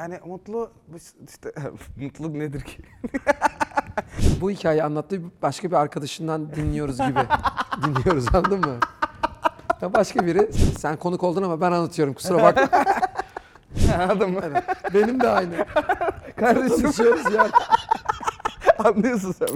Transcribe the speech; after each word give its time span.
Yani 0.00 0.18
mutlu 0.24 0.70
işte 1.28 1.52
mutluluk 1.96 2.34
nedir 2.34 2.60
ki? 2.60 2.82
Bu 4.40 4.50
hikayeyi 4.50 4.84
anlattığı 4.84 5.22
başka 5.42 5.70
bir 5.70 5.76
arkadaşından 5.76 6.54
dinliyoruz 6.54 6.96
gibi. 6.96 7.18
dinliyoruz 7.82 8.34
anladın 8.34 8.60
mı? 8.60 8.78
Ya 9.80 9.94
başka 9.94 10.26
biri 10.26 10.52
sen 10.78 10.96
konuk 10.96 11.22
oldun 11.22 11.42
ama 11.42 11.60
ben 11.60 11.72
anlatıyorum 11.72 12.14
kusura 12.14 12.42
bakma. 12.42 12.84
Anladın 13.98 14.30
mı? 14.30 14.40
Evet. 14.44 14.64
Benim 14.94 15.20
de 15.20 15.28
aynı. 15.28 15.66
Kardeşim 16.36 17.34
ya. 17.34 17.48
anlıyorsun 18.78 19.32
sen. 19.32 19.48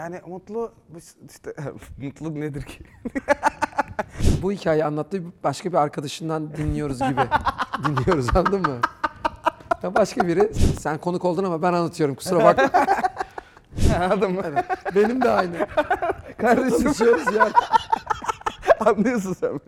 Yani 0.00 0.20
mutlu 0.26 0.72
işte 1.30 1.54
mutluluk 1.98 2.36
nedir 2.36 2.62
ki? 2.62 2.78
Bu 4.42 4.52
hikayeyi 4.52 4.84
anlattığı 4.84 5.22
başka 5.44 5.72
bir 5.72 5.76
arkadaşından 5.76 6.56
dinliyoruz 6.56 6.98
gibi. 6.98 7.20
dinliyoruz 7.86 8.36
anladın 8.36 8.60
mı? 8.60 8.80
Ya 9.82 9.94
başka 9.94 10.26
biri 10.28 10.54
sen 10.80 10.98
konuk 10.98 11.24
oldun 11.24 11.44
ama 11.44 11.62
ben 11.62 11.72
anlatıyorum 11.72 12.14
kusura 12.14 12.44
bakma. 12.44 12.70
Anladın 14.00 14.32
mı? 14.32 14.42
Evet. 14.44 14.64
Benim 14.94 15.22
de 15.22 15.30
aynı. 15.30 15.66
Kardeşim 16.38 16.82
Konuşuyoruz 16.82 17.34
ya. 17.34 17.48
anlıyorsun 18.80 19.32
sen. 19.32 19.60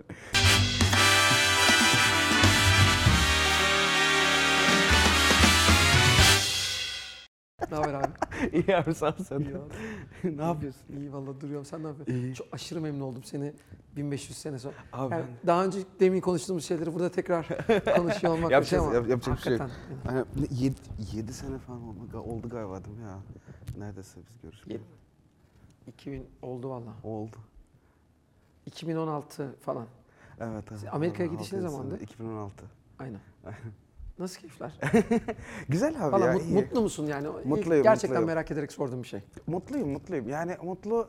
Ne 7.70 7.76
haber 7.76 7.94
abi? 7.94 8.25
İyi 8.52 8.76
abi 8.76 8.94
sağ 8.94 9.08
ol 9.08 9.12
sen. 9.28 9.40
İyi 9.40 9.54
abi. 9.56 10.36
ne 10.38 10.42
yapıyorsun? 10.42 10.82
İyi 10.96 11.12
valla 11.12 11.40
duruyorum. 11.40 11.64
Sen 11.66 11.82
ne 11.82 11.86
yapıyorsun? 11.86 12.14
İyi. 12.14 12.34
Çok 12.34 12.46
aşırı 12.52 12.80
memnun 12.80 13.00
oldum 13.00 13.22
seni 13.24 13.52
1500 13.96 14.38
sene 14.38 14.58
sonra. 14.58 14.74
Abi 14.92 15.14
Yani 15.14 15.24
ben 15.42 15.46
daha 15.46 15.64
önce 15.64 15.78
demin 16.00 16.20
konuştuğumuz 16.20 16.64
şeyleri 16.64 16.94
burada 16.94 17.10
tekrar 17.10 17.48
konuşuyor 17.96 18.32
olmak 18.34 18.50
bir 18.50 18.64
şey 18.64 18.78
Yapacağız, 18.78 18.84
ama 18.84 18.94
yap- 18.94 19.08
yapacak 19.08 19.36
bir 19.36 19.42
şey 19.42 19.52
yok. 19.52 19.60
hakikaten. 19.60 20.10
hani 20.10 20.24
7, 21.14 21.32
sene 21.32 21.58
falan 21.58 21.82
oldu, 21.82 22.18
oldu 22.18 22.48
galiba 22.48 22.84
değil 22.84 22.96
mi 22.96 23.02
ya? 23.04 23.18
Neredeyse 23.78 24.20
biz 24.30 24.42
görüşmüyoruz. 24.42 24.86
2000 25.86 26.26
oldu 26.42 26.70
valla. 26.70 26.92
Oldu. 27.04 27.36
2016 28.66 29.54
falan. 29.60 29.86
Evet 30.40 30.64
evet. 30.70 30.94
Amerika'ya 30.94 31.28
Vallahi 31.28 31.38
gidiş 31.38 31.52
ne 31.52 31.58
altı 31.58 31.70
zamandı? 31.70 31.94
sene, 31.94 32.02
2016. 32.04 32.64
Aynen. 32.98 33.20
Nasıl 34.18 34.40
keyifler? 34.40 34.80
Güzel 35.68 35.94
abi 36.06 36.12
Valla 36.12 36.26
ya. 36.26 36.32
mut- 36.32 36.42
iyi. 36.44 36.54
mutlu 36.54 36.82
musun 36.82 37.06
yani? 37.06 37.28
Mutluyum, 37.44 37.82
Gerçekten 37.82 38.10
mutluyum. 38.10 38.26
merak 38.26 38.50
ederek 38.50 38.72
sorduğum 38.72 39.02
bir 39.02 39.08
şey. 39.08 39.20
Mutluyum, 39.46 39.88
mutluyum. 39.90 40.28
Yani 40.28 40.56
mutlu 40.62 41.08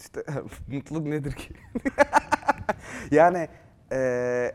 işte 0.00 0.24
mutluluk 0.68 1.06
nedir 1.06 1.32
ki? 1.32 1.54
yani 3.10 3.48
eee, 3.92 4.54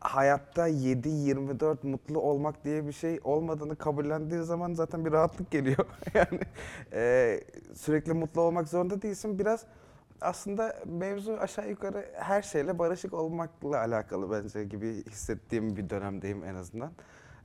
hayatta 0.00 0.68
7-24 0.68 1.86
mutlu 1.86 2.20
olmak 2.20 2.64
diye 2.64 2.86
bir 2.86 2.92
şey 2.92 3.20
olmadığını 3.24 3.76
kabullendiği 3.76 4.42
zaman 4.42 4.74
zaten 4.74 5.04
bir 5.04 5.12
rahatlık 5.12 5.50
geliyor. 5.50 5.86
yani 6.14 6.40
eee, 6.92 7.44
sürekli 7.74 8.12
mutlu 8.12 8.40
olmak 8.40 8.68
zorunda 8.68 9.02
değilsin. 9.02 9.38
Biraz 9.38 9.64
aslında 10.20 10.76
mevzu 10.86 11.32
aşağı 11.32 11.68
yukarı 11.70 12.06
her 12.14 12.42
şeyle 12.42 12.78
barışık 12.78 13.14
olmakla 13.14 13.78
alakalı 13.78 14.30
bence 14.42 14.64
gibi 14.64 15.04
hissettiğim 15.10 15.76
bir 15.76 15.90
dönemdeyim 15.90 16.44
en 16.44 16.54
azından. 16.54 16.92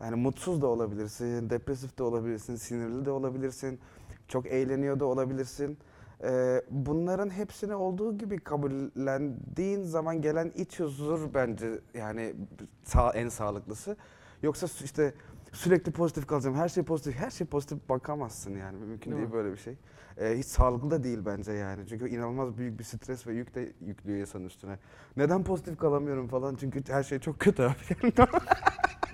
Yani 0.01 0.15
mutsuz 0.15 0.61
da 0.61 0.67
olabilirsin, 0.67 1.49
depresif 1.49 1.97
de 1.97 2.03
olabilirsin, 2.03 2.55
sinirli 2.55 3.05
de 3.05 3.11
olabilirsin, 3.11 3.79
çok 4.27 4.47
eğleniyor 4.47 4.99
da 4.99 5.05
olabilirsin. 5.05 5.77
Ee, 6.23 6.61
bunların 6.69 7.29
hepsini 7.29 7.75
olduğu 7.75 8.17
gibi 8.17 8.37
kabullendiğin 8.37 9.83
zaman 9.83 10.21
gelen 10.21 10.51
iç 10.55 10.79
huzur 10.79 11.33
bence 11.33 11.69
yani 11.93 12.35
sağ, 12.83 13.11
en 13.11 13.29
sağlıklısı. 13.29 13.97
Yoksa 14.43 14.67
işte 14.83 15.13
sürekli 15.51 15.91
pozitif 15.91 16.27
kalacağım, 16.27 16.55
her 16.55 16.69
şey 16.69 16.83
pozitif, 16.83 17.15
her 17.15 17.29
şey 17.29 17.47
pozitif 17.47 17.89
bakamazsın 17.89 18.55
yani 18.57 18.77
mümkün 18.77 19.11
Değil 19.11 19.21
değil 19.21 19.27
mi? 19.29 19.33
böyle 19.33 19.51
bir 19.51 19.57
şey. 19.57 19.75
Ee, 20.17 20.37
hiç 20.37 20.45
sağlıklı 20.45 20.91
da 20.91 21.03
değil 21.03 21.19
bence 21.25 21.51
yani 21.51 21.87
çünkü 21.87 22.09
inanılmaz 22.09 22.57
büyük 22.57 22.79
bir 22.79 22.83
stres 22.83 23.27
ve 23.27 23.33
yük 23.33 23.55
de 23.55 23.73
yüklüyor 23.81 24.19
insanın 24.19 24.45
üstüne. 24.45 24.79
Neden 25.17 25.43
pozitif 25.43 25.77
kalamıyorum 25.77 26.27
falan 26.27 26.55
çünkü 26.55 26.83
her 26.87 27.03
şey 27.03 27.19
çok 27.19 27.39
kötü 27.39 27.63
abi. 27.63 28.13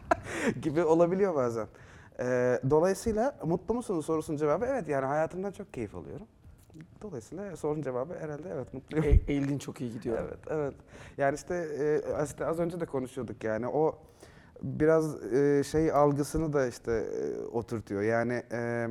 gibi 0.62 0.84
olabiliyor 0.84 1.36
bazen. 1.36 1.68
Ee, 2.20 2.60
dolayısıyla 2.70 3.38
mutlu 3.44 3.74
musun 3.74 4.02
sorusunun 4.02 4.38
cevabı 4.38 4.66
evet 4.66 4.88
yani 4.88 5.06
hayatımdan 5.06 5.52
çok 5.52 5.74
keyif 5.74 5.96
alıyorum. 5.96 6.28
Dolayısıyla 7.02 7.56
sorunun 7.56 7.82
cevabı 7.82 8.20
herhalde 8.20 8.50
evet 8.54 8.74
mutluyum. 8.74 9.06
E- 9.06 9.32
eğildin 9.34 9.58
çok 9.58 9.82
iyi 9.82 9.94
gidiyor. 9.94 10.18
Evet, 10.20 10.40
evet. 10.48 10.74
Yani 11.18 11.36
işte, 11.36 11.56
e, 12.16 12.24
işte 12.26 12.46
az 12.46 12.60
önce 12.60 12.80
de 12.80 12.86
konuşuyorduk 12.86 13.44
yani 13.44 13.68
o 13.68 13.98
biraz 14.64 15.34
e, 15.34 15.64
şey 15.64 15.92
algısını 15.92 16.54
da 16.54 16.68
işte 16.68 16.92
e, 16.92 17.46
oturtuyor. 17.46 18.02
Yani 18.02 18.44
e, 18.52 18.88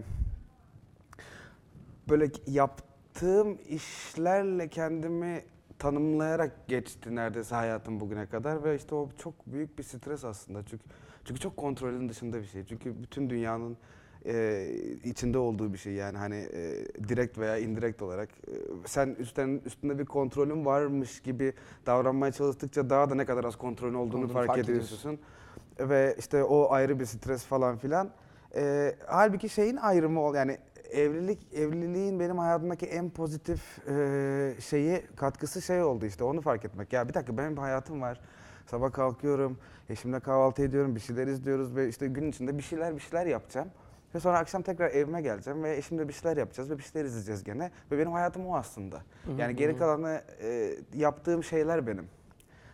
böyle 2.08 2.30
yaptığım 2.46 3.58
işlerle 3.68 4.68
kendimi 4.68 5.42
tanımlayarak 5.78 6.68
geçti 6.68 7.14
neredeyse 7.14 7.54
hayatım 7.54 8.00
bugüne 8.00 8.26
kadar 8.26 8.64
ve 8.64 8.76
işte 8.76 8.94
o 8.94 9.08
çok 9.18 9.46
büyük 9.46 9.78
bir 9.78 9.82
stres 9.82 10.24
aslında 10.24 10.62
çünkü 10.66 10.84
çünkü 11.24 11.40
çok 11.40 11.56
kontrolün 11.56 12.08
dışında 12.08 12.40
bir 12.40 12.46
şey. 12.46 12.64
Çünkü 12.64 13.02
bütün 13.02 13.30
dünyanın 13.30 13.76
e, 14.26 14.66
içinde 15.04 15.38
olduğu 15.38 15.72
bir 15.72 15.78
şey 15.78 15.92
yani 15.92 16.18
hani 16.18 16.36
e, 16.36 16.86
direkt 17.08 17.38
veya 17.38 17.58
indirekt 17.58 18.02
olarak 18.02 18.28
e, 18.28 18.52
sen 18.86 19.16
üstten 19.18 19.60
üstünde 19.64 19.98
bir 19.98 20.04
kontrolün 20.04 20.64
varmış 20.64 21.20
gibi 21.20 21.52
davranmaya 21.86 22.32
çalıştıkça 22.32 22.90
daha 22.90 23.10
da 23.10 23.14
ne 23.14 23.24
kadar 23.24 23.44
az 23.44 23.56
kontrolün 23.56 23.94
olduğunu, 23.94 24.24
Olduğunu 24.24 24.32
fark, 24.32 24.46
fark 24.46 24.58
ediyorsun. 24.58 25.18
Ve 25.80 26.16
işte 26.18 26.44
o 26.44 26.70
ayrı 26.72 27.00
bir 27.00 27.04
stres 27.04 27.44
falan 27.44 27.76
filan. 27.76 28.10
E, 28.56 28.94
halbuki 29.06 29.48
şeyin 29.48 29.76
ayrımı 29.76 30.20
ol 30.20 30.34
yani 30.34 30.58
evlilik 30.94 31.54
evliliğin 31.54 32.20
benim 32.20 32.38
hayatımdaki 32.38 32.86
en 32.86 33.10
pozitif 33.10 33.88
e, 33.88 34.54
şeyi 34.60 35.02
katkısı 35.16 35.62
şey 35.62 35.82
oldu 35.82 36.06
işte 36.06 36.24
onu 36.24 36.40
fark 36.40 36.64
etmek. 36.64 36.92
Ya 36.92 37.08
bir 37.08 37.14
dakika 37.14 37.38
benim 37.38 37.56
bir 37.56 37.60
hayatım 37.60 38.02
var. 38.02 38.20
Sabah 38.66 38.92
kalkıyorum, 38.92 39.58
eşimle 39.88 40.20
kahvaltı 40.20 40.62
ediyorum, 40.62 40.94
bir 40.94 41.00
şeyler 41.00 41.26
izliyoruz 41.26 41.76
ve 41.76 41.88
işte 41.88 42.06
gün 42.06 42.30
içinde 42.30 42.58
bir 42.58 42.62
şeyler 42.62 42.94
bir 42.94 43.00
şeyler 43.00 43.26
yapacağım. 43.26 43.68
Ve 44.14 44.20
sonra 44.20 44.38
akşam 44.38 44.62
tekrar 44.62 44.90
evime 44.90 45.22
geleceğim 45.22 45.62
ve 45.62 45.76
eşimle 45.76 46.08
bir 46.08 46.12
şeyler 46.12 46.36
yapacağız 46.36 46.70
ve 46.70 46.78
bir 46.78 46.82
şeyler 46.82 47.06
izleyeceğiz 47.06 47.44
gene. 47.44 47.70
Ve 47.90 47.98
benim 47.98 48.12
hayatım 48.12 48.46
o 48.46 48.56
aslında. 48.56 49.02
Yani 49.38 49.56
geri 49.56 49.76
kalanı 49.76 50.22
e, 50.42 50.70
yaptığım 50.94 51.44
şeyler 51.44 51.86
benim. 51.86 52.04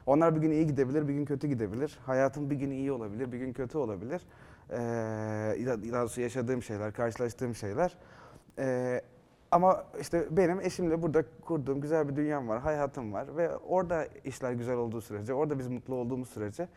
Onlar 0.06 0.36
bir 0.36 0.40
gün 0.40 0.50
iyi 0.50 0.66
gidebilir, 0.66 1.08
bir 1.08 1.12
gün 1.12 1.24
kötü 1.24 1.48
gidebilir. 1.48 1.98
Hayatım 2.06 2.50
bir 2.50 2.56
gün 2.56 2.70
iyi 2.70 2.92
olabilir, 2.92 3.32
bir 3.32 3.38
gün 3.38 3.52
kötü 3.52 3.78
olabilir. 3.78 4.22
Ee, 4.72 4.76
daha 5.66 6.02
doğrusu 6.02 6.20
yaşadığım 6.20 6.62
şeyler, 6.62 6.92
karşılaştığım 6.92 7.54
şeyler. 7.54 7.96
Ee, 8.58 9.00
ama 9.50 9.84
işte 10.00 10.26
benim 10.30 10.60
eşimle 10.60 11.02
burada 11.02 11.24
kurduğum 11.44 11.80
güzel 11.80 12.08
bir 12.08 12.16
dünyam 12.16 12.48
var, 12.48 12.60
hayatım 12.60 13.12
var 13.12 13.36
ve 13.36 13.56
orada 13.56 14.06
işler 14.24 14.52
güzel 14.52 14.76
olduğu 14.76 15.00
sürece, 15.00 15.34
orada 15.34 15.58
biz 15.58 15.68
mutlu 15.68 15.94
olduğumuz 15.94 16.28
sürece 16.28 16.68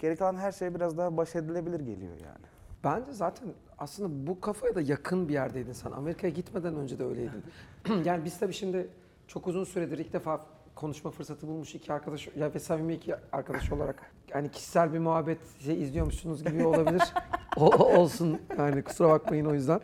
Geri 0.00 0.16
kalan 0.16 0.36
her 0.36 0.52
şey 0.52 0.74
biraz 0.74 0.98
daha 0.98 1.16
baş 1.16 1.36
edilebilir 1.36 1.80
geliyor 1.80 2.12
yani. 2.12 2.46
Bence 2.84 3.12
zaten 3.12 3.48
aslında 3.78 4.26
bu 4.26 4.40
kafaya 4.40 4.74
da 4.74 4.80
yakın 4.80 5.28
bir 5.28 5.32
yerdeydin 5.32 5.72
sen. 5.72 5.90
Amerika'ya 5.90 6.32
gitmeden 6.32 6.76
önce 6.76 6.98
de 6.98 7.04
öyleydin. 7.04 7.44
yani 8.04 8.24
biz 8.24 8.38
tabii 8.38 8.52
şimdi 8.52 8.88
çok 9.26 9.46
uzun 9.46 9.64
süredir 9.64 9.98
ilk 9.98 10.12
defa 10.12 10.40
konuşma 10.80 11.10
fırsatı 11.10 11.46
bulmuş 11.48 11.74
iki 11.74 11.92
arkadaş 11.92 12.28
ya 12.36 12.54
ve 12.54 12.58
samimi 12.58 12.94
iki 12.94 13.14
arkadaş 13.32 13.72
olarak 13.72 14.12
yani 14.34 14.50
kişisel 14.50 14.92
bir 14.92 14.98
muhabbet 14.98 15.38
izliyormuşsunuz 15.68 16.44
gibi 16.44 16.66
olabilir. 16.66 17.02
O, 17.56 17.66
o- 17.66 17.96
olsun 17.98 18.40
yani 18.58 18.82
kusura 18.82 19.08
bakmayın 19.08 19.44
o 19.44 19.54
yüzden. 19.54 19.80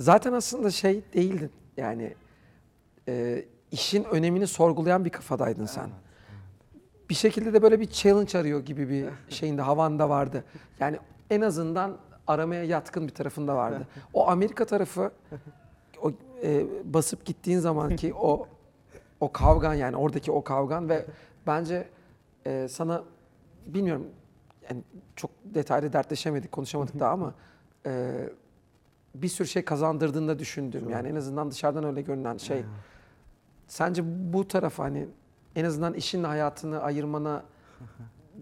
Zaten 0.00 0.32
aslında 0.32 0.70
şey 0.70 1.02
değildin 1.14 1.50
yani 1.76 2.14
e, 3.08 3.44
işin 3.72 4.04
önemini 4.04 4.46
sorgulayan 4.46 5.04
bir 5.04 5.10
kafadaydın 5.10 5.66
sen. 5.66 5.90
Bir 7.10 7.14
şekilde 7.14 7.52
de 7.52 7.62
böyle 7.62 7.80
bir 7.80 7.86
challenge 7.86 8.38
arıyor 8.38 8.64
gibi 8.64 8.88
bir 8.88 9.08
şeyinde 9.34 9.62
havanda 9.62 10.08
vardı. 10.08 10.44
Yani 10.80 10.98
en 11.30 11.40
azından 11.40 11.96
aramaya 12.26 12.64
yatkın 12.64 13.08
bir 13.08 13.14
tarafında 13.14 13.56
vardı. 13.56 13.86
O 14.14 14.28
Amerika 14.28 14.64
tarafı 14.64 15.12
o 16.02 16.12
e, 16.42 16.66
basıp 16.84 17.24
gittiğin 17.24 17.58
zamanki 17.58 18.14
o 18.14 18.46
o 19.20 19.32
kavgan 19.32 19.74
yani 19.74 19.96
oradaki 19.96 20.32
o 20.32 20.44
kavgan 20.44 20.88
ve 20.88 21.06
bence 21.46 21.88
e, 22.46 22.68
sana 22.68 23.02
bilmiyorum 23.66 24.06
yani 24.70 24.82
çok 25.16 25.30
detaylı 25.44 25.92
dertleşemedik, 25.92 26.52
konuşamadık 26.52 27.00
daha 27.00 27.10
ama 27.12 27.34
e, 27.86 28.12
bir 29.14 29.28
sürü 29.28 29.48
şey 29.48 29.64
kazandırdığında 29.64 30.38
düşündüm. 30.38 30.90
Yani 30.90 31.08
en 31.08 31.14
azından 31.14 31.50
dışarıdan 31.50 31.84
öyle 31.84 32.02
görünen 32.02 32.36
şey. 32.36 32.64
Sence 33.68 34.02
bu 34.32 34.48
taraf 34.48 34.78
hani 34.78 35.08
en 35.56 35.64
azından 35.64 35.94
işinle 35.94 36.26
hayatını 36.26 36.80
ayırmana 36.82 37.42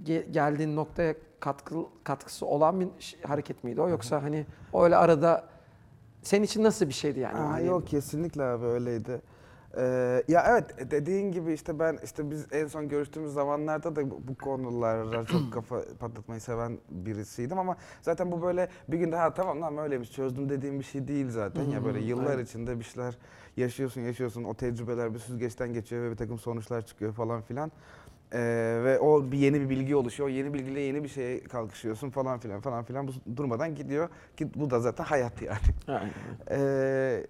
ge- 0.05 0.31
geldiğin 0.31 0.77
noktaya 0.77 1.15
katkı 1.41 1.75
katkısı 2.05 2.47
olan 2.47 2.81
bir 2.81 2.89
ş- 2.99 3.17
hareket 3.23 3.65
miydi 3.65 3.81
o 3.81 3.89
yoksa 3.89 4.23
hani 4.23 4.47
öyle 4.75 4.97
arada 4.97 5.45
senin 6.23 6.45
için 6.45 6.63
nasıl 6.65 6.89
bir 6.89 6.93
şeydi 6.93 7.21
yani? 7.21 7.39
Aa, 7.39 7.49
Hani- 7.53 7.67
yok 7.67 7.87
kesinlikle 7.87 8.43
abi 8.43 8.65
öyleydi. 8.67 9.21
Ee, 9.77 10.23
ya 10.29 10.45
evet 10.49 10.91
dediğin 10.91 11.33
gibi 11.33 11.53
işte 11.53 11.79
ben 11.79 11.99
işte 12.05 12.31
biz 12.31 12.47
en 12.53 12.67
son 12.67 12.89
görüştüğümüz 12.89 13.33
zamanlarda 13.33 13.97
da 13.97 14.11
bu 14.11 14.29
bu 14.29 14.35
konulara 14.35 15.25
çok 15.25 15.53
kafa 15.53 15.83
patlatmayı 16.01 16.41
seven 16.41 16.79
birisiydim 16.91 17.59
ama 17.59 17.77
zaten 18.03 18.33
bu 18.33 18.43
böyle 18.43 18.69
bir 18.89 18.99
günde 18.99 19.17
ha 19.17 19.35
tamam 19.35 19.63
lan 19.63 19.79
öyleymiş 19.79 20.13
çözdüm 20.13 20.49
dediğim 20.49 20.79
bir 20.79 20.85
şey 20.85 21.09
değil 21.09 21.31
zaten 21.31 21.65
ya 21.65 21.85
böyle 21.85 22.01
yıllar 22.01 22.31
aynen. 22.31 22.45
içinde 22.45 22.79
bir 22.79 22.85
şeyler 22.85 23.19
yaşıyorsun 23.57 24.01
yaşıyorsun 24.01 24.45
o 24.45 24.55
tecrübeler 24.55 25.15
bir 25.15 25.19
süzgeçten 25.19 25.73
geçiyor 25.73 26.03
ve 26.03 26.11
bir 26.11 26.17
takım 26.17 26.39
sonuçlar 26.39 26.87
çıkıyor 26.87 27.13
falan 27.13 27.43
filan. 27.43 27.73
Ee, 28.33 28.81
ve 28.85 28.99
o 28.99 29.33
bir 29.33 29.39
yeni 29.39 29.61
bir 29.61 29.69
bilgi 29.69 29.97
oluşuyor. 29.97 30.29
O 30.29 30.33
yeni 30.33 30.55
bilgiyle 30.55 30.81
yeni 30.81 31.05
bir 31.05 31.09
şeye 31.09 31.45
kalkışıyorsun 31.45 32.11
falan 32.11 32.39
filan 32.39 32.61
falan 32.61 32.85
filan. 32.85 33.09
Bu 33.09 33.13
durmadan 33.37 33.75
gidiyor 33.75 34.09
ki 34.37 34.49
bu 34.55 34.71
da 34.71 34.81
zaten 34.81 35.05
hayat 35.05 35.43
yani. 35.43 35.59
Aynen. 35.89 36.13
Ee, 36.51 37.27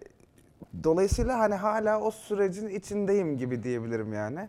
dolayısıyla 0.84 1.38
hani 1.38 1.54
hala 1.54 2.00
o 2.00 2.10
sürecin 2.10 2.68
içindeyim 2.68 3.36
gibi 3.36 3.62
diyebilirim 3.62 4.12
yani. 4.12 4.48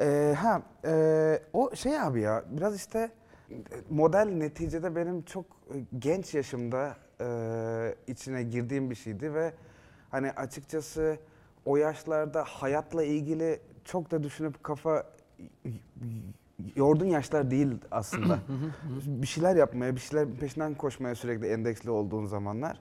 Ee, 0.00 0.34
ha 0.38 0.62
e, 0.84 1.40
o 1.52 1.76
şey 1.76 2.00
abi 2.00 2.20
ya 2.20 2.44
biraz 2.50 2.76
işte 2.76 3.10
e, 3.50 3.54
model 3.90 4.26
neticede 4.26 4.96
benim 4.96 5.22
çok 5.22 5.44
e, 5.44 5.76
genç 5.98 6.34
yaşımda 6.34 6.96
e, 7.20 7.94
içine 8.06 8.42
girdiğim 8.42 8.90
bir 8.90 8.94
şeydi 8.94 9.34
ve 9.34 9.52
hani 10.10 10.32
açıkçası 10.32 11.18
o 11.64 11.76
yaşlarda 11.76 12.44
hayatla 12.44 13.04
ilgili 13.04 13.60
çok 13.84 14.10
da 14.10 14.22
düşünüp 14.22 14.64
kafa 14.64 15.06
yorduğun 16.76 17.06
yaşlar 17.06 17.50
değil 17.50 17.68
aslında. 17.90 18.38
bir 19.06 19.26
şeyler 19.26 19.56
yapmaya, 19.56 19.94
bir 19.96 20.00
şeyler 20.00 20.28
peşinden 20.40 20.74
koşmaya 20.74 21.14
sürekli 21.14 21.46
endeksli 21.46 21.90
olduğun 21.90 22.26
zamanlar. 22.26 22.80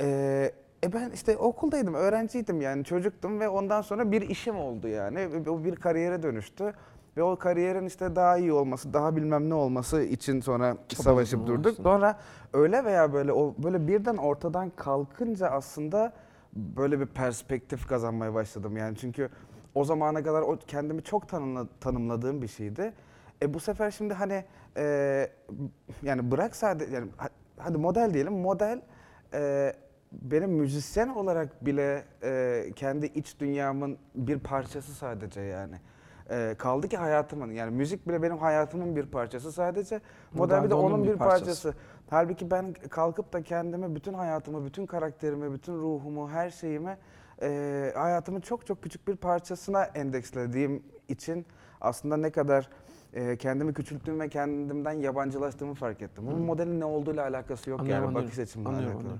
Ee, 0.00 0.52
e 0.84 0.92
ben 0.92 1.10
işte 1.10 1.36
okuldaydım, 1.36 1.94
öğrenciydim 1.94 2.60
yani 2.60 2.84
çocuktum 2.84 3.40
ve 3.40 3.48
ondan 3.48 3.82
sonra 3.82 4.12
bir 4.12 4.22
işim 4.22 4.56
oldu 4.56 4.88
yani. 4.88 5.28
O 5.48 5.64
bir 5.64 5.76
kariyere 5.76 6.22
dönüştü. 6.22 6.72
Ve 7.16 7.22
o 7.22 7.36
kariyerin 7.36 7.86
işte 7.86 8.16
daha 8.16 8.36
iyi 8.36 8.52
olması, 8.52 8.92
daha 8.92 9.16
bilmem 9.16 9.50
ne 9.50 9.54
olması 9.54 10.02
için 10.02 10.40
sonra 10.40 10.76
savaşıp 10.94 11.40
Çabaladın 11.40 11.64
durduk. 11.64 11.76
Sonra 11.82 12.18
öyle 12.52 12.84
veya 12.84 13.12
böyle 13.12 13.32
o 13.32 13.54
böyle 13.58 13.88
birden 13.88 14.16
ortadan 14.16 14.70
kalkınca 14.70 15.48
aslında 15.48 16.12
böyle 16.56 17.00
bir 17.00 17.06
perspektif 17.06 17.88
kazanmaya 17.88 18.34
başladım 18.34 18.76
yani 18.76 18.96
çünkü 18.96 19.28
o 19.74 19.84
zamana 19.84 20.22
kadar 20.22 20.42
o 20.42 20.58
kendimi 20.66 21.02
çok 21.02 21.28
tanımla, 21.28 21.66
tanımladığım 21.80 22.42
bir 22.42 22.48
şeydi. 22.48 22.92
E 23.42 23.54
bu 23.54 23.60
sefer 23.60 23.90
şimdi 23.90 24.14
hani 24.14 24.44
e, 24.76 25.28
yani 26.02 26.30
bırak 26.30 26.56
sadece 26.56 26.94
yani 26.94 27.08
ha- 27.16 27.28
hadi 27.58 27.78
model 27.78 28.14
diyelim 28.14 28.32
model 28.32 28.80
e, 29.34 29.72
benim 30.12 30.50
müzisyen 30.50 31.08
olarak 31.08 31.66
bile 31.66 32.04
e, 32.22 32.64
kendi 32.76 33.06
iç 33.06 33.40
dünyamın 33.40 33.98
bir 34.14 34.38
parçası 34.38 34.94
sadece 34.94 35.40
yani. 35.40 35.74
E, 36.30 36.54
kaldı 36.58 36.88
ki 36.88 36.96
hayatımın 36.96 37.50
yani 37.50 37.70
müzik 37.76 38.08
bile 38.08 38.22
benim 38.22 38.38
hayatımın 38.38 38.96
bir 38.96 39.06
parçası 39.06 39.52
sadece 39.52 40.00
Model 40.34 40.64
bir 40.64 40.70
de 40.70 40.74
onun 40.74 41.04
bir 41.04 41.16
parçası. 41.16 41.44
parçası. 41.44 41.74
Halbuki 42.10 42.50
ben 42.50 42.72
kalkıp 42.72 43.32
da 43.32 43.42
kendimi 43.42 43.94
bütün 43.94 44.12
hayatımı, 44.14 44.64
bütün 44.64 44.86
karakterimi, 44.86 45.52
bütün 45.52 45.74
ruhumu, 45.74 46.30
her 46.30 46.50
şeyimi 46.50 46.96
e, 47.42 47.92
hayatımın 47.96 48.40
çok 48.40 48.66
çok 48.66 48.82
küçük 48.82 49.08
bir 49.08 49.16
parçasına 49.16 49.84
endekslediğim 49.84 50.82
için 51.08 51.46
aslında 51.80 52.16
ne 52.16 52.30
kadar 52.30 52.68
e, 53.14 53.36
kendimi 53.36 53.74
küçülttüğüm 53.74 54.20
ve 54.20 54.28
kendimden 54.28 54.92
yabancılaştığımı 54.92 55.74
fark 55.74 56.02
ettim. 56.02 56.26
Bunun 56.26 56.42
modelin 56.42 56.80
ne 56.80 56.84
olduğuyla 56.84 57.22
alakası 57.22 57.70
yok 57.70 57.80
Anlıyorum, 57.80 58.02
yani 58.02 58.08
anlıyorum. 58.08 58.28
bakış 58.28 58.38
açımla 58.38 58.68
Anlıyorum, 58.68 58.96
alakalı. 58.96 59.18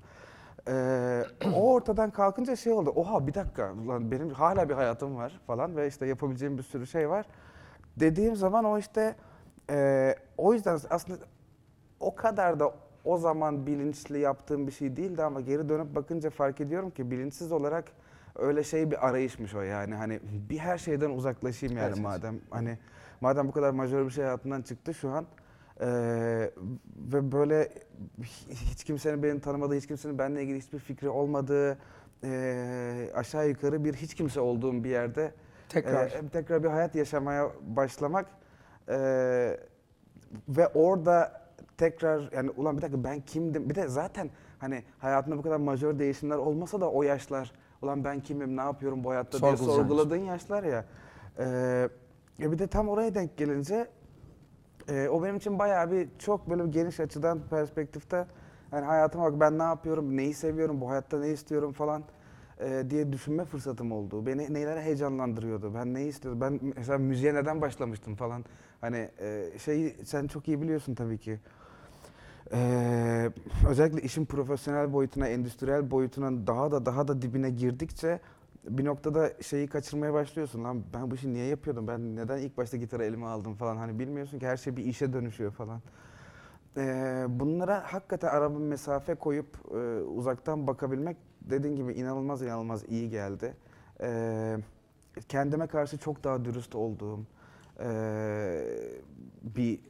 Ee, 0.68 1.22
o 1.54 1.72
ortadan 1.72 2.10
kalkınca 2.10 2.56
şey 2.56 2.72
oldu. 2.72 2.90
Oha 2.90 3.26
bir 3.26 3.34
dakika 3.34 3.72
ulan 3.72 4.10
benim 4.10 4.30
hala 4.30 4.68
bir 4.68 4.74
hayatım 4.74 5.16
var 5.16 5.40
falan 5.46 5.76
ve 5.76 5.88
işte 5.88 6.06
yapabileceğim 6.06 6.58
bir 6.58 6.62
sürü 6.62 6.86
şey 6.86 7.10
var. 7.10 7.26
Dediğim 7.96 8.36
zaman 8.36 8.64
o 8.64 8.78
işte 8.78 9.14
e, 9.70 10.14
o 10.38 10.54
yüzden 10.54 10.78
aslında 10.90 11.18
o 12.00 12.14
kadar 12.14 12.60
da 12.60 12.74
o 13.04 13.18
zaman 13.18 13.66
bilinçli 13.66 14.18
yaptığım 14.18 14.66
bir 14.66 14.72
şey 14.72 14.96
değildi 14.96 15.22
ama 15.22 15.40
geri 15.40 15.68
dönüp 15.68 15.94
bakınca 15.94 16.30
fark 16.30 16.60
ediyorum 16.60 16.90
ki 16.90 17.10
bilinçsiz 17.10 17.52
olarak 17.52 17.84
öyle 18.36 18.64
şey 18.64 18.90
bir 18.90 19.08
arayışmış 19.08 19.54
o 19.54 19.60
yani 19.60 19.94
hani 19.94 20.20
bir 20.50 20.58
her 20.58 20.78
şeyden 20.78 21.10
uzaklaşayım 21.10 21.76
yani 21.76 21.88
Evet, 21.88 21.98
madem 21.98 22.40
hani 22.50 22.78
madem 23.20 23.48
bu 23.48 23.52
kadar 23.52 23.70
majör 23.70 24.04
bir 24.04 24.10
şey 24.10 24.24
hayatımdan 24.24 24.62
çıktı 24.62 24.94
şu 24.94 25.10
an 25.10 25.26
ee, 25.82 26.50
ve 27.12 27.32
böyle 27.32 27.68
hiç 28.50 28.84
kimsenin 28.84 29.22
beni 29.22 29.40
tanımadığı, 29.40 29.74
hiç 29.74 29.86
kimsenin 29.86 30.18
benimle 30.18 30.42
ilgili 30.42 30.58
hiçbir 30.58 30.78
fikri 30.78 31.08
olmadığı, 31.08 31.78
ee, 32.24 33.10
aşağı 33.14 33.48
yukarı 33.48 33.84
bir 33.84 33.94
hiç 33.94 34.14
kimse 34.14 34.40
olduğum 34.40 34.84
bir 34.84 34.90
yerde 34.90 35.32
Tekrar. 35.68 36.06
ee, 36.06 36.28
tekrar 36.32 36.62
bir 36.62 36.68
hayat 36.68 36.94
yaşamaya 36.94 37.50
başlamak 37.62 38.26
ee, 38.88 39.58
ve 40.48 40.68
orada 40.74 41.42
tekrar 41.78 42.32
yani 42.32 42.50
ulan 42.50 42.76
bir 42.76 42.82
dakika 42.82 43.04
ben 43.04 43.20
kimdim? 43.20 43.70
Bir 43.70 43.74
de 43.74 43.88
zaten 43.88 44.30
hani 44.58 44.82
hayatında 44.98 45.38
bu 45.38 45.42
kadar 45.42 45.56
majör 45.56 45.98
değişimler 45.98 46.36
olmasa 46.36 46.80
da 46.80 46.90
o 46.90 47.02
yaşlar 47.02 47.52
ulan 47.82 48.04
ben 48.04 48.20
kimim, 48.20 48.56
ne 48.56 48.60
yapıyorum 48.60 49.04
bu 49.04 49.10
hayatta 49.10 49.40
diye 49.40 49.56
sorguladığın 49.56 50.16
yaşlar 50.16 50.62
ya. 50.62 50.84
E 52.40 52.52
bir 52.52 52.58
de 52.58 52.66
tam 52.66 52.88
oraya 52.88 53.14
denk 53.14 53.36
gelince 53.36 53.88
ee, 54.88 55.08
o 55.08 55.22
benim 55.22 55.36
için 55.36 55.58
bayağı 55.58 55.90
bir 55.90 56.08
çok 56.18 56.50
böyle 56.50 56.64
bir 56.64 56.72
geniş 56.72 57.00
açıdan 57.00 57.40
perspektifte 57.50 58.26
yani 58.72 58.84
hayatıma 58.84 59.24
bak 59.24 59.40
ben 59.40 59.58
ne 59.58 59.62
yapıyorum, 59.62 60.16
neyi 60.16 60.34
seviyorum, 60.34 60.80
bu 60.80 60.90
hayatta 60.90 61.18
ne 61.18 61.28
istiyorum 61.28 61.72
falan 61.72 62.02
e, 62.60 62.84
diye 62.90 63.12
düşünme 63.12 63.44
fırsatım 63.44 63.92
oldu. 63.92 64.26
Beni 64.26 64.54
neler 64.54 64.80
heyecanlandırıyordu, 64.82 65.74
ben 65.74 65.94
neyi 65.94 66.08
istiyordum, 66.08 66.40
ben 66.40 66.60
mesela 66.76 66.98
müziğe 66.98 67.34
neden 67.34 67.60
başlamıştım 67.60 68.14
falan. 68.14 68.44
Hani 68.80 69.08
e, 69.20 69.50
şeyi 69.58 69.96
sen 70.04 70.26
çok 70.26 70.48
iyi 70.48 70.62
biliyorsun 70.62 70.94
tabii 70.94 71.18
ki. 71.18 71.38
Ee, 72.54 73.30
özellikle 73.68 74.02
işin 74.02 74.24
profesyonel 74.24 74.92
boyutuna, 74.92 75.28
endüstriyel 75.28 75.90
boyutuna 75.90 76.46
daha 76.46 76.72
da 76.72 76.86
daha 76.86 77.08
da 77.08 77.22
dibine 77.22 77.50
girdikçe 77.50 78.20
bir 78.64 78.84
noktada 78.84 79.32
şeyi 79.42 79.66
kaçırmaya 79.66 80.12
başlıyorsun. 80.12 80.64
Lan 80.64 80.84
ben 80.94 81.10
bu 81.10 81.14
işi 81.14 81.32
niye 81.32 81.46
yapıyordum? 81.46 81.88
Ben 81.88 82.16
neden 82.16 82.38
ilk 82.38 82.56
başta 82.56 82.76
gitarı 82.76 83.04
elime 83.04 83.26
aldım 83.26 83.54
falan. 83.54 83.76
Hani 83.76 83.98
bilmiyorsun 83.98 84.38
ki 84.38 84.46
her 84.46 84.56
şey 84.56 84.76
bir 84.76 84.84
işe 84.84 85.12
dönüşüyor 85.12 85.52
falan. 85.52 85.80
Ee, 86.76 87.24
bunlara 87.28 87.92
hakikaten 87.92 88.28
ara 88.28 88.54
bir 88.54 88.58
mesafe 88.58 89.14
koyup 89.14 89.46
e, 89.70 89.76
uzaktan 90.02 90.66
bakabilmek 90.66 91.16
dediğin 91.40 91.76
gibi 91.76 91.92
inanılmaz 91.92 92.42
inanılmaz 92.42 92.84
iyi 92.88 93.10
geldi. 93.10 93.54
Ee, 94.00 94.56
kendime 95.28 95.66
karşı 95.66 95.98
çok 95.98 96.24
daha 96.24 96.44
dürüst 96.44 96.74
olduğum 96.74 97.20
e, 97.80 97.88
bir 99.42 99.80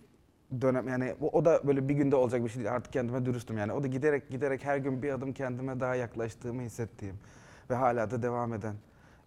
dönem 0.60 0.88
yani 0.88 1.14
o, 1.20 1.28
o 1.38 1.44
da 1.44 1.60
böyle 1.66 1.88
bir 1.88 1.94
günde 1.94 2.16
olacak 2.16 2.44
bir 2.44 2.48
şey 2.48 2.62
değil. 2.62 2.74
Artık 2.74 2.92
kendime 2.92 3.26
dürüstüm 3.26 3.58
yani. 3.58 3.72
O 3.72 3.82
da 3.82 3.86
giderek 3.86 4.30
giderek 4.30 4.64
her 4.64 4.76
gün 4.76 5.02
bir 5.02 5.12
adım 5.12 5.32
kendime 5.32 5.80
daha 5.80 5.94
yaklaştığımı 5.94 6.62
hissettiğim 6.62 7.14
ve 7.72 7.76
hala 7.76 8.10
da 8.10 8.22
devam 8.22 8.54
eden 8.54 8.74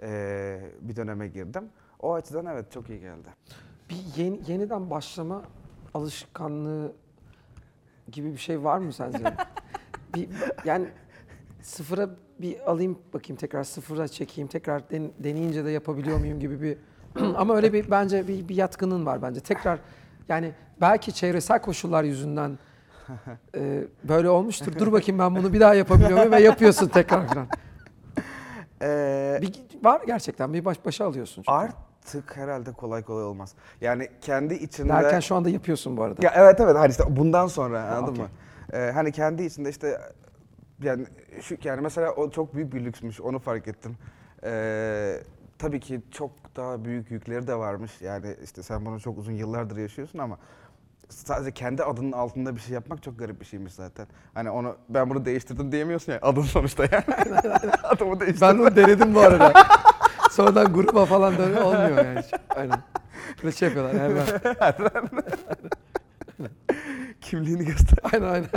e, 0.02 0.60
bir 0.82 0.96
döneme 0.96 1.28
girdim. 1.28 1.64
O 2.00 2.14
açıdan 2.14 2.46
evet 2.46 2.72
çok 2.72 2.90
iyi 2.90 3.00
geldi. 3.00 3.28
Bir 3.90 4.24
yeni, 4.24 4.40
yeniden 4.48 4.90
başlama 4.90 5.42
alışkanlığı 5.94 6.94
gibi 8.12 8.32
bir 8.32 8.38
şey 8.38 8.64
var 8.64 8.78
mı 8.78 8.94
sence? 8.94 9.24
bir, 10.16 10.30
yani 10.66 10.88
sıfıra 11.62 12.10
bir 12.40 12.72
alayım 12.72 13.00
bakayım 13.14 13.38
tekrar 13.38 13.64
sıfıra 13.64 14.08
çekeyim 14.08 14.48
tekrar 14.48 14.90
den- 14.90 15.12
deneyince 15.20 15.66
de 15.66 15.70
yapabiliyor 15.70 16.20
muyum 16.20 16.40
gibi 16.40 16.62
bir 16.62 16.78
ama 17.36 17.56
öyle 17.56 17.74
bir 17.74 17.92
bence 17.92 18.28
bir, 18.28 18.48
bir 18.48 18.56
yatkının 18.56 19.06
var 19.06 19.22
bence 19.22 19.40
tekrar 19.40 19.80
yani 20.30 20.52
belki 20.82 21.14
çevresel 21.14 21.62
koşullar 21.62 22.04
yüzünden 22.04 22.60
e, 23.56 23.84
böyle 24.04 24.30
olmuştur. 24.30 24.80
Dur 24.80 24.92
bakayım 24.92 25.20
ben 25.20 25.36
bunu 25.36 25.54
bir 25.54 25.60
daha 25.60 25.74
yapabiliyor 25.74 26.18
muyum 26.18 26.32
ve 26.32 26.42
yapıyorsun 26.42 26.88
tekrar 26.88 27.28
falan. 27.28 27.48
Ee, 28.82 29.40
Bir, 29.42 29.54
var 29.84 30.02
gerçekten 30.08 30.54
bir 30.54 30.66
baş 30.66 30.86
başa 30.86 31.06
alıyorsun. 31.06 31.44
çünkü. 31.44 31.52
artık 31.52 32.38
herhalde 32.38 32.72
kolay 32.72 33.04
kolay 33.04 33.24
olmaz. 33.24 33.54
Yani 33.82 34.10
kendi 34.22 34.54
içinde... 34.54 34.90
Derken 34.90 35.20
şu 35.20 35.36
anda 35.36 35.50
yapıyorsun 35.50 35.98
bu 35.98 36.04
arada. 36.04 36.26
Ya 36.26 36.34
evet 36.36 36.60
evet 36.60 36.76
hani 36.76 36.92
işte 36.92 37.04
bundan 37.10 37.48
sonra 37.48 37.84
anladın 37.84 38.12
okey. 38.12 38.24
mı? 38.24 38.30
Ee, 38.74 38.92
hani 38.94 39.12
kendi 39.12 39.44
içinde 39.44 39.70
işte 39.70 40.02
yani 40.82 41.06
şu 41.42 41.58
yani 41.64 41.82
mesela 41.82 42.12
o 42.12 42.30
çok 42.30 42.56
büyük 42.56 42.74
bir 42.74 42.86
lüksmüş 42.86 43.22
onu 43.22 43.40
fark 43.40 43.68
ettim. 43.68 43.98
Ee, 44.44 45.18
tabii 45.60 45.80
ki 45.80 46.02
çok 46.12 46.32
daha 46.56 46.86
büyük 46.86 47.12
yükleri 47.12 47.48
de 47.48 47.56
varmış. 47.56 48.02
Yani 48.02 48.36
işte 48.44 48.64
sen 48.64 48.86
bunu 48.86 49.00
çok 49.00 49.18
uzun 49.18 49.34
yıllardır 49.34 49.78
yaşıyorsun 49.78 50.20
ama 50.20 50.38
sadece 51.10 51.52
kendi 51.52 51.84
adının 51.84 52.12
altında 52.12 52.56
bir 52.56 52.62
şey 52.62 52.74
yapmak 52.74 53.04
çok 53.04 53.20
garip 53.20 53.40
bir 53.42 53.46
şeymiş 53.46 53.74
zaten. 53.74 54.08
Hani 54.34 54.50
onu 54.50 54.76
ben 54.90 55.10
bunu 55.10 55.26
değiştirdim 55.26 55.72
diyemiyorsun 55.72 56.12
ya 56.12 56.20
adın 56.22 56.42
sonuçta 56.42 56.84
yani. 56.92 57.04
Adımı 57.84 58.20
değiştirdim. 58.20 58.48
Ben 58.48 58.64
onu 58.64 58.76
denedim 58.76 59.16
bu 59.16 59.20
arada. 59.20 59.54
Sonradan 60.32 60.74
gruba 60.74 61.06
falan 61.06 61.38
dönüyor 61.38 61.62
olmuyor 61.62 62.06
yani. 62.06 62.22
Aynen. 62.56 62.80
Böyle 63.44 63.56
şey 63.56 63.68
yapıyorlar 63.70 64.02
hemen. 64.02 64.26
kimliğini 67.22 67.66
göster. 67.66 67.98
Aynen 68.14 68.26
aynen. 68.28 68.50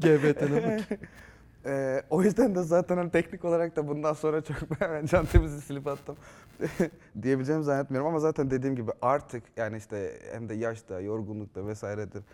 GBT'ne 0.00 0.78
bak. 0.90 0.98
Ee, 1.66 2.02
o 2.10 2.22
yüzden 2.22 2.54
de 2.54 2.62
zaten 2.62 2.96
hani 2.96 3.10
teknik 3.10 3.44
olarak 3.44 3.76
da 3.76 3.88
bundan 3.88 4.12
sonra 4.12 4.40
çok 4.40 4.56
ben 4.80 5.06
can 5.06 5.26
temizi 5.26 5.60
silip 5.60 5.86
attım 5.86 6.16
diyebileceğimi 7.22 7.64
zannetmiyorum 7.64 8.08
ama 8.08 8.18
zaten 8.18 8.50
dediğim 8.50 8.76
gibi 8.76 8.90
artık 9.02 9.42
yani 9.56 9.76
işte 9.76 10.20
hem 10.32 10.48
de 10.48 10.54
yaşta, 10.54 11.00
yorgunlukta 11.00 11.66
vesairedir. 11.66 12.24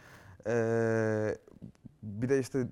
Ee, 0.46 1.36
bir 2.02 2.28
de 2.28 2.38
işte 2.38 2.66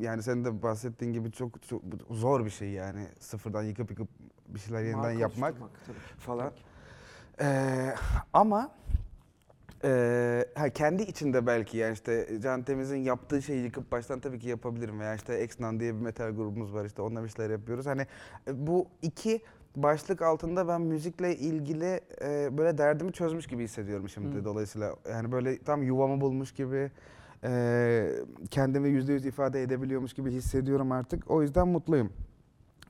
yani 0.00 0.22
senin 0.22 0.44
de 0.44 0.62
bahsettiğin 0.62 1.12
gibi 1.12 1.32
çok, 1.32 1.62
çok 1.62 1.82
zor 2.10 2.44
bir 2.44 2.50
şey 2.50 2.68
yani 2.68 3.06
sıfırdan 3.18 3.62
yıkıp 3.62 3.90
yıkıp 3.90 4.08
bir 4.48 4.58
şeyler 4.60 4.82
yeniden 4.82 5.00
Marka 5.00 5.18
yapmak 5.18 5.54
tabii. 5.86 5.96
falan. 6.18 6.52
Ee, 7.40 7.94
ama 8.32 8.70
ee, 9.84 10.44
ha, 10.54 10.68
kendi 10.68 11.02
içinde 11.02 11.46
belki 11.46 11.76
yani 11.76 11.92
işte 11.92 12.28
Can 12.42 12.62
Temiz'in 12.62 12.96
yaptığı 12.96 13.42
şeyi 13.42 13.64
yıkıp 13.64 13.92
baştan 13.92 14.20
tabii 14.20 14.38
ki 14.38 14.48
yapabilirim 14.48 15.00
veya 15.00 15.14
işte 15.14 15.34
Exnan 15.34 15.80
diye 15.80 15.94
bir 15.94 16.00
metal 16.00 16.30
grubumuz 16.30 16.74
var 16.74 16.84
işte 16.84 17.02
onunla 17.02 17.24
bir 17.24 17.28
şeyler 17.28 17.50
yapıyoruz. 17.50 17.86
Hani 17.86 18.06
e, 18.48 18.66
bu 18.66 18.86
iki 19.02 19.40
başlık 19.76 20.22
altında 20.22 20.68
ben 20.68 20.80
müzikle 20.80 21.36
ilgili 21.36 22.00
e, 22.22 22.58
böyle 22.58 22.78
derdimi 22.78 23.12
çözmüş 23.12 23.46
gibi 23.46 23.64
hissediyorum 23.64 24.08
şimdi 24.08 24.36
Hı. 24.36 24.44
dolayısıyla. 24.44 24.94
Yani 25.10 25.32
böyle 25.32 25.58
tam 25.58 25.82
yuvamı 25.82 26.20
bulmuş 26.20 26.52
gibi 26.52 26.90
e, 27.44 28.10
kendimi 28.50 28.88
yüzde 28.88 29.12
yüz 29.12 29.26
ifade 29.26 29.62
edebiliyormuş 29.62 30.14
gibi 30.14 30.30
hissediyorum 30.30 30.92
artık. 30.92 31.30
O 31.30 31.42
yüzden 31.42 31.68
mutluyum. 31.68 32.12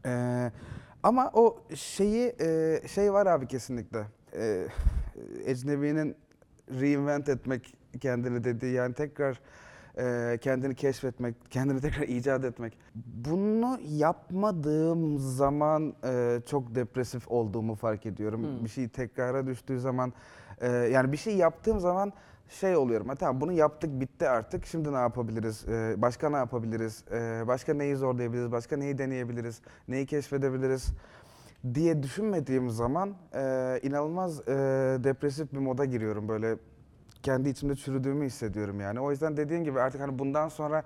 E, 0.06 0.52
ama 1.02 1.30
o 1.34 1.62
şeyi 1.74 2.34
e, 2.40 2.80
şey 2.88 3.12
var 3.12 3.26
abi 3.26 3.46
kesinlikle. 3.46 4.06
E, 4.34 4.66
ecnebinin 5.44 6.16
reinvent 6.80 7.28
etmek 7.28 7.74
kendini 8.00 8.44
dediği 8.44 8.72
yani 8.72 8.94
tekrar 8.94 9.40
e, 9.98 10.38
kendini 10.40 10.74
keşfetmek, 10.74 11.34
kendini 11.50 11.80
tekrar 11.80 12.02
icat 12.02 12.44
etmek. 12.44 12.78
Bunu 12.94 13.78
yapmadığım 13.88 15.18
zaman 15.18 15.94
e, 16.04 16.40
çok 16.46 16.74
depresif 16.74 17.30
olduğumu 17.30 17.74
fark 17.74 18.06
ediyorum. 18.06 18.42
Hmm. 18.42 18.64
Bir 18.64 18.70
şey 18.70 18.88
tekrara 18.88 19.46
düştüğü 19.46 19.80
zaman 19.80 20.12
e, 20.60 20.68
yani 20.68 21.12
bir 21.12 21.16
şey 21.16 21.36
yaptığım 21.36 21.80
zaman 21.80 22.12
şey 22.48 22.76
oluyorum. 22.76 23.08
Ha, 23.08 23.14
tamam 23.14 23.40
bunu 23.40 23.52
yaptık 23.52 24.00
bitti 24.00 24.28
artık. 24.28 24.66
Şimdi 24.66 24.92
ne 24.92 24.96
yapabiliriz? 24.96 25.68
E, 25.68 25.94
başka 25.96 26.30
ne 26.30 26.36
yapabiliriz? 26.36 27.04
E, 27.12 27.44
başka 27.46 27.74
neyi 27.74 27.96
zorlayabiliriz? 27.96 28.52
Başka 28.52 28.76
neyi 28.76 28.98
deneyebiliriz? 28.98 29.60
Neyi 29.88 30.06
keşfedebiliriz? 30.06 30.92
Diye 31.74 32.02
düşünmediğim 32.02 32.70
zaman 32.70 33.14
e, 33.34 33.40
inanılmaz 33.82 34.40
e, 34.40 34.54
depresif 35.04 35.52
bir 35.52 35.58
moda 35.58 35.84
giriyorum 35.84 36.28
böyle 36.28 36.56
kendi 37.22 37.48
içimde 37.48 37.76
çürüdüğümü 37.76 38.26
hissediyorum 38.26 38.80
yani. 38.80 39.00
O 39.00 39.10
yüzden 39.10 39.36
dediğin 39.36 39.64
gibi 39.64 39.80
artık 39.80 40.00
hani 40.00 40.18
bundan 40.18 40.48
sonra 40.48 40.82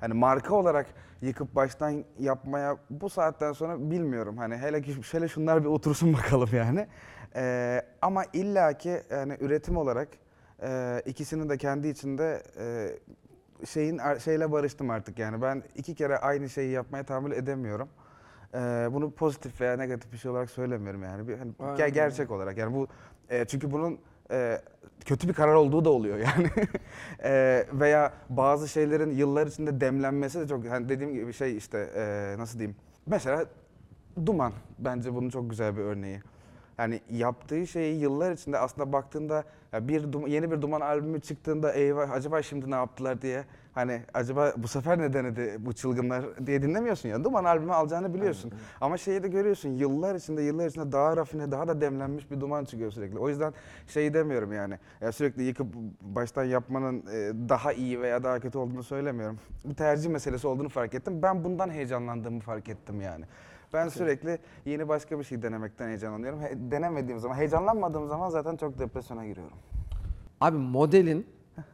hani 0.00 0.14
marka 0.14 0.54
olarak 0.54 0.86
yıkıp 1.22 1.54
baştan 1.54 2.04
yapmaya 2.18 2.76
bu 2.90 3.10
saatten 3.10 3.52
sonra 3.52 3.90
bilmiyorum. 3.90 4.36
Hani 4.36 4.56
hele 4.56 4.82
ki 4.82 5.02
şöyle 5.02 5.28
şunlar 5.28 5.62
bir 5.64 5.68
otursun 5.68 6.12
bakalım 6.14 6.48
yani. 6.52 6.86
E, 7.36 7.82
ama 8.02 8.24
illaki 8.32 9.02
yani 9.10 9.36
üretim 9.40 9.76
olarak 9.76 10.08
e, 10.62 11.02
ikisinin 11.06 11.48
de 11.48 11.58
kendi 11.58 11.88
içinde 11.88 12.42
e, 12.58 12.88
şeyin 13.66 14.00
şeyle 14.24 14.52
barıştım 14.52 14.90
artık 14.90 15.18
yani. 15.18 15.42
Ben 15.42 15.62
iki 15.74 15.94
kere 15.94 16.18
aynı 16.18 16.48
şeyi 16.48 16.70
yapmaya 16.70 17.04
tahammül 17.04 17.32
edemiyorum. 17.32 17.88
Ee, 18.54 18.88
bunu 18.92 19.10
pozitif 19.10 19.60
veya 19.60 19.76
negatif 19.76 20.12
bir 20.12 20.18
şey 20.18 20.30
olarak 20.30 20.50
söylemiyorum 20.50 21.02
yani. 21.02 21.28
Bir, 21.28 21.38
hani 21.38 21.52
Aynen 21.60 21.76
ger- 21.76 21.88
gerçek 21.88 22.30
olarak 22.30 22.58
yani 22.58 22.74
bu 22.74 22.88
e, 23.30 23.44
çünkü 23.44 23.70
bunun 23.70 23.98
e, 24.30 24.60
kötü 25.04 25.28
bir 25.28 25.32
karar 25.32 25.54
olduğu 25.54 25.84
da 25.84 25.90
oluyor 25.90 26.18
yani. 26.18 26.50
E, 27.24 27.66
veya 27.72 28.12
bazı 28.28 28.68
şeylerin 28.68 29.10
yıllar 29.10 29.46
içinde 29.46 29.80
demlenmesi 29.80 30.40
de 30.40 30.48
çok 30.48 30.66
hani 30.66 30.88
dediğim 30.88 31.14
gibi 31.14 31.32
şey 31.32 31.56
işte 31.56 31.78
e, 31.96 32.34
nasıl 32.38 32.58
diyeyim? 32.58 32.76
Mesela 33.06 33.44
Duman 34.26 34.52
bence 34.78 35.14
bunun 35.14 35.30
çok 35.30 35.50
güzel 35.50 35.76
bir 35.76 35.82
örneği. 35.82 36.20
Yani 36.78 37.00
yaptığı 37.10 37.66
şeyi 37.66 38.00
yıllar 38.00 38.32
içinde 38.32 38.58
aslında 38.58 38.92
baktığında 38.92 39.44
ya 39.72 39.88
bir 39.88 40.28
yeni 40.28 40.50
bir 40.50 40.62
Duman 40.62 40.80
albümü 40.80 41.20
çıktığında 41.20 41.72
eyvah 41.72 42.10
acaba 42.10 42.42
şimdi 42.42 42.70
ne 42.70 42.74
yaptılar 42.74 43.22
diye 43.22 43.44
hani 43.72 44.02
acaba 44.14 44.52
bu 44.56 44.68
sefer 44.68 44.98
ne 44.98 45.12
denedi 45.12 45.56
bu 45.58 45.72
çılgınlar 45.72 46.46
diye 46.46 46.62
dinlemiyorsun 46.62 47.08
ya. 47.08 47.24
Duman 47.24 47.44
albümü 47.44 47.72
alacağını 47.72 48.14
biliyorsun. 48.14 48.52
Ama 48.80 48.96
şeyi 48.96 49.22
de 49.22 49.28
görüyorsun 49.28 49.68
yıllar 49.68 50.14
içinde 50.14 50.42
yıllar 50.42 50.66
içinde 50.66 50.92
daha 50.92 51.16
rafine 51.16 51.50
daha 51.50 51.68
da 51.68 51.80
demlenmiş 51.80 52.30
bir 52.30 52.40
duman 52.40 52.64
çıkıyor 52.64 52.90
sürekli. 52.90 53.18
O 53.18 53.28
yüzden 53.28 53.54
şey 53.88 54.14
demiyorum 54.14 54.52
yani 54.52 54.78
ya 55.00 55.12
sürekli 55.12 55.42
yıkıp 55.42 55.66
baştan 56.00 56.44
yapmanın 56.44 57.04
e, 57.12 57.48
daha 57.48 57.72
iyi 57.72 58.00
veya 58.00 58.22
daha 58.22 58.40
kötü 58.40 58.58
olduğunu 58.58 58.82
söylemiyorum. 58.82 59.38
Bir 59.64 59.74
tercih 59.74 60.10
meselesi 60.10 60.46
olduğunu 60.46 60.68
fark 60.68 60.94
ettim. 60.94 61.22
Ben 61.22 61.44
bundan 61.44 61.70
heyecanlandığımı 61.70 62.40
fark 62.40 62.68
ettim 62.68 63.00
yani. 63.00 63.24
Ben 63.72 63.88
sürekli 63.88 64.38
yeni 64.64 64.88
başka 64.88 65.18
bir 65.18 65.24
şey 65.24 65.42
denemekten 65.42 65.88
heyecanlanıyorum. 65.88 66.40
He- 66.40 66.70
denemediğim 66.70 67.20
zaman, 67.20 67.36
heyecanlanmadığım 67.36 68.08
zaman 68.08 68.30
zaten 68.30 68.56
çok 68.56 68.78
depresyona 68.78 69.26
giriyorum. 69.26 69.56
Abi 70.40 70.56
modelin 70.56 71.26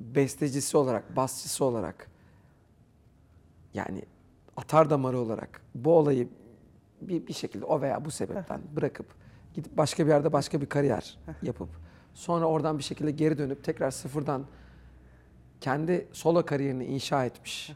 bestecisi 0.00 0.76
olarak, 0.76 1.16
basçısı 1.16 1.64
olarak 1.64 2.10
yani 3.74 4.02
atar 4.56 4.90
damarı 4.90 5.18
olarak 5.18 5.60
bu 5.74 5.96
olayı 5.98 6.28
bir, 7.00 7.26
bir 7.26 7.32
şekilde 7.32 7.64
o 7.64 7.80
veya 7.80 8.04
bu 8.04 8.10
sebepten 8.10 8.60
bırakıp 8.76 9.06
gidip 9.54 9.76
başka 9.76 10.06
bir 10.06 10.10
yerde 10.10 10.32
başka 10.32 10.60
bir 10.60 10.66
kariyer 10.66 11.18
yapıp 11.42 11.68
sonra 12.14 12.44
oradan 12.44 12.78
bir 12.78 12.82
şekilde 12.84 13.10
geri 13.10 13.38
dönüp 13.38 13.64
tekrar 13.64 13.90
sıfırdan 13.90 14.46
kendi 15.60 16.08
solo 16.12 16.44
kariyerini 16.46 16.84
inşa 16.84 17.24
etmiş 17.24 17.72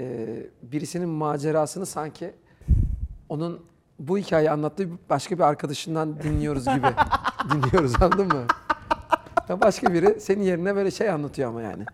ee, 0.00 0.46
birisinin 0.62 1.08
macerasını 1.08 1.86
sanki 1.86 2.34
onun 3.32 3.60
bu 3.98 4.18
hikayeyi 4.18 4.50
anlattığı 4.50 4.88
başka 5.10 5.34
bir 5.34 5.42
arkadaşından 5.42 6.22
dinliyoruz 6.22 6.64
gibi 6.64 6.86
dinliyoruz 7.50 8.02
anladın 8.02 8.26
mı? 8.26 8.44
Ya 9.48 9.60
başka 9.60 9.94
biri 9.94 10.20
senin 10.20 10.42
yerine 10.42 10.76
böyle 10.76 10.90
şey 10.90 11.10
anlatıyor 11.10 11.48
ama 11.48 11.62
yani. 11.62 11.84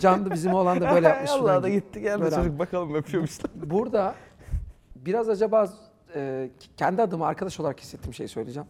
Can 0.00 0.26
da 0.26 0.30
bizim 0.30 0.54
oğlan 0.54 0.80
da 0.80 0.94
böyle 0.94 1.08
yapmış. 1.08 1.30
Allah 1.30 1.62
da 1.62 1.68
gitti 1.68 2.00
geldi 2.00 2.22
Böyle 2.22 2.36
çocuk 2.36 2.58
bakalım 2.58 2.94
öpüyormuşlar. 2.94 3.50
Burada 3.70 4.14
biraz 4.96 5.28
acaba 5.28 5.68
e, 6.14 6.50
kendi 6.76 7.02
adıma 7.02 7.26
arkadaş 7.26 7.60
olarak 7.60 7.80
hissettiğim 7.80 8.14
şeyi 8.14 8.28
söyleyeceğim. 8.28 8.68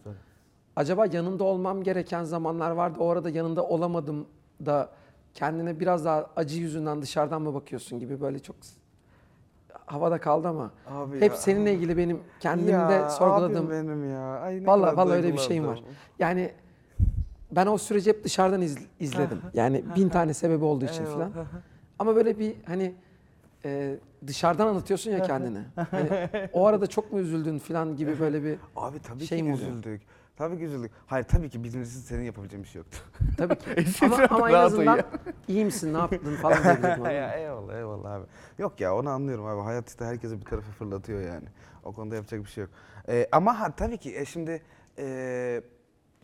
Acaba 0.75 1.05
yanında 1.05 1.43
olmam 1.43 1.83
gereken 1.83 2.23
zamanlar 2.23 2.71
vardı. 2.71 2.99
O 2.99 3.09
arada 3.09 3.29
yanında 3.29 3.63
olamadım 3.63 4.27
da 4.65 4.89
kendine 5.33 5.79
biraz 5.79 6.05
daha 6.05 6.29
acı 6.35 6.59
yüzünden 6.59 7.01
dışarıdan 7.01 7.41
mı 7.41 7.53
bakıyorsun 7.53 7.99
gibi 7.99 8.21
böyle 8.21 8.39
çok 8.39 8.55
havada 9.91 10.17
kaldı 10.17 10.47
ama 10.47 10.71
Abi 10.87 11.15
hep 11.21 11.31
ya. 11.31 11.37
seninle 11.37 11.73
ilgili 11.73 11.97
benim 11.97 12.19
kendimde 12.39 12.71
Ya, 12.93 13.09
sorguladığım 13.09 13.67
abim 13.67 13.87
benim 13.89 14.09
ya. 14.11 14.39
Ay, 14.39 14.65
Vallahi 14.67 14.97
vallahi 14.97 15.15
öyle 15.15 15.33
bir 15.33 15.37
şeyim 15.37 15.67
var. 15.67 15.83
Yani 16.19 16.51
ben 17.51 17.65
o 17.67 17.77
süreci 17.77 18.09
hep 18.09 18.23
dışarıdan 18.23 18.61
iz- 18.61 18.87
izledim. 18.99 19.41
Yani 19.53 19.83
bin 19.95 20.09
tane 20.09 20.33
sebebi 20.33 20.63
olduğu 20.65 20.85
için 20.85 21.05
falan. 21.05 21.31
Ama 21.99 22.15
böyle 22.15 22.39
bir 22.39 22.55
hani 22.65 22.93
e, 23.65 23.95
dışarıdan 24.27 24.67
anlatıyorsun 24.67 25.11
ya 25.11 25.21
kendini. 25.27 25.59
Hani 25.91 26.29
o 26.53 26.65
arada 26.67 26.87
çok 26.87 27.11
mu 27.11 27.19
üzüldün 27.19 27.57
falan 27.59 27.95
gibi 27.95 28.19
böyle 28.19 28.43
bir 28.43 28.57
Abi 28.75 28.99
tabii 28.99 29.25
Şey 29.27 29.37
ki 29.37 29.43
mi 29.43 29.53
oluyor? 29.53 29.83
Tabii 30.37 30.57
ki 30.57 30.63
üzüldük. 30.63 30.91
Hayır 31.07 31.25
tabii 31.25 31.49
ki 31.49 31.59
için 31.59 31.83
senin 31.83 32.23
yapabileceğin 32.23 32.63
bir 32.63 32.69
şey 32.69 32.79
yoktu. 32.79 32.97
Tabii 33.37 33.55
ki. 33.55 33.65
Ama, 34.05 34.15
ama 34.29 34.49
en 34.49 34.53
rahat 34.55 34.65
azından 34.65 34.93
uyuyor. 34.93 35.09
iyi 35.47 35.65
misin, 35.65 35.93
ne 35.93 35.97
yaptın 35.97 36.35
falan 36.35 36.63
anladın 36.63 37.05
ya, 37.09 37.33
eyvallah 37.33 37.75
eyvallah 37.75 38.11
abi. 38.11 38.25
Yok 38.57 38.81
ya 38.81 38.95
onu 38.95 39.09
anlıyorum 39.09 39.45
abi. 39.45 39.61
Hayat 39.61 39.89
işte 39.89 40.05
herkese 40.05 40.39
bir 40.39 40.45
tarafa 40.45 40.71
fırlatıyor 40.71 41.21
yani. 41.21 41.47
O 41.83 41.93
konuda 41.93 42.15
yapacak 42.15 42.43
bir 42.43 42.49
şey 42.49 42.61
yok. 42.61 42.71
Ee, 43.09 43.27
ama 43.31 43.59
ha, 43.59 43.71
tabii 43.75 43.97
ki 43.97 44.17
e, 44.17 44.25
şimdi 44.25 44.61
e, 44.97 45.61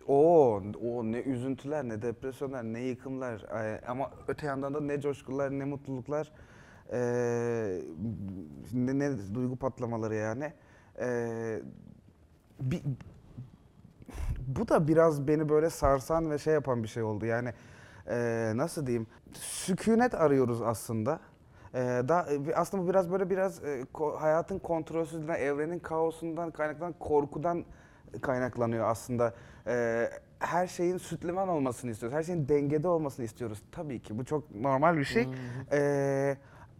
o 0.07 0.61
o 0.83 1.03
ne 1.03 1.19
üzüntüler 1.19 1.83
ne 1.83 2.01
depresyonlar 2.01 2.63
ne 2.63 2.79
yıkımlar 2.79 3.41
e, 3.41 3.81
ama 3.87 4.11
öte 4.27 4.47
yandan 4.47 4.73
da 4.73 4.81
ne 4.81 5.01
coşkular 5.01 5.51
ne 5.51 5.65
mutluluklar 5.65 6.31
e, 6.91 6.99
ne, 8.73 8.99
ne 8.99 9.35
duygu 9.35 9.55
patlamaları 9.55 10.15
yani. 10.15 10.53
E, 10.99 11.61
bir, 12.59 12.81
bu 14.47 14.67
da 14.67 14.87
biraz 14.87 15.27
beni 15.27 15.49
böyle 15.49 15.69
sarsan 15.69 16.31
ve 16.31 16.37
şey 16.37 16.53
yapan 16.53 16.83
bir 16.83 16.87
şey 16.87 17.03
oldu. 17.03 17.25
Yani 17.25 17.53
e, 18.09 18.51
nasıl 18.55 18.87
diyeyim? 18.87 19.07
Sükunet 19.33 20.15
arıyoruz 20.15 20.61
aslında. 20.61 21.19
E, 21.73 21.79
da, 21.79 22.27
e, 22.49 22.55
aslında 22.55 22.83
bu 22.83 22.89
biraz 22.89 23.11
böyle 23.11 23.29
biraz 23.29 23.63
e, 23.63 23.81
ko- 23.93 24.17
hayatın 24.17 24.59
kontrolsüzlüğünden, 24.59 25.39
evrenin 25.39 25.79
kaosundan 25.79 26.51
kaynaklanan 26.51 26.93
korkudan 26.99 27.65
kaynaklanıyor 28.21 28.87
aslında. 28.87 29.33
E, 29.67 30.09
her 30.39 30.67
şeyin 30.67 30.97
süt 30.97 31.25
liman 31.25 31.47
olmasını 31.49 31.91
istiyoruz. 31.91 32.17
Her 32.17 32.23
şeyin 32.23 32.47
dengede 32.47 32.87
olmasını 32.87 33.25
istiyoruz. 33.25 33.63
Tabii 33.71 33.99
ki 33.99 34.17
bu 34.17 34.25
çok 34.25 34.55
normal 34.55 34.97
bir 34.97 35.03
şey. 35.03 35.27
E, 35.71 36.37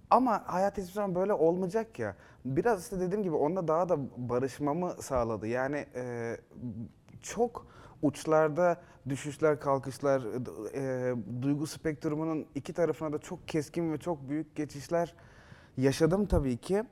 ama 0.10 0.44
hayat 0.46 0.78
hiçbir 0.78 0.94
zaman 0.94 1.16
böyle 1.16 1.34
olmayacak 1.34 2.00
ya. 2.00 2.16
Biraz 2.46 2.84
işte 2.84 3.00
dediğim 3.00 3.24
gibi 3.24 3.36
onunla 3.36 3.68
daha 3.68 3.90
da 3.90 3.98
barışmamı 4.18 4.90
sağladı. 5.00 5.48
Yani 5.48 5.86
e, 5.96 6.38
çok 7.36 7.68
uçlarda 8.02 8.82
düşüşler, 9.10 9.60
kalkışlar, 9.60 10.22
e, 10.74 11.16
duygu 11.42 11.68
spektrumunun 11.68 12.46
iki 12.56 12.74
tarafına 12.74 13.14
da 13.14 13.20
çok 13.20 13.48
keskin 13.48 13.94
ve 13.94 13.98
çok 13.98 14.30
büyük 14.30 14.56
geçişler 14.56 15.16
yaşadım 15.78 16.26
tabii 16.26 16.58
ki. 16.58 16.84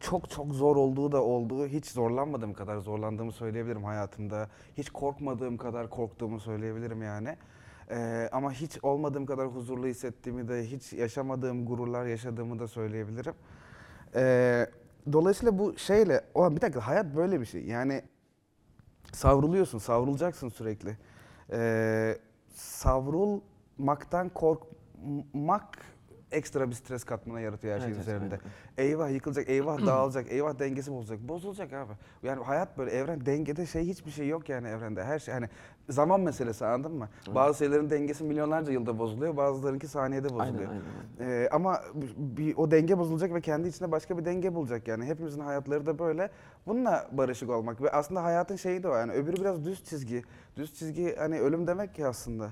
Çok 0.00 0.30
çok 0.30 0.54
zor 0.54 0.76
olduğu 0.76 1.12
da 1.12 1.22
oldu. 1.22 1.66
Hiç 1.66 1.86
zorlanmadığım 1.86 2.54
kadar 2.54 2.78
zorlandığımı 2.78 3.32
söyleyebilirim 3.32 3.84
hayatımda. 3.84 4.48
Hiç 4.78 4.90
korkmadığım 4.90 5.56
kadar 5.56 5.90
korktuğumu 5.90 6.40
söyleyebilirim 6.40 7.02
yani. 7.02 7.36
Ee, 7.90 8.28
ama 8.32 8.52
hiç 8.52 8.78
olmadığım 8.82 9.26
kadar 9.26 9.46
huzurlu 9.46 9.86
hissettiğimi 9.86 10.48
de, 10.48 10.64
hiç 10.64 10.92
yaşamadığım 10.92 11.66
gururlar 11.66 12.06
yaşadığımı 12.06 12.58
da 12.58 12.68
söyleyebilirim. 12.68 13.34
Ee, 14.14 14.66
dolayısıyla 15.12 15.58
bu 15.58 15.78
şeyle, 15.78 16.20
o 16.34 16.56
bir 16.56 16.60
dakika 16.60 16.86
hayat 16.86 17.16
böyle 17.16 17.40
bir 17.40 17.46
şey. 17.46 17.64
Yani 17.64 18.02
savruluyorsun, 19.12 19.78
savrulacaksın 19.78 20.48
sürekli. 20.48 20.96
Ee, 21.52 22.18
savrulmaktan 22.54 24.28
korkmak 24.28 25.78
ekstra 26.32 26.68
bir 26.70 26.74
stres 26.74 27.04
katmana 27.04 27.40
yaratıyor 27.40 27.74
her 27.74 27.80
şeyin 27.80 27.92
Evet, 27.94 28.02
üzerinde. 28.02 28.34
evet, 28.34 28.40
Eyvah 28.78 29.10
yıkılacak, 29.10 29.48
eyvah 29.48 29.78
dağılacak, 29.86 30.32
eyvah 30.32 30.58
dengesi 30.58 30.92
bozulacak. 30.92 31.28
Bozulacak 31.28 31.72
abi. 31.72 31.92
Yani 32.22 32.44
hayat 32.44 32.78
böyle 32.78 32.90
evren 32.90 33.26
dengede 33.26 33.66
şey 33.66 33.84
hiçbir 33.86 34.10
şey 34.10 34.28
yok 34.28 34.48
yani 34.48 34.68
evrende. 34.68 35.04
Her 35.04 35.18
şey 35.18 35.34
hani 35.34 35.48
zaman 35.88 36.20
meselesi 36.20 36.66
anladın 36.66 36.92
mı? 36.92 37.08
Bazı 37.34 37.58
şeylerin 37.58 37.90
dengesi 37.90 38.24
milyonlarca 38.24 38.72
yılda 38.72 38.98
bozuluyor, 38.98 39.36
bazılarınınki 39.36 39.88
saniyede 39.88 40.28
bozuluyor. 40.28 40.70
aynen, 40.70 40.82
aynen. 41.20 41.32
Ee, 41.32 41.48
ama 41.52 41.80
bir, 42.16 42.56
o 42.56 42.70
denge 42.70 42.98
bozulacak 42.98 43.34
ve 43.34 43.40
kendi 43.40 43.68
içinde 43.68 43.92
başka 43.92 44.18
bir 44.18 44.24
denge 44.24 44.54
bulacak 44.54 44.88
yani. 44.88 45.04
Hepimizin 45.04 45.40
hayatları 45.40 45.86
da 45.86 45.98
böyle. 45.98 46.30
Bununla 46.66 47.08
barışık 47.12 47.50
olmak 47.50 47.82
ve 47.82 47.90
aslında 47.90 48.24
hayatın 48.24 48.56
şeyi 48.56 48.82
de 48.82 48.88
o 48.88 48.94
yani 48.96 49.12
öbürü 49.12 49.36
biraz 49.40 49.64
düz 49.64 49.84
çizgi. 49.84 50.22
Düz 50.56 50.74
çizgi 50.74 51.16
hani 51.18 51.40
ölüm 51.40 51.66
demek 51.66 51.94
ki 51.94 52.06
aslında. 52.06 52.50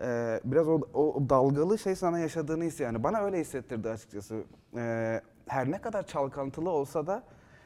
Ee, 0.00 0.40
biraz 0.44 0.68
o, 0.68 0.80
o 0.94 1.28
dalgalı 1.28 1.78
şey 1.78 1.96
sana 1.96 2.18
yaşadığını 2.18 2.64
his 2.64 2.80
yani. 2.80 3.02
Bana 3.02 3.20
öyle 3.20 3.40
hissettirdi 3.40 3.88
açıkçası. 3.88 4.44
Ee, 4.76 5.20
her 5.46 5.70
ne 5.70 5.80
kadar 5.80 6.06
çalkantılı 6.06 6.70
olsa 6.70 7.06
da 7.06 7.22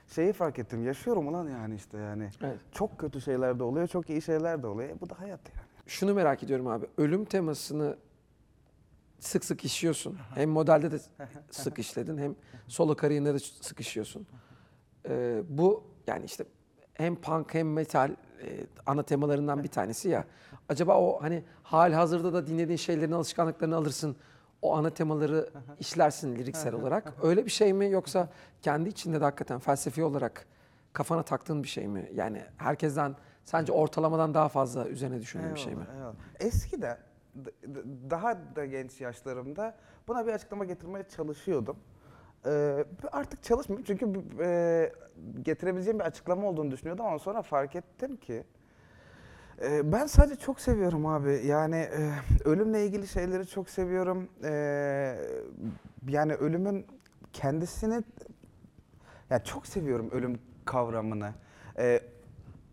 şeyi 0.09 0.33
fark 0.33 0.59
ettim. 0.59 0.85
Yaşıyorum 0.85 1.29
ulan 1.29 1.49
yani 1.49 1.75
işte 1.75 1.99
yani. 1.99 2.31
Evet. 2.43 2.61
Çok 2.73 2.99
kötü 2.99 3.21
şeyler 3.21 3.59
de 3.59 3.63
oluyor, 3.63 3.87
çok 3.87 4.11
iyi 4.11 4.23
şeyler 4.23 4.63
de 4.63 4.67
oluyor. 4.67 4.89
E, 4.89 5.01
bu 5.01 5.11
da 5.11 5.21
hayat 5.21 5.41
yani. 5.55 5.67
Şunu 5.87 6.15
merak 6.15 6.43
ediyorum 6.43 6.67
abi. 6.67 6.87
Ölüm 6.99 7.25
temasını 7.25 7.97
sık 9.21 9.45
sık 9.45 9.65
işliyorsun. 9.65 10.19
Hem 10.35 10.51
modelde 10.51 10.93
de 10.93 10.99
sık 11.51 11.79
işledin 11.79 12.19
hem 12.19 12.35
solo 12.69 12.97
kariyerinde 12.97 13.35
de 13.35 13.39
sık 13.39 13.81
işliyorsun. 13.81 14.27
Ee, 15.09 15.43
bu 15.49 15.85
yani 16.07 16.25
işte 16.25 16.45
hem 16.95 17.17
punk 17.17 17.55
hem 17.55 17.73
metal 17.73 18.11
e, 18.43 18.67
ana 18.87 19.03
temalarından 19.03 19.63
bir 19.63 19.69
tanesi 19.69 20.09
ya. 20.09 20.25
Acaba 20.69 21.01
o 21.01 21.23
hani 21.23 21.45
hal 21.63 21.93
hazırda 21.93 22.33
da 22.33 22.47
dinlediğin 22.47 22.77
şeylerin 22.77 23.13
alışkanlıklarını 23.13 23.77
alırsın. 23.77 24.17
O 24.63 24.77
ana 24.77 24.91
temaları 24.91 25.51
işlersin 25.79 26.37
liriksel 26.37 26.75
olarak. 26.75 27.13
Öyle 27.23 27.45
bir 27.45 27.51
şey 27.51 27.73
mi 27.73 27.91
yoksa 27.91 28.29
kendi 28.63 28.89
içinde 28.89 29.21
de 29.21 29.25
hakikaten 29.25 29.59
felsefi 29.59 30.05
olarak 30.05 30.47
kafana 30.93 31.23
taktığın 31.23 31.63
bir 31.63 31.69
şey 31.69 31.89
mi? 31.89 32.11
Yani 32.15 32.43
herkesten 32.57 33.17
sence 33.45 33.73
ortalamadan 33.73 34.35
daha 34.35 34.49
fazla 34.49 34.89
üzerine 34.89 35.21
düşündüğün 35.21 35.55
bir 35.55 35.61
şey 35.61 35.75
mi? 35.75 35.87
Eyvallah. 35.97 36.15
Eskiden 36.41 36.99
daha 38.11 38.39
da 38.57 38.67
genç 38.67 39.01
yaşlarımda 39.01 39.75
buna 40.09 40.27
bir 40.27 40.33
açıklama 40.33 40.65
getirmeye 40.65 41.09
çalışıyordum. 41.09 41.77
Ee, 42.47 42.85
artık 43.13 43.43
çalışmıyorum 43.43 43.85
çünkü 43.87 44.21
e, 44.41 44.93
getirebileceğim 45.43 45.99
bir 45.99 46.05
açıklama 46.05 46.49
olduğunu 46.49 46.71
düşünüyordum 46.71 47.07
ama 47.07 47.19
sonra 47.19 47.43
fark 47.43 47.77
ettim 47.77 48.17
ki 48.17 48.45
e, 49.63 49.93
ben 49.93 50.07
sadece 50.07 50.37
çok 50.37 50.61
seviyorum 50.61 51.07
abi. 51.07 51.43
Yani 51.47 51.77
e, 51.77 52.11
ölümle 52.45 52.87
ilgili 52.87 53.09
şeyleri 53.09 53.47
çok 53.47 53.71
seviyorum. 53.71 54.29
E, 54.45 54.51
yani 56.09 56.35
ölümün 56.35 56.87
kendisini 57.33 58.03
yani 59.31 59.45
çok 59.45 59.67
seviyorum 59.67 60.11
ölüm 60.11 60.39
kavramını. 60.65 61.33
Ee, 61.79 62.01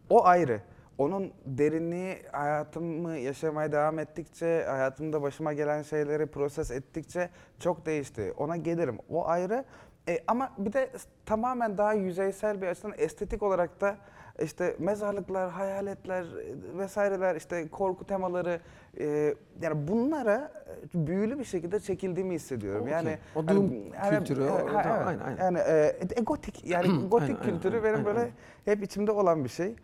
o 0.09 0.25
ayrı. 0.25 0.61
Onun 0.97 1.31
derinliği 1.45 2.17
hayatımı 2.31 3.17
yaşamaya 3.17 3.71
devam 3.71 3.99
ettikçe, 3.99 4.63
hayatımda 4.67 5.21
başıma 5.21 5.53
gelen 5.53 5.81
şeyleri 5.81 6.25
proses 6.25 6.71
ettikçe 6.71 7.29
çok 7.59 7.85
değişti. 7.85 8.33
Ona 8.37 8.57
gelirim. 8.57 8.97
O 9.09 9.27
ayrı. 9.27 9.65
E, 10.09 10.19
ama 10.27 10.49
bir 10.57 10.73
de 10.73 10.89
tamamen 11.25 11.77
daha 11.77 11.93
yüzeysel 11.93 12.61
bir 12.61 12.67
açıdan 12.67 12.93
estetik 12.97 13.43
olarak 13.43 13.81
da 13.81 13.97
işte 14.43 14.75
mezarlıklar, 14.79 15.49
hayaletler 15.51 16.23
e, 16.23 16.77
vesaireler, 16.77 17.35
işte 17.35 17.67
korku 17.69 18.05
temaları 18.07 18.59
e, 18.99 19.35
yani 19.61 19.87
bunlara 19.87 20.51
e, 20.95 21.07
büyülü 21.07 21.39
bir 21.39 21.43
şekilde 21.43 21.79
çekildiğimi 21.79 22.33
hissediyorum. 22.35 22.81
Okey. 22.81 22.93
Yani 22.93 23.17
O 23.35 23.39
hani- 23.47 23.55
doom 23.57 23.71
yani- 23.93 24.17
kültürü, 24.17 24.43
e, 24.43 24.49
o- 24.51 24.73
ha, 24.73 25.03
aynen, 25.07 25.19
aynen. 25.19 25.37
Yani 25.43 25.57
e, 25.59 25.97
e, 26.17 26.21
gotik 26.21 26.65
yani 26.65 27.07
gotik 27.09 27.29
aynen, 27.29 27.43
kültürü 27.43 27.75
aynen, 27.75 27.83
benim 27.83 27.95
aynen, 27.95 28.05
böyle 28.05 28.19
aynen. 28.19 28.31
hep 28.65 28.83
içimde 28.83 29.11
olan 29.11 29.43
bir 29.43 29.49
şey. 29.49 29.75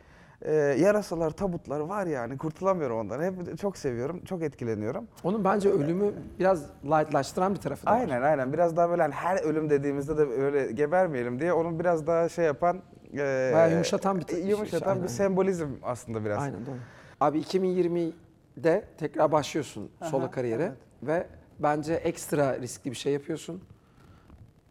E, 0.42 0.54
yarasalar, 0.56 1.32
tabutlar 1.32 1.80
var 1.80 2.08
yani 2.08 2.38
kurtulamıyorum 2.38 2.98
ondan. 2.98 3.24
Hep 3.24 3.60
çok 3.60 3.78
seviyorum, 3.78 4.26
çok 4.26 4.44
etkileniyorum. 4.44 5.08
Onun 5.24 5.44
bence 5.44 5.70
ölümü 5.70 6.14
biraz 6.40 6.66
lightlaştıran 6.86 7.54
bir 7.56 7.60
tarafı 7.60 7.86
da 7.86 7.92
var. 7.92 8.00
Aynen 8.00 8.22
aynen 8.22 8.54
biraz 8.54 8.78
daha 8.78 8.90
böyle 8.90 9.02
hani 9.02 9.14
her 9.14 9.44
ölüm 9.44 9.70
dediğimizde 9.70 10.18
de 10.18 10.22
öyle 10.22 10.72
gebermeyelim 10.72 11.40
diye 11.40 11.54
onun 11.54 11.80
biraz 11.80 12.08
daha 12.08 12.30
şey 12.30 12.46
yapan 12.46 12.82
e, 13.14 13.18
Bayağı 13.54 13.72
yumuşatan 13.72 14.20
bir 14.20 14.28
şey, 14.28 14.48
yumuşatan 14.48 14.90
aynen, 14.90 15.04
bir 15.04 15.08
sembolizm 15.08 15.68
aslında 15.84 16.26
biraz. 16.26 16.44
Aynen 16.44 16.66
doğru. 16.66 16.76
Abi 17.20 17.40
2020'de 17.40 18.84
tekrar 18.98 19.32
başlıyorsun 19.32 19.92
solo 20.04 20.24
Aha, 20.24 20.32
kariyere 20.32 20.64
evet. 20.64 20.78
ve 21.04 21.28
bence 21.60 21.94
ekstra 21.94 22.60
riskli 22.60 22.92
bir 22.92 22.96
şey 22.96 23.14
yapıyorsun. 23.14 23.64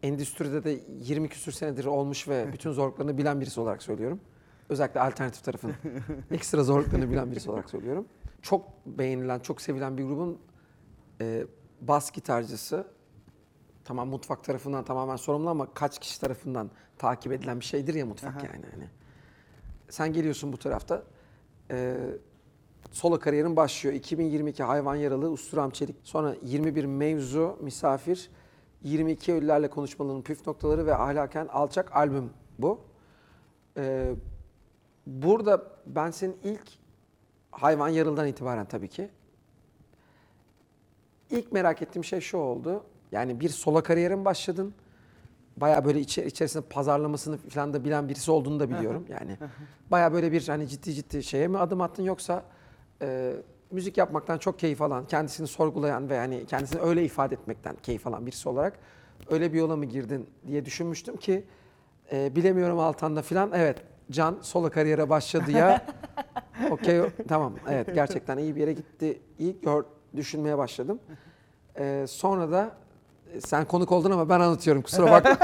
Endüstride 0.03 0.63
de 0.63 0.79
20 0.99 1.29
küsür 1.29 1.51
senedir 1.51 1.85
olmuş 1.85 2.27
ve 2.27 2.53
bütün 2.53 2.71
zorluklarını 2.71 3.17
bilen 3.17 3.41
birisi 3.41 3.61
olarak 3.61 3.83
söylüyorum. 3.83 4.19
Özellikle 4.69 4.99
alternatif 4.99 5.43
tarafın 5.43 5.73
ekstra 6.31 6.63
zorluklarını 6.63 7.11
bilen 7.11 7.31
birisi 7.31 7.51
olarak 7.51 7.69
söylüyorum. 7.69 8.05
Çok 8.41 8.85
beğenilen, 8.85 9.39
çok 9.39 9.61
sevilen 9.61 9.97
bir 9.97 10.03
grubun 10.03 10.39
e, 11.21 11.45
bas 11.81 12.11
gitarcısı 12.11 12.87
tamam 13.83 14.09
mutfak 14.09 14.43
tarafından 14.43 14.85
tamamen 14.85 15.15
sorumlu 15.15 15.49
ama 15.49 15.73
kaç 15.73 15.99
kişi 15.99 16.21
tarafından 16.21 16.71
takip 16.97 17.31
edilen 17.31 17.59
bir 17.59 17.65
şeydir 17.65 17.93
ya 17.93 18.05
mutfak 18.05 18.35
Aha. 18.35 18.45
yani. 18.53 18.65
Hani. 18.71 18.87
Sen 19.89 20.13
geliyorsun 20.13 20.53
bu 20.53 20.57
tarafta. 20.57 21.03
E, 21.71 21.97
solo 22.91 23.19
kariyerin 23.19 23.55
başlıyor. 23.55 23.95
2022 23.95 24.63
Hayvan 24.63 24.95
Yaralı, 24.95 25.29
Usturam 25.29 25.69
Çelik. 25.69 25.95
Sonra 26.03 26.35
21 26.41 26.85
Mevzu, 26.85 27.57
Misafir, 27.61 28.29
22 28.83 29.33
Ölülerle 29.33 29.69
Konuşmaların 29.69 30.21
Püf 30.21 30.47
Noktaları 30.47 30.85
ve 30.85 30.95
Ahlaken 30.95 31.47
Alçak 31.47 31.95
albüm 31.95 32.29
bu. 32.59 32.81
E, 33.77 34.13
burada 35.09 35.63
ben 35.85 36.11
senin 36.11 36.37
ilk 36.43 36.69
Hayvan 37.51 37.89
Yaralı'dan 37.89 38.27
itibaren 38.27 38.65
tabii 38.65 38.87
ki 38.87 39.09
İlk 41.29 41.51
merak 41.51 41.81
ettiğim 41.81 42.03
şey 42.03 42.21
şu 42.21 42.37
oldu. 42.37 42.83
Yani 43.11 43.39
bir 43.39 43.49
solo 43.49 43.83
kariyerin 43.83 44.25
başladın. 44.25 44.73
bayağı 45.57 45.85
böyle 45.85 45.99
içe- 45.99 46.25
içerisinde 46.25 46.63
pazarlamasını 46.69 47.37
falan 47.37 47.73
da 47.73 47.83
bilen 47.83 48.09
birisi 48.09 48.31
olduğunu 48.31 48.59
da 48.59 48.69
biliyorum. 48.69 49.05
Yani 49.09 49.37
bayağı 49.91 50.13
böyle 50.13 50.31
bir 50.31 50.47
hani 50.47 50.67
ciddi 50.67 50.93
ciddi 50.93 51.23
şeye 51.23 51.47
mi 51.47 51.57
adım 51.57 51.81
attın 51.81 52.03
yoksa 52.03 52.43
e, 53.01 53.33
müzik 53.71 53.97
yapmaktan 53.97 54.37
çok 54.37 54.59
keyif 54.59 54.81
alan, 54.81 55.07
kendisini 55.07 55.47
sorgulayan 55.47 56.09
ve 56.09 56.15
yani 56.15 56.45
kendisini 56.45 56.81
öyle 56.81 57.03
ifade 57.05 57.35
etmekten 57.35 57.75
keyif 57.83 58.07
alan 58.07 58.25
birisi 58.25 58.49
olarak 58.49 58.79
öyle 59.29 59.53
bir 59.53 59.57
yola 59.59 59.75
mı 59.75 59.85
girdin 59.85 60.29
diye 60.47 60.65
düşünmüştüm 60.65 61.17
ki 61.17 61.45
e, 62.11 62.35
bilemiyorum 62.35 62.79
Altan'da 62.79 63.21
falan 63.21 63.51
evet 63.53 63.83
Can 64.11 64.37
solo 64.41 64.69
kariyere 64.69 65.09
başladı 65.09 65.51
ya 65.51 65.85
okey 66.71 67.01
tamam 67.27 67.53
evet 67.69 67.95
gerçekten 67.95 68.37
iyi 68.37 68.55
bir 68.55 68.61
yere 68.61 68.73
gitti 68.73 69.21
iyi 69.39 69.61
gör, 69.61 69.83
düşünmeye 70.15 70.57
başladım. 70.57 70.99
E, 71.79 72.05
sonra 72.07 72.51
da 72.51 72.71
e, 73.33 73.41
sen 73.41 73.65
konuk 73.65 73.91
oldun 73.91 74.11
ama 74.11 74.29
ben 74.29 74.39
anlatıyorum 74.39 74.81
kusura 74.81 75.11
bakma. 75.11 75.37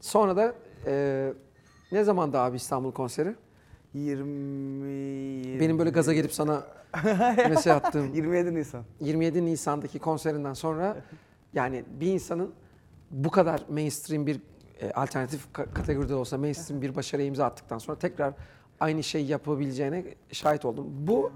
sonra 0.00 0.36
da 0.36 0.54
e, 0.86 1.32
ne 1.92 2.04
zaman 2.04 2.32
abi 2.32 2.56
İstanbul 2.56 2.92
konseri? 2.92 3.34
20 3.94 5.60
Benim 5.60 5.78
böyle 5.78 5.90
gaza 5.90 6.12
gelip 6.12 6.32
sana 6.32 6.62
mesaj 7.48 7.66
attığım 7.66 8.14
27 8.14 8.54
Nisan. 8.54 8.82
27 9.00 9.46
Nisan'daki 9.46 9.98
konserinden 9.98 10.54
sonra 10.54 10.96
yani 11.54 11.84
bir 12.00 12.06
insanın 12.06 12.52
bu 13.10 13.30
kadar 13.30 13.60
mainstream 13.68 14.26
bir 14.26 14.40
e, 14.80 14.90
alternatif 14.92 15.46
ka- 15.54 15.72
kategoride 15.74 16.14
olsa 16.14 16.38
mainstream 16.38 16.82
bir 16.82 16.94
başarıya 16.96 17.28
imza 17.28 17.44
attıktan 17.46 17.78
sonra 17.78 17.98
tekrar 17.98 18.34
aynı 18.80 19.02
şeyi 19.02 19.26
yapabileceğine 19.26 20.04
şahit 20.32 20.64
oldum. 20.64 20.86
Bu 20.90 21.32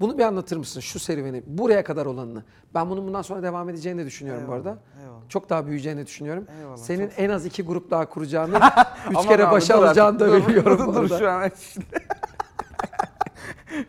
bunu 0.00 0.18
bir 0.18 0.22
anlatır 0.22 0.56
mısın 0.56 0.80
şu 0.80 0.98
serüveni 0.98 1.42
buraya 1.46 1.84
kadar 1.84 2.06
olanını? 2.06 2.44
Ben 2.74 2.90
bunun 2.90 3.06
bundan 3.06 3.22
sonra 3.22 3.42
devam 3.42 3.68
edeceğini 3.68 4.00
de 4.00 4.06
düşünüyorum 4.06 4.44
bu 4.48 4.52
arada. 4.52 4.78
Eyvallah. 5.02 5.18
Çok 5.28 5.50
daha 5.50 5.66
büyüyeceğini 5.66 6.06
düşünüyorum. 6.06 6.46
Eyvallah, 6.60 6.76
Senin 6.76 7.10
en 7.16 7.30
az 7.30 7.46
iki 7.46 7.62
grup 7.62 7.90
daha 7.90 8.08
kuracağını, 8.08 8.56
üç 9.10 9.16
Aman 9.16 9.22
kere 9.28 9.44
abi, 9.46 9.52
başa 9.52 9.74
dur 9.78 9.82
artık, 9.82 9.88
alacağını 9.88 10.20
da 10.20 10.28
dur, 10.28 10.48
biliyorum. 10.48 10.78
Dur, 10.78 10.86
bu 10.86 10.94
dur 10.94 11.00
arada. 11.00 11.18
şu 11.18 11.30
an. 11.30 11.50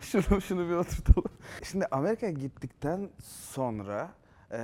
şunu, 0.00 0.40
şunu 0.40 0.68
bir 0.68 0.74
oturtalım. 0.74 1.30
Şimdi 1.62 1.86
Amerika'ya 1.90 2.32
gittikten 2.32 3.08
sonra 3.52 4.08
e, 4.52 4.58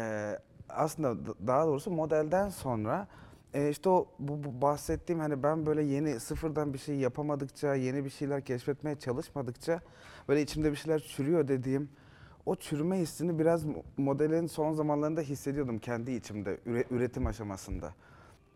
aslında 0.68 1.26
d- 1.26 1.46
daha 1.46 1.66
doğrusu 1.66 1.90
modelden 1.90 2.48
sonra 2.48 3.06
e, 3.56 3.70
işte 3.70 3.88
o 3.88 4.08
bu, 4.18 4.44
bu 4.44 4.62
bahsettiğim 4.62 5.20
hani 5.20 5.42
ben 5.42 5.66
böyle 5.66 5.82
yeni 5.82 6.20
sıfırdan 6.20 6.74
bir 6.74 6.78
şey 6.78 6.96
yapamadıkça, 6.96 7.74
yeni 7.74 8.04
bir 8.04 8.10
şeyler 8.10 8.44
keşfetmeye 8.44 8.98
çalışmadıkça 8.98 9.80
böyle 10.28 10.42
içimde 10.42 10.70
bir 10.70 10.76
şeyler 10.76 11.00
çürüyor 11.00 11.48
dediğim 11.48 11.88
o 12.46 12.56
çürüme 12.56 12.98
hissini 12.98 13.38
biraz 13.38 13.64
mo- 13.64 13.82
modelin 13.96 14.46
son 14.46 14.72
zamanlarında 14.72 15.20
hissediyordum 15.20 15.78
kendi 15.78 16.12
içimde 16.12 16.58
üre- 16.66 16.84
üretim 16.90 17.26
aşamasında 17.26 17.94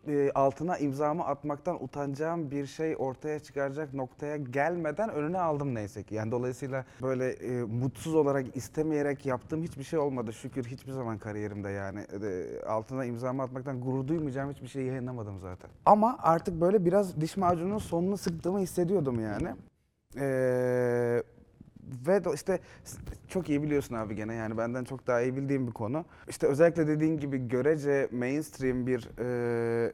e, 0.07 0.31
altına 0.35 0.77
imzamı 0.77 1.25
atmaktan 1.25 1.83
utanacağım 1.83 2.51
bir 2.51 2.65
şey 2.65 2.95
ortaya 2.97 3.39
çıkaracak 3.39 3.93
noktaya 3.93 4.37
gelmeden 4.37 5.09
önüne 5.09 5.39
aldım 5.39 5.75
neyse 5.75 6.03
ki. 6.03 6.15
Yani 6.15 6.31
dolayısıyla 6.31 6.85
böyle 7.01 7.29
e, 7.31 7.63
mutsuz 7.63 8.15
olarak 8.15 8.55
istemeyerek 8.55 9.25
yaptığım 9.25 9.63
hiçbir 9.63 9.83
şey 9.83 9.99
olmadı 9.99 10.33
şükür 10.33 10.65
hiçbir 10.65 10.91
zaman 10.91 11.17
kariyerimde 11.17 11.69
yani. 11.69 11.99
E, 11.99 12.61
altına 12.65 13.05
imzamı 13.05 13.43
atmaktan 13.43 13.81
gurur 13.81 14.07
duymayacağım 14.07 14.51
hiçbir 14.51 14.67
şey 14.67 14.83
yayınlamadım 14.83 15.39
zaten. 15.39 15.69
Ama 15.85 16.17
artık 16.21 16.61
böyle 16.61 16.85
biraz 16.85 17.21
diş 17.21 17.37
macununun 17.37 17.77
sonunu 17.77 18.17
sıktığımı 18.17 18.59
hissediyordum 18.59 19.19
yani. 19.19 19.55
Eee 20.15 21.23
ve 22.07 22.21
işte 22.33 22.59
çok 23.27 23.49
iyi 23.49 23.63
biliyorsun 23.63 23.95
abi 23.95 24.15
gene 24.15 24.33
yani 24.33 24.57
benden 24.57 24.83
çok 24.83 25.07
daha 25.07 25.21
iyi 25.21 25.35
bildiğim 25.35 25.67
bir 25.67 25.71
konu. 25.71 26.05
İşte 26.29 26.47
özellikle 26.47 26.87
dediğin 26.87 27.17
gibi 27.17 27.47
görece 27.47 28.07
mainstream 28.11 28.87
bir 28.87 29.09
e, 29.19 29.93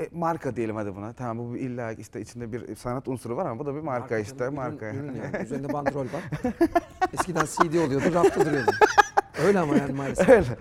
e, 0.00 0.08
marka 0.12 0.56
diyelim 0.56 0.76
hadi 0.76 0.96
buna. 0.96 1.12
Tamam 1.12 1.38
bu 1.38 1.54
bir 1.54 1.60
illa 1.60 1.92
işte 1.92 2.20
içinde 2.20 2.52
bir 2.52 2.74
sanat 2.74 3.08
unsuru 3.08 3.36
var 3.36 3.46
ama 3.46 3.58
bu 3.60 3.66
da 3.66 3.74
bir 3.74 3.80
marka, 3.80 4.18
işte 4.18 4.38
canım, 4.38 4.54
marka. 4.54 4.90
ürün 4.90 5.14
yani. 5.14 5.36
Üzerinde 5.44 5.72
bandrol 5.72 6.04
var. 6.04 6.22
Eskiden 7.12 7.44
CD 7.44 7.86
oluyordu, 7.86 8.14
rafta 8.14 8.46
duruyordu. 8.46 8.70
Öyle 9.46 9.58
ama 9.58 9.76
yani 9.76 9.92
maalesef. 9.92 10.28
öyle. 10.28 10.58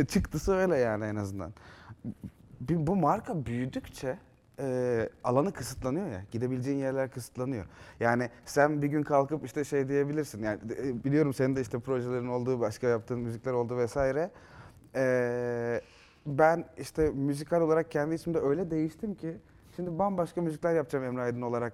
E, 0.00 0.06
çıktısı 0.08 0.52
öyle 0.52 0.76
yani 0.76 1.04
en 1.04 1.16
azından. 1.16 1.52
Bu 2.60 2.96
marka 2.96 3.46
büyüdükçe 3.46 4.18
e, 4.58 5.08
alanı 5.24 5.52
kısıtlanıyor 5.52 6.06
ya. 6.06 6.22
Gidebileceğin 6.30 6.78
yerler 6.78 7.10
kısıtlanıyor. 7.10 7.64
Yani 8.00 8.30
sen 8.44 8.82
bir 8.82 8.86
gün 8.86 9.02
kalkıp 9.02 9.44
işte 9.44 9.64
şey 9.64 9.88
diyebilirsin. 9.88 10.42
Yani 10.42 10.60
e, 10.78 11.04
biliyorum 11.04 11.34
senin 11.34 11.56
de 11.56 11.60
işte 11.60 11.78
projelerin 11.78 12.28
olduğu, 12.28 12.60
başka 12.60 12.86
yaptığın 12.86 13.20
müzikler 13.20 13.52
oldu 13.52 13.76
vesaire. 13.76 14.30
E, 14.94 15.80
ben 16.26 16.64
işte 16.78 17.10
müzikal 17.10 17.60
olarak 17.60 17.90
kendi 17.90 18.14
içimde 18.14 18.38
öyle 18.38 18.70
değiştim 18.70 19.14
ki 19.14 19.36
şimdi 19.76 19.98
bambaşka 19.98 20.42
müzikler 20.42 20.74
yapacağım 20.74 21.04
Emre 21.04 21.22
Aydın 21.22 21.42
olarak 21.42 21.72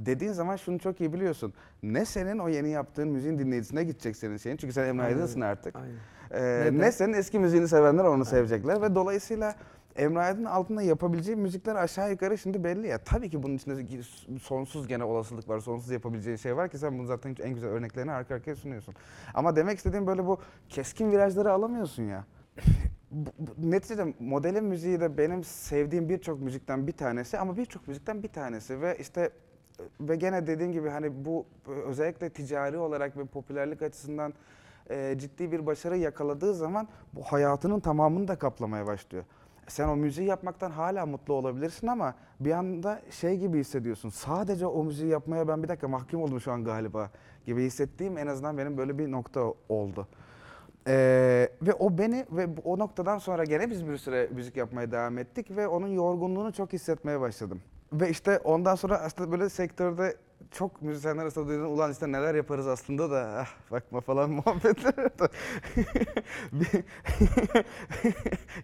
dediğin 0.00 0.32
zaman 0.32 0.56
şunu 0.56 0.78
çok 0.78 1.00
iyi 1.00 1.12
biliyorsun. 1.12 1.54
Ne 1.82 2.04
senin 2.04 2.38
o 2.38 2.48
yeni 2.48 2.70
yaptığın 2.70 3.08
müziğin 3.08 3.38
dinleyicisine 3.38 3.84
gidecek 3.84 4.16
senin 4.16 4.36
şeyin. 4.36 4.56
Çünkü 4.56 4.72
sen 4.72 4.86
Emre 4.86 5.02
Aynen 5.02 5.14
Aydın'sın 5.14 5.40
artık. 5.40 5.76
Aynen. 5.76 5.96
Ee, 6.30 6.60
Neden? 6.60 6.78
ne 6.78 6.92
senin 6.92 7.12
eski 7.12 7.38
müziğini 7.38 7.68
sevenler 7.68 8.04
onu 8.04 8.24
sevecekler 8.24 8.82
ve 8.82 8.94
dolayısıyla 8.94 9.54
Emre 9.96 10.20
Aydın'ın 10.20 10.44
altında 10.44 10.82
yapabileceği 10.82 11.36
müzikler 11.36 11.74
aşağı 11.74 12.10
yukarı 12.10 12.38
şimdi 12.38 12.64
belli 12.64 12.86
ya. 12.86 12.98
Tabii 12.98 13.30
ki 13.30 13.42
bunun 13.42 13.54
içinde 13.56 14.02
sonsuz 14.42 14.88
gene 14.88 15.04
olasılık 15.04 15.48
var, 15.48 15.60
sonsuz 15.60 15.90
yapabileceğin 15.90 16.36
şey 16.36 16.56
var 16.56 16.68
ki 16.68 16.78
sen 16.78 16.98
bunu 16.98 17.06
zaten 17.06 17.36
en 17.42 17.54
güzel 17.54 17.70
örneklerini 17.70 18.12
arka 18.12 18.34
arkaya 18.34 18.56
sunuyorsun. 18.56 18.94
Ama 19.34 19.56
demek 19.56 19.76
istediğim 19.76 20.06
böyle 20.06 20.26
bu 20.26 20.38
keskin 20.68 21.10
virajları 21.10 21.52
alamıyorsun 21.52 22.02
ya. 22.02 22.24
Neticede 23.58 24.14
modelin 24.20 24.64
müziği 24.64 25.00
de 25.00 25.18
benim 25.18 25.44
sevdiğim 25.44 26.08
birçok 26.08 26.40
müzikten 26.40 26.86
bir 26.86 26.92
tanesi 26.92 27.38
ama 27.38 27.56
birçok 27.56 27.88
müzikten 27.88 28.22
bir 28.22 28.28
tanesi 28.28 28.80
ve 28.80 28.96
işte 29.00 29.30
ve 30.00 30.16
gene 30.16 30.46
dediğim 30.46 30.72
gibi 30.72 30.88
hani 30.88 31.24
bu 31.24 31.46
özellikle 31.86 32.30
ticari 32.30 32.78
olarak 32.78 33.16
ve 33.16 33.24
popülerlik 33.24 33.82
açısından 33.82 34.34
e, 34.90 35.14
ciddi 35.18 35.52
bir 35.52 35.66
başarı 35.66 35.96
yakaladığı 35.96 36.54
zaman 36.54 36.88
bu 37.12 37.22
hayatının 37.22 37.80
tamamını 37.80 38.28
da 38.28 38.38
kaplamaya 38.38 38.86
başlıyor. 38.86 39.24
Sen 39.68 39.88
o 39.88 39.96
müziği 39.96 40.28
yapmaktan 40.28 40.70
hala 40.70 41.06
mutlu 41.06 41.34
olabilirsin 41.34 41.86
ama 41.86 42.14
bir 42.40 42.52
anda 42.52 43.02
şey 43.10 43.36
gibi 43.36 43.58
hissediyorsun. 43.58 44.08
Sadece 44.08 44.66
o 44.66 44.84
müziği 44.84 45.10
yapmaya 45.10 45.48
ben 45.48 45.62
bir 45.62 45.68
dakika 45.68 45.88
mahkum 45.88 46.22
oldum 46.22 46.40
şu 46.40 46.52
an 46.52 46.64
galiba 46.64 47.10
gibi 47.46 47.64
hissettiğim 47.64 48.18
en 48.18 48.26
azından 48.26 48.58
benim 48.58 48.78
böyle 48.78 48.98
bir 48.98 49.10
nokta 49.10 49.40
oldu. 49.68 50.08
Ee, 50.86 51.48
ve 51.62 51.74
o 51.74 51.98
beni 51.98 52.26
ve 52.30 52.48
o 52.64 52.78
noktadan 52.78 53.18
sonra 53.18 53.44
gene 53.44 53.70
biz 53.70 53.88
bir 53.88 53.96
süre 53.96 54.28
müzik 54.34 54.56
yapmaya 54.56 54.92
devam 54.92 55.18
ettik 55.18 55.56
ve 55.56 55.68
onun 55.68 55.88
yorgunluğunu 55.88 56.52
çok 56.52 56.72
hissetmeye 56.72 57.20
başladım. 57.20 57.60
Ve 57.92 58.10
işte 58.10 58.38
ondan 58.38 58.74
sonra 58.74 58.98
aslında 58.98 59.32
böyle 59.32 59.48
sektörde 59.48 60.16
çok 60.52 60.82
müzisyenler 60.82 61.22
arasında 61.22 61.48
duyduğum 61.48 61.72
ulan 61.72 61.92
işte 61.92 62.12
neler 62.12 62.34
yaparız 62.34 62.66
aslında 62.66 63.10
da 63.10 63.36
ah, 63.40 63.70
bakma 63.70 64.00
falan 64.00 64.30
muhabbetler 64.30 64.94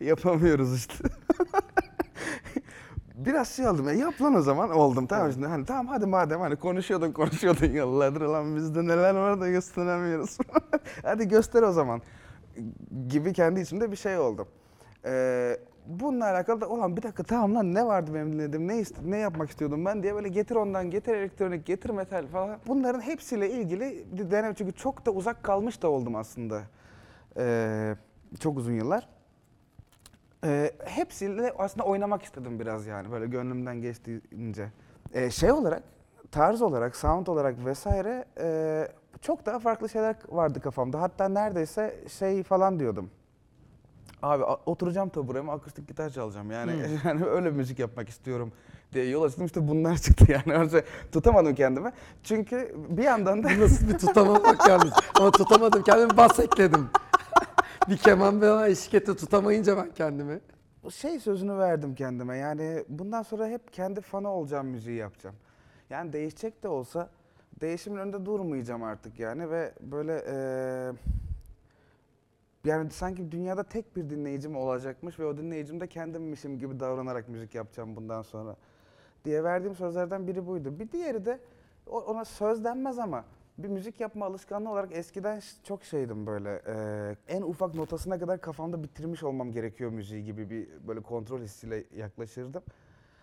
yapamıyoruz 0.00 0.76
işte. 0.76 1.04
Biraz 3.14 3.48
şey 3.48 3.68
oldum 3.68 3.88
ya 3.88 3.94
yap 3.94 4.22
lan 4.22 4.34
o 4.34 4.42
zaman 4.42 4.70
oldum 4.70 5.06
tamam 5.06 5.32
şimdi 5.32 5.46
hani 5.46 5.66
tamam 5.66 5.86
hadi 5.86 6.06
madem 6.06 6.40
hani 6.40 6.56
konuşuyordun 6.56 7.12
konuşuyordun 7.12 7.66
yıllardır 7.66 8.20
lan 8.20 8.56
bizde 8.56 8.86
neler 8.86 9.14
var 9.14 9.40
da 9.40 9.48
gösteremiyoruz. 9.48 10.38
hadi 11.02 11.28
göster 11.28 11.62
o 11.62 11.72
zaman 11.72 12.02
gibi 13.08 13.32
kendi 13.32 13.60
içimde 13.60 13.90
bir 13.90 13.96
şey 13.96 14.18
oldu. 14.18 14.48
Ee, 15.04 15.58
bununla 15.88 16.24
alakalı 16.24 16.60
da 16.60 16.68
olan 16.68 16.96
bir 16.96 17.02
dakika 17.02 17.22
tamam 17.22 17.54
lan 17.54 17.74
ne 17.74 17.86
vardı 17.86 18.14
benim 18.14 18.32
dinlediğim 18.32 18.68
ne, 18.68 18.74
iste- 18.74 19.10
ne 19.10 19.16
yapmak 19.18 19.50
istiyordum 19.50 19.84
ben 19.84 20.02
diye 20.02 20.14
böyle 20.14 20.28
getir 20.28 20.56
ondan 20.56 20.90
getir 20.90 21.14
elektronik 21.14 21.66
getir 21.66 21.90
metal 21.90 22.26
falan. 22.26 22.58
Bunların 22.66 23.00
hepsiyle 23.00 23.50
ilgili 23.50 24.04
bir 24.12 24.30
deneyim 24.30 24.54
çünkü 24.54 24.72
çok 24.72 25.06
da 25.06 25.10
uzak 25.10 25.42
kalmış 25.42 25.82
da 25.82 25.88
oldum 25.88 26.16
aslında 26.16 26.62
ee, 27.36 27.94
çok 28.40 28.58
uzun 28.58 28.72
yıllar. 28.72 29.08
Ee, 30.44 30.70
hepsiyle 30.84 31.52
aslında 31.58 31.86
oynamak 31.86 32.22
istedim 32.22 32.60
biraz 32.60 32.86
yani 32.86 33.10
böyle 33.10 33.26
gönlümden 33.26 33.82
geçtiğince. 33.82 34.68
Ee, 35.12 35.30
şey 35.30 35.52
olarak, 35.52 35.82
tarz 36.30 36.62
olarak, 36.62 36.96
sound 36.96 37.26
olarak 37.26 37.64
vesaire 37.64 38.24
e, 38.40 38.88
çok 39.20 39.46
daha 39.46 39.58
farklı 39.58 39.88
şeyler 39.88 40.16
vardı 40.28 40.60
kafamda. 40.60 41.00
Hatta 41.00 41.28
neredeyse 41.28 42.04
şey 42.18 42.42
falan 42.42 42.80
diyordum. 42.80 43.10
Abi 44.22 44.44
oturacağım 44.66 45.08
tabureme 45.08 45.52
akustik 45.52 45.88
gitar 45.88 46.10
çalacağım 46.10 46.50
yani 46.50 46.72
yani 47.04 47.24
öyle 47.24 47.50
müzik 47.50 47.78
yapmak 47.78 48.08
istiyorum 48.08 48.52
diye 48.92 49.08
yola 49.08 49.28
çıktım 49.28 49.46
işte 49.46 49.68
bunlar 49.68 49.96
çıktı 50.02 50.32
yani 50.32 50.52
önce 50.52 50.84
tutamadım 51.12 51.54
kendimi 51.54 51.92
çünkü 52.22 52.74
bir 52.88 53.02
yandan 53.02 53.44
da 53.44 53.48
nasıl 53.60 53.88
bir 53.88 53.98
tutamamak 53.98 54.68
yalnız. 54.68 54.92
Ama 55.14 55.30
tutamadım 55.30 55.82
kendimi 55.82 56.16
bas 56.16 56.38
ekledim. 56.40 56.88
bir 57.88 57.96
keman 57.96 58.40
ve 58.40 58.70
eşlik 58.70 58.94
etti 58.94 59.16
tutamayınca 59.16 59.76
ben 59.76 59.90
kendimi. 59.94 60.40
şey 60.94 61.20
sözünü 61.20 61.58
verdim 61.58 61.94
kendime. 61.94 62.36
Yani 62.36 62.84
bundan 62.88 63.22
sonra 63.22 63.46
hep 63.46 63.72
kendi 63.72 64.00
fanı 64.00 64.28
olacağım 64.30 64.66
müziği 64.66 64.96
yapacağım. 64.96 65.36
Yani 65.90 66.12
değişecek 66.12 66.62
de 66.62 66.68
olsa 66.68 67.10
değişimin 67.60 67.98
önünde 67.98 68.26
durmayacağım 68.26 68.82
artık 68.82 69.18
yani 69.20 69.50
ve 69.50 69.72
böyle 69.80 70.12
eee, 70.12 70.92
yani 72.64 72.90
sanki 72.90 73.32
dünyada 73.32 73.62
tek 73.62 73.96
bir 73.96 74.10
dinleyicim 74.10 74.56
olacakmış 74.56 75.18
ve 75.18 75.26
o 75.26 75.36
dinleyicim 75.36 75.80
de 75.80 75.86
kendimmişim 75.86 76.58
gibi 76.58 76.80
davranarak 76.80 77.28
müzik 77.28 77.54
yapacağım 77.54 77.96
bundan 77.96 78.22
sonra 78.22 78.56
diye 79.24 79.44
verdiğim 79.44 79.74
sözlerden 79.74 80.26
biri 80.26 80.46
buydu. 80.46 80.78
Bir 80.78 80.92
diğeri 80.92 81.24
de 81.24 81.40
ona 81.86 82.24
söz 82.24 82.64
denmez 82.64 82.98
ama 82.98 83.24
bir 83.58 83.68
müzik 83.68 84.00
yapma 84.00 84.26
alışkanlığı 84.26 84.70
olarak 84.70 84.96
eskiden 84.96 85.40
çok 85.64 85.84
şeydim 85.84 86.26
böyle 86.26 86.62
e, 86.66 87.36
en 87.36 87.42
ufak 87.42 87.74
notasına 87.74 88.18
kadar 88.18 88.40
kafamda 88.40 88.82
bitirmiş 88.82 89.22
olmam 89.22 89.52
gerekiyor 89.52 89.90
müziği 89.90 90.24
gibi 90.24 90.50
bir 90.50 90.68
böyle 90.88 91.00
kontrol 91.00 91.40
hissiyle 91.40 91.84
yaklaşırdım. 91.96 92.62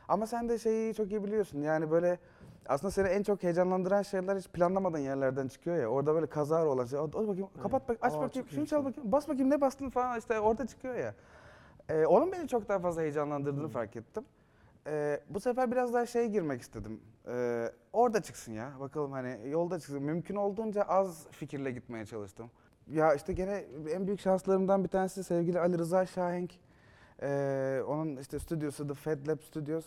Ama 0.08 0.28
sen 0.28 0.50
de 0.50 0.58
şeyi 0.58 0.93
çok 0.93 1.12
iyi 1.12 1.24
biliyorsun 1.24 1.62
yani 1.62 1.91
böyle 1.91 2.19
aslında 2.67 2.91
seni 2.91 3.08
en 3.08 3.23
çok 3.23 3.43
heyecanlandıran 3.43 4.01
şeyler 4.01 4.36
hiç 4.38 4.47
planlamadığın 4.47 4.99
yerlerden 4.99 5.47
çıkıyor 5.47 5.78
ya. 5.78 5.88
Orada 5.88 6.13
böyle 6.15 6.25
kazara 6.28 6.69
olan 6.69 6.86
şey. 6.86 6.99
Dur 6.99 7.28
bakayım, 7.28 7.49
kapat 7.63 7.89
bak, 7.89 7.97
aç 8.01 8.13
Aa, 8.13 8.21
bakayım, 8.21 8.47
şunu 8.49 8.65
çal 8.67 8.86
bakayım, 8.86 9.12
bas 9.12 9.28
bakayım 9.28 9.49
ne 9.49 9.62
bastın 9.62 9.89
falan 9.89 10.19
işte 10.19 10.39
orada 10.39 10.67
çıkıyor 10.67 10.95
ya. 10.95 11.15
Ee, 11.89 12.06
onun 12.06 12.32
beni 12.32 12.47
çok 12.47 12.69
daha 12.69 12.80
fazla 12.80 13.01
heyecanlandırdığını 13.01 13.63
Hmm. 13.63 13.69
fark 13.71 13.95
ettim. 13.95 14.23
Ee, 14.88 15.19
bu 15.30 15.39
sefer 15.39 15.71
biraz 15.71 15.93
daha 15.93 16.06
şeye 16.06 16.28
girmek 16.28 16.62
istedim. 16.62 17.01
Ee, 17.28 17.71
orada 17.93 18.21
çıksın 18.21 18.54
ya. 18.54 18.71
Bakalım 18.80 19.12
hani 19.12 19.49
yolda 19.49 19.80
çıksın. 19.80 20.04
Mümkün 20.04 20.36
olduğunca 20.36 20.82
az 20.84 21.28
fikirle 21.32 21.71
gitmeye 21.71 22.06
çalıştım. 22.06 22.51
Ya 22.88 23.13
işte 23.13 23.34
gene 23.34 23.65
en 23.91 24.08
büyük 24.08 24.19
şanslarımdan 24.19 24.84
bir 24.84 24.89
tanesi 24.89 25.23
sevgili 25.23 25.60
Ali 25.60 25.78
Rıza 25.78 26.06
Şahenk. 26.06 26.51
Ee, 27.21 27.82
onun 27.88 28.15
işte 28.17 28.39
stüdyosu 28.39 28.88
The 28.88 28.93
Fed 28.93 29.28
Lab 29.28 29.39
Studios. 29.41 29.86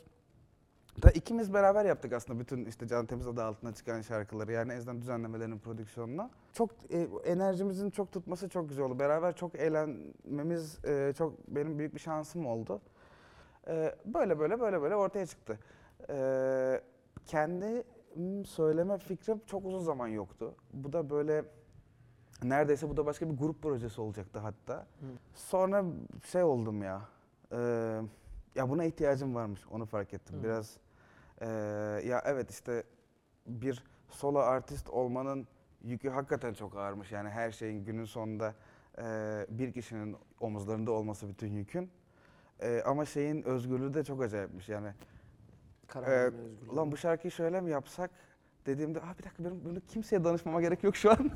Da 1.02 1.10
ikimiz 1.10 1.54
beraber 1.54 1.84
yaptık 1.84 2.12
aslında 2.12 2.40
bütün 2.40 2.64
işte 2.64 2.86
Can 2.88 3.06
Temiz 3.06 3.26
adı 3.26 3.42
altına 3.42 3.74
çıkan 3.74 4.00
şarkıları. 4.00 4.52
Yani 4.52 4.72
en 4.72 4.76
azından 4.76 5.00
düzenlemelerinin 5.00 5.58
prodüksiyonunu. 5.58 6.30
Çok 6.52 6.70
e, 6.90 7.08
enerjimizin 7.24 7.90
çok 7.90 8.12
tutması 8.12 8.48
çok 8.48 8.68
güzel 8.68 8.84
oldu. 8.84 8.98
Beraber 8.98 9.36
çok 9.36 9.54
eğlenmemiz 9.54 10.84
e, 10.84 11.12
çok 11.18 11.48
benim 11.48 11.78
büyük 11.78 11.94
bir 11.94 12.00
şansım 12.00 12.46
oldu. 12.46 12.80
E, 13.68 13.94
böyle 14.04 14.38
böyle 14.38 14.60
böyle 14.60 14.82
böyle 14.82 14.96
ortaya 14.96 15.26
çıktı. 15.26 15.58
E, 16.10 16.80
kendi 17.26 17.84
söyleme 18.46 18.98
fikrim 18.98 19.40
çok 19.46 19.66
uzun 19.66 19.80
zaman 19.80 20.08
yoktu. 20.08 20.54
Bu 20.72 20.92
da 20.92 21.10
böyle 21.10 21.44
neredeyse 22.42 22.88
bu 22.88 22.96
da 22.96 23.06
başka 23.06 23.30
bir 23.30 23.36
grup 23.36 23.62
projesi 23.62 24.00
olacaktı 24.00 24.38
hatta. 24.38 24.86
Sonra 25.34 25.84
şey 26.24 26.42
oldum 26.42 26.82
ya. 26.82 27.02
e, 27.52 27.58
ya 28.54 28.70
buna 28.70 28.84
ihtiyacım 28.84 29.34
varmış. 29.34 29.60
Onu 29.70 29.86
fark 29.86 30.14
ettim. 30.14 30.38
Hı. 30.38 30.44
Biraz 30.44 30.76
e, 31.40 31.46
ya 32.06 32.22
evet 32.26 32.50
işte 32.50 32.82
bir 33.46 33.84
solo 34.08 34.38
artist 34.38 34.90
olmanın 34.90 35.46
yükü 35.84 36.08
hakikaten 36.08 36.54
çok 36.54 36.76
ağırmış. 36.76 37.12
Yani 37.12 37.28
her 37.28 37.50
şeyin 37.50 37.84
günün 37.84 38.04
sonunda 38.04 38.54
e, 38.98 39.02
bir 39.48 39.72
kişinin 39.72 40.16
omuzlarında 40.40 40.90
olması 40.92 41.28
bütün 41.28 41.52
yükün. 41.52 41.90
E, 42.60 42.82
ama 42.86 43.04
şeyin 43.04 43.42
özgürlüğü 43.42 43.94
de 43.94 44.04
çok 44.04 44.22
acayipmiş. 44.22 44.68
Yani 44.68 44.92
Karar 45.86 46.08
Ee, 46.08 46.14
özgürlüğü. 46.26 46.70
Ulan 46.70 46.92
bu 46.92 46.96
şarkıyı 46.96 47.30
şöyle 47.30 47.60
mi 47.60 47.70
yapsak 47.70 48.10
dediğimde 48.66 49.00
ah 49.00 49.18
bir 49.18 49.24
dakika 49.24 49.44
benim 49.44 49.64
bunu 49.64 49.80
kimseye 49.80 50.24
danışmama 50.24 50.60
gerek 50.60 50.84
yok 50.84 50.96
şu 50.96 51.10
an. 51.10 51.30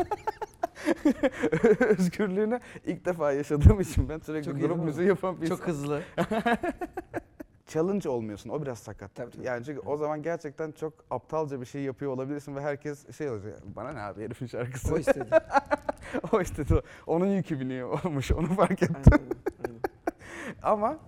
Özgürlüğünü 1.81 2.61
ilk 2.85 3.05
defa 3.05 3.33
yaşadığım 3.33 3.81
için 3.81 4.09
ben 4.09 4.19
sürekli 4.19 4.45
Çok 4.51 4.61
grup 4.61 4.85
müziği 4.85 5.09
yapan 5.09 5.41
bir 5.41 5.47
Çok 5.47 5.59
insan. 5.59 5.69
hızlı. 5.73 6.03
Challenge 7.66 8.09
olmuyorsun 8.09 8.51
o 8.51 8.62
biraz 8.62 8.79
sakat. 8.79 9.14
Tabii, 9.14 9.31
tabii. 9.31 9.46
Yani 9.46 9.64
çünkü 9.64 9.81
o 9.81 9.96
zaman 9.96 10.22
gerçekten 10.22 10.72
çok 10.72 10.92
aptalca 11.11 11.61
bir 11.61 11.66
şey 11.66 11.83
yapıyor 11.83 12.12
olabilirsin 12.12 12.57
ve 12.57 12.61
herkes 12.61 13.16
şey 13.16 13.31
olacak. 13.31 13.62
Bana 13.77 13.92
ne 13.92 14.01
abi 14.01 14.25
herifin 14.25 14.46
şarkısı. 14.46 14.94
O 14.94 14.98
istedi. 14.98 15.31
o 16.33 16.40
istedi. 16.40 16.81
Onun 17.07 17.27
yükü 17.27 17.61
biniyor 17.61 17.88
olmuş 18.05 18.33
onu 18.33 18.46
fark 18.46 18.83
ettim. 18.83 18.96
Aynen, 19.12 19.27
aynen. 19.68 19.81
Ama 20.62 20.98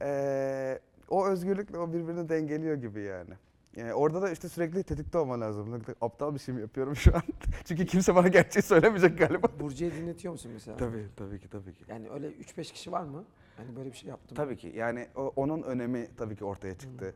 eee, 0.00 0.80
o 1.08 1.26
özgürlükle 1.26 1.78
o 1.78 1.92
birbirini 1.92 2.28
dengeliyor 2.28 2.74
gibi 2.74 3.02
yani. 3.02 3.30
Yani 3.76 3.94
orada 3.94 4.22
da 4.22 4.30
işte 4.30 4.48
sürekli 4.48 4.82
tetikte 4.82 5.18
olman 5.18 5.40
lazım. 5.40 5.82
Aptal 6.00 6.34
bir 6.34 6.38
şey 6.38 6.54
mi 6.54 6.60
yapıyorum 6.60 6.96
şu 6.96 7.16
an? 7.16 7.22
Çünkü 7.64 7.86
kimse 7.86 8.14
bana 8.14 8.28
gerçeği 8.28 8.62
söylemeyecek 8.62 9.18
galiba. 9.18 9.46
Burcu'ya 9.60 9.90
dinletiyor 9.92 10.32
musun 10.32 10.50
mesela? 10.54 10.76
Tabii, 10.76 11.06
tabii 11.16 11.38
ki, 11.40 11.48
tabii 11.48 11.74
ki. 11.74 11.84
Yani 11.88 12.10
öyle 12.10 12.28
3-5 12.28 12.72
kişi 12.72 12.92
var 12.92 13.02
mı? 13.04 13.24
Hani 13.56 13.76
böyle 13.76 13.92
bir 13.92 13.96
şey 13.96 14.08
yaptım. 14.10 14.36
Tabii 14.36 14.56
ki. 14.56 14.72
Yani 14.76 15.08
o- 15.16 15.32
onun 15.36 15.62
önemi 15.62 16.08
tabii 16.16 16.36
ki 16.36 16.44
ortaya 16.44 16.74
çıktı. 16.78 17.14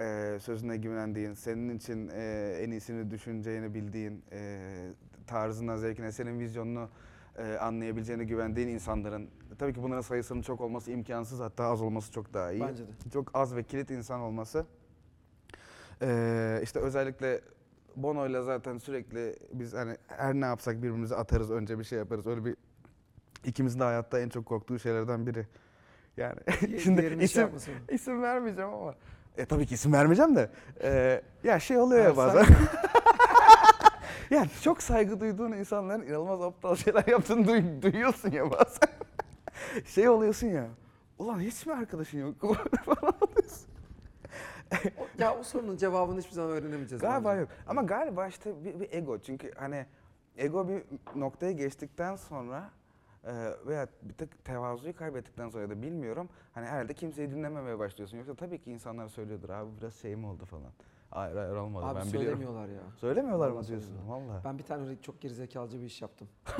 Ee, 0.00 0.38
sözüne 0.40 0.76
güvendiğin, 0.76 1.32
senin 1.34 1.76
için 1.76 2.08
e, 2.14 2.56
en 2.60 2.70
iyisini 2.70 3.10
düşüneceğini 3.10 3.74
bildiğin, 3.74 4.24
e, 4.32 4.60
tarzına, 5.26 5.76
zevkine, 5.78 6.12
senin 6.12 6.40
vizyonunu 6.40 6.88
e, 7.38 7.54
anlayabileceğine 7.56 8.24
güvendiğin 8.24 8.68
insanların, 8.68 9.30
tabii 9.58 9.72
ki 9.72 9.82
bunların 9.82 10.00
sayısının 10.00 10.42
çok 10.42 10.60
olması 10.60 10.90
imkansız, 10.90 11.40
hatta 11.40 11.64
az 11.64 11.82
olması 11.82 12.12
çok 12.12 12.34
daha 12.34 12.52
iyi. 12.52 12.60
Bence 12.62 12.82
de. 12.86 12.90
Çok 13.12 13.30
az 13.34 13.56
ve 13.56 13.62
kilit 13.62 13.90
insan 13.90 14.20
olması. 14.20 14.66
Ee, 16.02 16.60
işte 16.62 16.80
özellikle 16.80 17.40
Bono'yla 17.96 18.42
zaten 18.42 18.78
sürekli 18.78 19.36
biz 19.52 19.74
hani 19.74 19.96
her 20.08 20.34
ne 20.34 20.44
yapsak 20.44 20.76
birbirimize 20.76 21.16
atarız, 21.16 21.50
önce 21.50 21.78
bir 21.78 21.84
şey 21.84 21.98
yaparız. 21.98 22.26
Öyle 22.26 22.44
bir 22.44 22.56
ikimizin 23.46 23.80
de 23.80 23.84
hayatta 23.84 24.20
en 24.20 24.28
çok 24.28 24.46
korktuğu 24.46 24.78
şeylerden 24.78 25.26
biri. 25.26 25.46
Yani 26.16 26.36
Di- 26.60 26.80
şimdi 26.84 27.02
şey 27.02 27.24
isim, 27.24 27.42
yapmasın. 27.42 27.74
isim 27.90 28.22
vermeyeceğim 28.22 28.70
ama. 28.74 28.94
E 29.38 29.44
tabii 29.46 29.66
ki 29.66 29.74
isim 29.74 29.92
vermeyeceğim 29.92 30.36
de. 30.36 30.50
Ee, 30.82 31.22
ya 31.44 31.60
şey 31.60 31.78
oluyor 31.78 32.04
ya 32.04 32.16
bazen. 32.16 32.44
sen- 32.44 32.56
ya 34.36 34.46
çok 34.62 34.82
saygı 34.82 35.20
duyduğun 35.20 35.52
insanların 35.52 36.02
inanılmaz 36.02 36.42
aptal 36.42 36.76
şeyler 36.76 37.06
yaptığını 37.06 37.46
duy- 37.46 37.82
duyuyorsun 37.82 38.30
ya 38.30 38.50
bazen. 38.50 38.88
şey 39.86 40.08
oluyorsun 40.08 40.46
ya. 40.46 40.66
Ulan 41.18 41.40
hiç 41.40 41.66
mi 41.66 41.72
arkadaşın 41.74 42.18
yok? 42.18 42.40
falan 42.84 43.14
oluyorsun. 43.20 43.66
O- 44.98 45.22
ya 45.22 45.36
o 45.36 45.42
sorunun 45.42 45.76
cevabını 45.76 46.18
hiçbir 46.20 46.32
zaman 46.32 46.50
öğrenemeyeceğiz. 46.50 47.02
Galiba 47.02 47.28
bence. 47.30 47.40
yok. 47.40 47.48
Ama 47.66 47.82
galiba 47.82 48.26
işte 48.26 48.64
bir, 48.64 48.80
bir 48.80 48.88
ego. 48.92 49.18
Çünkü 49.18 49.50
hani 49.56 49.86
ego 50.36 50.68
bir 50.68 50.82
noktaya 51.20 51.52
geçtikten 51.52 52.16
sonra 52.16 52.58
e, 52.58 52.62
veya 53.66 53.86
bir 54.02 54.14
tık 54.14 54.44
tevazuyu 54.44 54.96
kaybettikten 54.96 55.48
sonra 55.48 55.70
da 55.70 55.82
bilmiyorum. 55.82 56.28
Hani 56.52 56.66
herhalde 56.66 56.94
kimseyi 56.94 57.30
dinlememeye 57.30 57.78
başlıyorsun. 57.78 58.16
Yoksa 58.16 58.34
tabii 58.34 58.58
ki 58.60 58.70
insanlar 58.70 59.08
söylüyordur 59.08 59.48
abi 59.48 59.70
biraz 59.80 59.94
şey 59.94 60.16
mi 60.16 60.26
oldu 60.26 60.44
falan. 60.44 60.72
Hayır 61.10 61.36
hayır 61.36 61.54
olmadı 61.56 61.86
Abi 61.86 61.98
ben 61.98 62.06
biliyorum. 62.06 62.26
söylemiyorlar 62.28 62.68
ya. 62.68 62.80
Söylemiyorlar 62.96 63.48
mı 63.48 63.54
Vallahi 63.54 63.68
diyorsun? 63.68 63.88
söylemiyorlar. 63.88 64.34
Valla. 64.34 64.42
Ben 64.44 64.58
bir 64.58 64.62
tane 64.64 64.86
öyle 64.88 65.02
çok 65.02 65.20
gerizekalıcı 65.20 65.80
bir 65.80 65.84
iş 65.86 66.02
yaptım. 66.02 66.28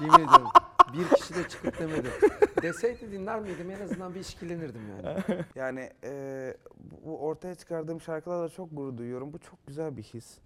Yemin 0.00 0.14
ediyorum. 0.14 0.48
Bir 0.92 1.08
kişi 1.16 1.34
de 1.34 1.48
çıkıp 1.48 1.78
demedi. 1.78 2.08
Deseydi 2.62 3.12
dinler 3.12 3.40
miydim 3.40 3.70
en 3.70 3.80
azından 3.80 4.14
bir 4.14 4.20
işkilenirdim 4.20 4.80
yani. 4.88 5.18
Yani 5.54 5.90
e, 6.04 6.54
bu 7.04 7.18
ortaya 7.18 7.54
çıkardığım 7.54 8.00
şarkılarla 8.00 8.48
çok 8.48 8.76
gurur 8.76 8.96
duyuyorum. 8.96 9.32
Bu 9.32 9.38
çok 9.38 9.66
güzel 9.66 9.96
bir 9.96 10.02
his. 10.02 10.38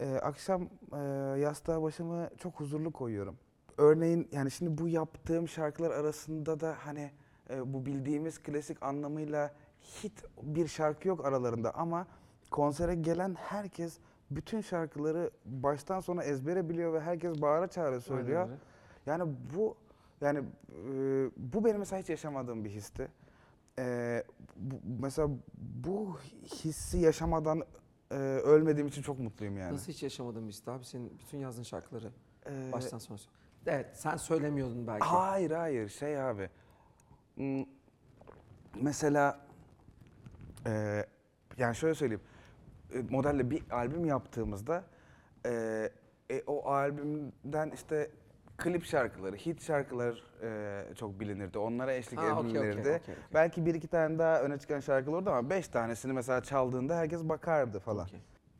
E, 0.00 0.14
akşam 0.14 0.68
e, 0.92 0.98
yastığa 1.40 1.82
başımı 1.82 2.30
çok 2.38 2.60
huzurlu 2.60 2.90
koyuyorum. 2.90 3.36
Örneğin 3.78 4.28
yani 4.32 4.50
şimdi 4.50 4.78
bu 4.78 4.88
yaptığım 4.88 5.48
şarkılar 5.48 5.90
arasında 5.90 6.60
da 6.60 6.76
hani 6.78 7.10
e, 7.50 7.72
bu 7.72 7.86
bildiğimiz 7.86 8.42
klasik 8.42 8.82
anlamıyla 8.82 9.54
hit 9.80 10.24
bir 10.42 10.68
şarkı 10.68 11.08
yok 11.08 11.24
aralarında 11.24 11.74
ama 11.74 12.06
konsere 12.50 12.94
gelen 12.94 13.34
herkes 13.34 13.98
bütün 14.30 14.60
şarkıları 14.60 15.30
baştan 15.44 16.00
sona 16.00 16.22
ezbere 16.24 16.68
biliyor 16.68 16.92
ve 16.92 17.00
herkes 17.00 17.42
bağıra 17.42 17.68
çağıra 17.68 18.00
söylüyor. 18.00 18.42
Aynen. 18.42 18.58
Yani 19.06 19.34
bu 19.56 19.76
yani 20.20 20.38
e, 20.38 20.42
bu 21.36 21.64
benim 21.64 21.78
mesela 21.78 22.02
hiç 22.02 22.08
yaşamadığım 22.08 22.64
bir 22.64 22.70
histi. 22.70 23.08
E, 23.78 24.24
bu, 24.56 24.74
mesela 25.02 25.28
bu 25.56 26.16
hissi 26.44 26.98
yaşamadan 26.98 27.62
e, 28.10 28.14
ölmediğim 28.16 28.88
için 28.88 29.02
çok 29.02 29.18
mutluyum 29.18 29.56
yani. 29.56 29.72
Nasıl 29.74 29.92
hiç 29.92 30.02
yaşamadın 30.02 30.48
biz 30.48 30.62
abi 30.68 30.84
senin 30.84 31.18
bütün 31.18 31.38
yazdığın 31.38 31.62
şarkıları 31.62 32.10
E, 32.46 32.72
baştan 32.72 32.98
sona. 32.98 33.18
sö- 33.18 33.28
Evet 33.66 33.86
sen 33.98 34.16
söylemiyordun 34.16 34.86
belki. 34.86 35.04
Hayır 35.04 35.50
hayır 35.50 35.88
şey 35.88 36.22
abi. 36.22 36.50
Hmm, 37.34 37.64
Mesela 38.80 39.40
e, 40.66 41.04
yani 41.58 41.76
şöyle 41.76 41.94
söyleyeyim. 41.94 42.22
E, 42.94 43.00
modelle 43.10 43.50
bir 43.50 43.70
albüm 43.70 44.04
yaptığımızda 44.04 44.84
e, 45.46 45.50
e, 46.30 46.42
o 46.46 46.70
albümden 46.70 47.70
işte 47.70 48.10
klip 48.60 48.84
şarkıları, 48.84 49.36
hit 49.36 49.62
şarkılar 49.62 50.22
e, 50.42 50.94
çok 50.94 51.20
bilinirdi. 51.20 51.58
Onlara 51.58 51.92
eşlik 51.92 52.20
Ha, 52.20 52.38
okey, 52.40 52.50
okey, 52.50 52.60
edilirdi. 52.70 52.80
okey, 52.80 52.94
okey. 52.96 53.14
Belki 53.34 53.66
bir 53.66 53.74
iki 53.74 53.88
tane 53.88 54.18
daha 54.18 54.40
öne 54.42 54.58
çıkan 54.58 54.80
şarkılar 54.80 55.18
oldu 55.18 55.30
ama 55.30 55.50
beş 55.50 55.68
tanesini 55.68 56.12
mesela 56.12 56.42
çaldığında 56.42 56.96
herkes 56.96 57.24
bakardı 57.28 57.78
falan. 57.78 58.08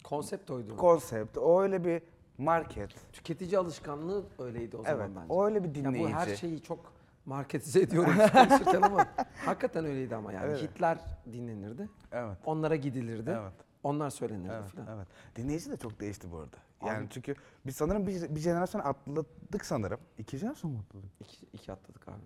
Konsept 0.05 0.51
oydu. 0.51 0.77
Konsept, 0.77 1.39
o 1.39 1.63
öyle 1.63 1.85
bir 1.85 2.03
market. 2.39 2.91
Tüketici 3.13 3.59
alışkanlığı 3.59 4.25
öyleydi 4.39 4.77
o 4.77 4.83
zaman 4.83 5.01
evet, 5.01 5.11
bence. 5.17 5.27
o 5.33 5.47
öyle 5.47 5.65
bir 5.65 5.69
Ya 5.69 5.75
dinleyici. 5.75 6.13
bu 6.15 6.17
her 6.19 6.37
şeyi 6.37 6.63
çok 6.63 6.93
marketize 7.27 7.81
ediyorum 7.81 8.13
konuşurken 8.33 8.83
ama 8.83 9.07
hakikaten 9.45 9.85
öyleydi 9.85 10.17
ama 10.17 10.33
yani. 10.33 10.57
Hitler 10.57 10.99
dinlenirdi. 11.33 11.89
Evet. 12.13 12.37
Onlara 12.47 12.77
gidilirdi. 12.77 13.31
Evet. 13.41 13.53
Onlar 13.83 14.11
söylenirdi 14.11 14.53
Evet, 14.61 14.71
falan. 14.71 14.97
evet. 14.97 15.07
Dinleyici 15.37 15.71
de 15.71 15.77
çok 15.77 16.01
değişti 16.01 16.33
bu 16.33 16.39
arada. 16.39 16.57
Yani 16.87 16.99
Abi- 16.99 17.09
çünkü 17.11 17.35
biz 17.67 17.77
sanırım 17.77 18.07
bir, 18.07 18.35
bir 18.35 18.41
jenerasyon 18.41 18.81
atladık 18.81 19.65
sanırım. 19.65 20.01
İki 20.19 20.39
jenerasyon 20.39 20.73
mu 20.73 20.79
atladık? 20.89 21.11
İki, 21.21 21.47
iki 21.53 21.73
atladık 21.73 22.09
abi. 22.09 22.23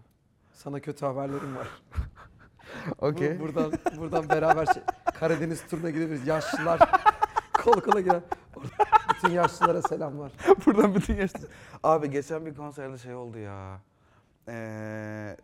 Sana 0.53 0.81
kötü 0.81 1.07
haberlerim 1.07 1.57
var. 1.57 1.69
Okey. 2.99 3.39
Bu- 3.39 3.43
buradan 3.43 3.73
buradan 3.99 4.29
beraber 4.29 4.67
şey, 4.67 4.83
Karadeniz 5.15 5.67
turuna 5.67 5.91
gidebiliriz. 5.91 6.27
Yaşlılar 6.27 6.81
kol 7.65 7.81
kola 7.81 8.01
gider. 8.01 8.21
Bütün 9.15 9.31
yaşlılara 9.35 9.83
selamlar. 9.83 10.33
Buradan 10.67 10.95
bütün 10.95 11.15
yaşlı. 11.15 11.49
Abi 11.83 12.11
geçen 12.11 12.47
bir 12.47 12.55
konserde 12.55 12.99
şey 12.99 13.15
oldu 13.15 13.39
ya. 13.39 13.81
Ee, 14.49 15.37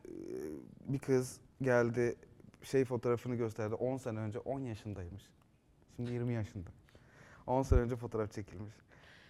bir 0.88 0.99
kız 0.99 1.40
geldi 1.62 2.16
şey 2.62 2.85
fotoğrafını 2.85 3.35
gösterdi. 3.35 3.75
10 3.75 3.96
sene 3.96 4.18
önce 4.18 4.38
10 4.38 4.61
yaşındaymış. 4.61 5.23
Şimdi 6.01 6.13
20 6.13 6.33
yaşında. 6.35 6.69
10 7.47 7.63
sene 7.63 7.81
önce 7.81 7.97
fotoğraf 7.97 8.33
çekilmiş. 8.33 8.75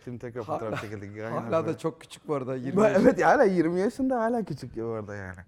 Şimdi 0.05 0.19
tekrar 0.19 0.45
Hala- 0.45 0.59
fotoğraf 0.59 0.81
çekildi. 0.81 1.25
Aynen 1.27 1.43
Hala 1.43 1.65
böyle. 1.65 1.75
da 1.75 1.79
çok 1.79 2.01
küçük 2.01 2.29
bu 2.29 2.35
arada. 2.35 2.57
20 2.57 2.83
Ben- 2.83 2.95
Evet 2.95 3.25
hala 3.25 3.45
20 3.45 3.81
yaşında 3.81 4.21
hala 4.21 4.45
küçük 4.45 4.77
ya 4.77 4.85
orada 4.85 5.15
yani. 5.15 5.39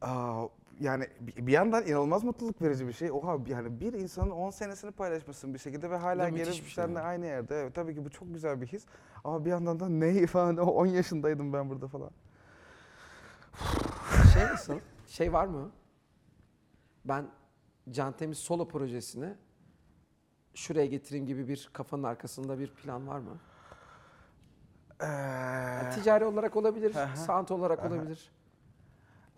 Aa, 0.00 0.44
yani 0.80 1.06
bir 1.20 1.52
yandan 1.52 1.86
inanılmaz 1.86 2.24
mutluluk 2.24 2.62
verici 2.62 2.88
bir 2.88 2.92
şey. 2.92 3.10
Oha 3.12 3.36
yani 3.46 3.80
bir 3.80 3.92
insanın 3.92 4.30
10 4.30 4.50
senesini 4.50 4.90
paylaşmışsın 4.90 5.54
bir 5.54 5.58
şekilde 5.58 5.90
ve 5.90 5.96
hala 5.96 6.28
gelip 6.28 6.54
şey 6.54 6.64
seninle 6.74 6.98
yani. 6.98 7.06
aynı 7.08 7.26
yerde. 7.26 7.60
Evet, 7.60 7.74
tabii 7.74 7.94
ki 7.94 8.04
bu 8.04 8.10
çok 8.10 8.34
güzel 8.34 8.60
bir 8.60 8.66
his. 8.66 8.84
Ama 9.24 9.44
bir 9.44 9.50
yandan 9.50 9.80
da 9.80 9.88
ne 9.88 10.26
falan 10.26 10.56
o 10.56 10.64
10 10.70 10.86
yaşındaydım 10.86 11.52
ben 11.52 11.70
burada 11.70 11.88
falan. 11.88 12.10
Şey 14.34 14.42
nasıl? 14.42 14.74
Şey 15.06 15.32
var 15.32 15.46
mı? 15.46 15.70
Ben 17.04 17.26
Can 17.90 18.12
Temiz 18.16 18.38
solo 18.38 18.68
projesini 18.68 19.34
şuraya 20.58 20.86
getireyim 20.86 21.26
gibi 21.26 21.48
bir 21.48 21.70
kafanın 21.72 22.02
arkasında 22.02 22.58
bir 22.58 22.68
plan 22.70 23.08
var 23.08 23.18
mı? 23.18 23.36
Yani 25.00 25.86
Ee, 25.86 25.90
ticari 25.90 26.24
olarak 26.24 26.56
olabilir, 26.56 26.94
Aha. 26.96 27.16
sound 27.16 27.48
olarak 27.48 27.78
Aha. 27.78 27.88
olabilir. 27.88 28.30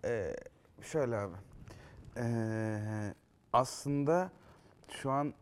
Ee, 0.05 0.35
şöyle 0.81 1.17
abi. 1.17 1.35
Ee, 2.17 3.13
aslında 3.53 4.31
şu 4.89 5.11
an 5.11 5.33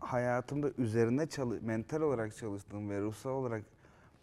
hayatımda 0.00 0.70
üzerine 0.78 1.26
çalı 1.26 1.58
mental 1.62 2.00
olarak 2.00 2.36
çalıştığım 2.36 2.90
ve 2.90 3.00
ruhsal 3.00 3.30
olarak 3.30 3.62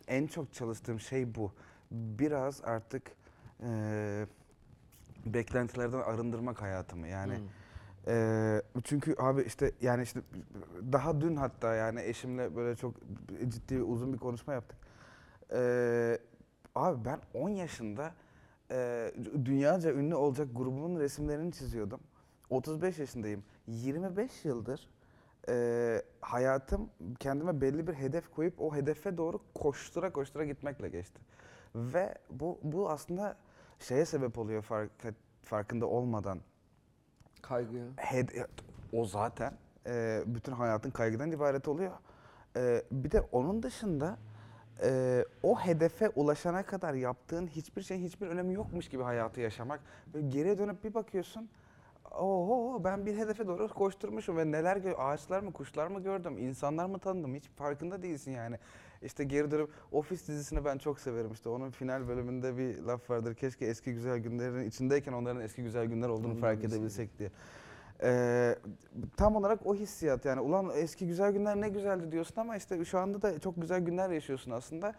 en 0.08 0.28
çok 0.28 0.54
çalıştığım 0.54 1.00
şey 1.00 1.36
bu. 1.36 1.52
Biraz 1.92 2.62
artık 2.64 3.12
ee, 3.64 4.26
beklentilerden 5.26 6.00
arındırmak 6.02 6.62
hayatımı. 6.62 7.08
Yani 7.08 7.38
Hmm. 7.38 7.48
Ee, 8.08 8.62
çünkü 8.84 9.16
abi 9.20 9.42
işte 9.42 9.72
yani 9.82 10.04
işte 10.04 10.22
daha 10.92 11.22
dün 11.22 11.36
hatta 11.36 11.76
yani 11.76 12.02
eşimle 12.02 12.56
böyle 12.56 12.76
çok 12.76 12.96
ciddi 13.48 13.82
uzun 13.82 14.14
bir 14.14 14.18
konuşma 14.18 14.54
yaptık. 14.54 14.78
Ee, 15.54 16.18
abi 16.76 17.06
ben 17.06 17.20
10 17.34 17.50
yaşında 17.50 18.14
e, 18.72 19.12
dünyaca 19.46 19.94
ünlü 19.94 20.16
olacak 20.16 20.48
grubumun 20.56 21.00
resimlerini 21.00 21.52
çiziyordum. 21.52 22.00
35 22.50 23.00
yaşındayım. 23.00 23.44
25 23.68 24.46
yıldır 24.46 24.90
e, 25.50 26.02
hayatım 26.22 26.90
kendime 27.20 27.62
belli 27.62 27.88
bir 27.88 27.94
hedef 27.94 28.32
koyup 28.32 28.62
o 28.62 28.76
hedefe 28.76 29.18
doğru 29.18 29.40
koştura 29.56 30.14
koştura 30.14 30.46
gitmekle 30.46 30.90
geçti. 30.90 31.22
Ve 31.76 32.16
bu 32.30 32.60
bu 32.64 32.90
aslında 32.90 33.38
şeye 33.80 34.06
sebep 34.06 34.38
oluyor 34.38 34.62
fark, 34.62 34.92
farkında 35.44 35.86
olmadan. 35.86 36.40
Kaygıya. 37.48 37.86
Hed- 37.98 38.48
o 38.94 39.06
zaten 39.06 39.54
e, 39.88 40.24
bütün 40.26 40.52
hayatın 40.52 40.92
kaygıdan 40.92 41.32
ibaret 41.32 41.68
oluyor. 41.68 41.92
E, 42.58 42.84
bir 42.92 43.12
de 43.12 43.22
onun 43.22 43.64
dışında 43.64 44.18
e, 44.84 45.26
o 45.44 45.60
hedefe 45.60 46.10
ulaşana 46.10 46.64
kadar 46.64 46.94
yaptığın 46.94 47.48
hiçbir 47.48 47.82
şeyin 47.82 48.04
hiçbir 48.04 48.28
önemi 48.28 48.54
yokmuş 48.54 48.90
gibi 48.90 49.04
hayatı 49.04 49.42
yaşamak. 49.42 49.80
Ve 50.16 50.22
geriye 50.22 50.58
dönüp 50.58 50.84
bir 50.84 50.94
bakıyorsun. 50.94 51.50
Oho 52.12 52.84
ben 52.84 53.06
bir 53.06 53.18
hedefe 53.18 53.48
doğru 53.48 53.68
koşturmuşum 53.68 54.38
ve 54.38 54.52
neler 54.52 54.82
ağaçlar 54.98 55.40
mı 55.40 55.54
kuşlar 55.54 55.88
mı 55.88 56.04
gördüm 56.04 56.38
insanlar 56.38 56.86
mı 56.86 57.00
tanıdım 57.00 57.36
hiç 57.36 57.50
farkında 57.50 58.02
değilsin 58.02 58.32
yani. 58.32 58.60
İşte 59.04 59.24
geri 59.24 59.52
dönüp 59.52 59.70
Office 59.92 60.28
dizisini 60.28 60.66
ben 60.66 60.78
çok 60.78 61.00
severim. 61.00 61.32
İşte 61.32 61.50
onun 61.50 61.72
final 61.72 62.08
bölümünde 62.08 62.58
bir 62.58 62.80
laf 62.84 63.10
vardır. 63.10 63.36
Keşke 63.36 63.66
eski 63.66 63.94
güzel 63.94 64.18
günlerin 64.18 64.64
içindeyken 64.70 65.14
onların 65.14 65.42
eski 65.42 65.64
güzel 65.64 65.86
günler 65.86 66.10
olduğunu 66.10 66.36
fark 66.36 66.64
edebilsek 66.64 67.20
diye. 67.20 67.32
Ee, 68.04 68.56
tam 69.18 69.36
olarak 69.36 69.66
o 69.66 69.76
hissiyat 69.76 70.26
yani. 70.26 70.42
Ulan 70.42 70.72
eski 70.76 71.08
güzel 71.08 71.32
günler 71.32 71.62
ne 71.62 71.70
güzeldi 71.70 72.12
diyorsun 72.12 72.42
ama 72.42 72.58
işte 72.58 72.86
şu 72.86 73.00
anda 73.00 73.22
da 73.22 73.40
çok 73.40 73.62
güzel 73.62 73.80
günler 73.80 74.10
yaşıyorsun 74.10 74.52
aslında. 74.52 74.94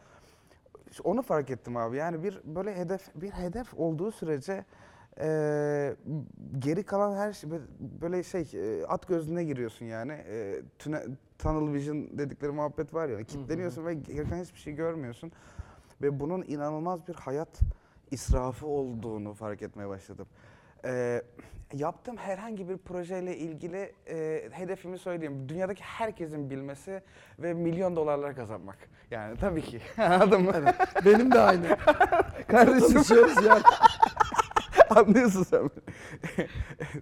Onu 1.04 1.22
fark 1.22 1.50
ettim 1.50 1.76
abi. 1.76 1.96
Yani 1.96 2.22
bir 2.22 2.40
böyle 2.44 2.76
hedef 2.76 3.14
bir 3.14 3.30
hedef 3.30 3.74
olduğu 3.76 4.10
sürece 4.10 4.64
ee, 5.20 5.96
geri 6.58 6.82
kalan 6.82 7.16
her 7.16 7.32
şey 7.32 7.50
böyle- 7.50 7.64
böyle 8.00 8.22
şey 8.22 8.50
e, 8.54 8.86
at 8.86 9.08
gözlüğüne 9.08 9.44
giriyorsun 9.44 9.86
yani. 9.86 10.12
E, 10.12 10.62
tüne, 10.78 11.02
tunnel 11.38 11.74
vision 11.74 12.18
dedikleri 12.18 12.52
muhabbet 12.52 12.94
var 12.94 13.08
ya 13.08 13.24
kilitleniyorsun 13.24 13.86
ve 13.86 13.94
gereken 13.94 14.42
hiçbir 14.42 14.58
şey 14.60 14.72
görmüyorsun 14.72 15.32
ve 16.02 16.20
bunun 16.20 16.42
inanılmaz 16.42 17.08
bir 17.08 17.14
hayat 17.14 17.60
israfı 18.10 18.66
olduğunu 18.66 19.34
fark 19.34 19.62
etmeye 19.62 19.88
başladım. 19.88 20.26
Ee, 20.84 21.22
yaptığım 21.72 22.16
herhangi 22.16 22.68
bir 22.68 22.76
projeyle 22.76 23.36
ilgili 23.36 23.92
e, 24.08 24.48
hedefimi 24.52 24.98
söyleyeyim. 24.98 25.48
Dünyadaki 25.48 25.82
herkesin 25.82 26.50
bilmesi 26.50 27.02
ve 27.38 27.54
milyon 27.54 27.96
dolarlar 27.96 28.36
kazanmak. 28.36 28.78
Yani 29.10 29.36
tabii 29.38 29.62
ki. 29.62 29.80
Anladın 30.02 30.42
mı? 30.42 30.52
Evet. 30.54 30.74
Benim 31.04 31.32
de 31.32 31.40
aynı. 31.40 31.76
Kardeşim 32.48 32.92
Tanışıyoruz 32.92 33.44
ya. 33.44 33.58
anlıyorsun 34.96 35.42
sen. 35.42 35.60
beni. 35.60 36.48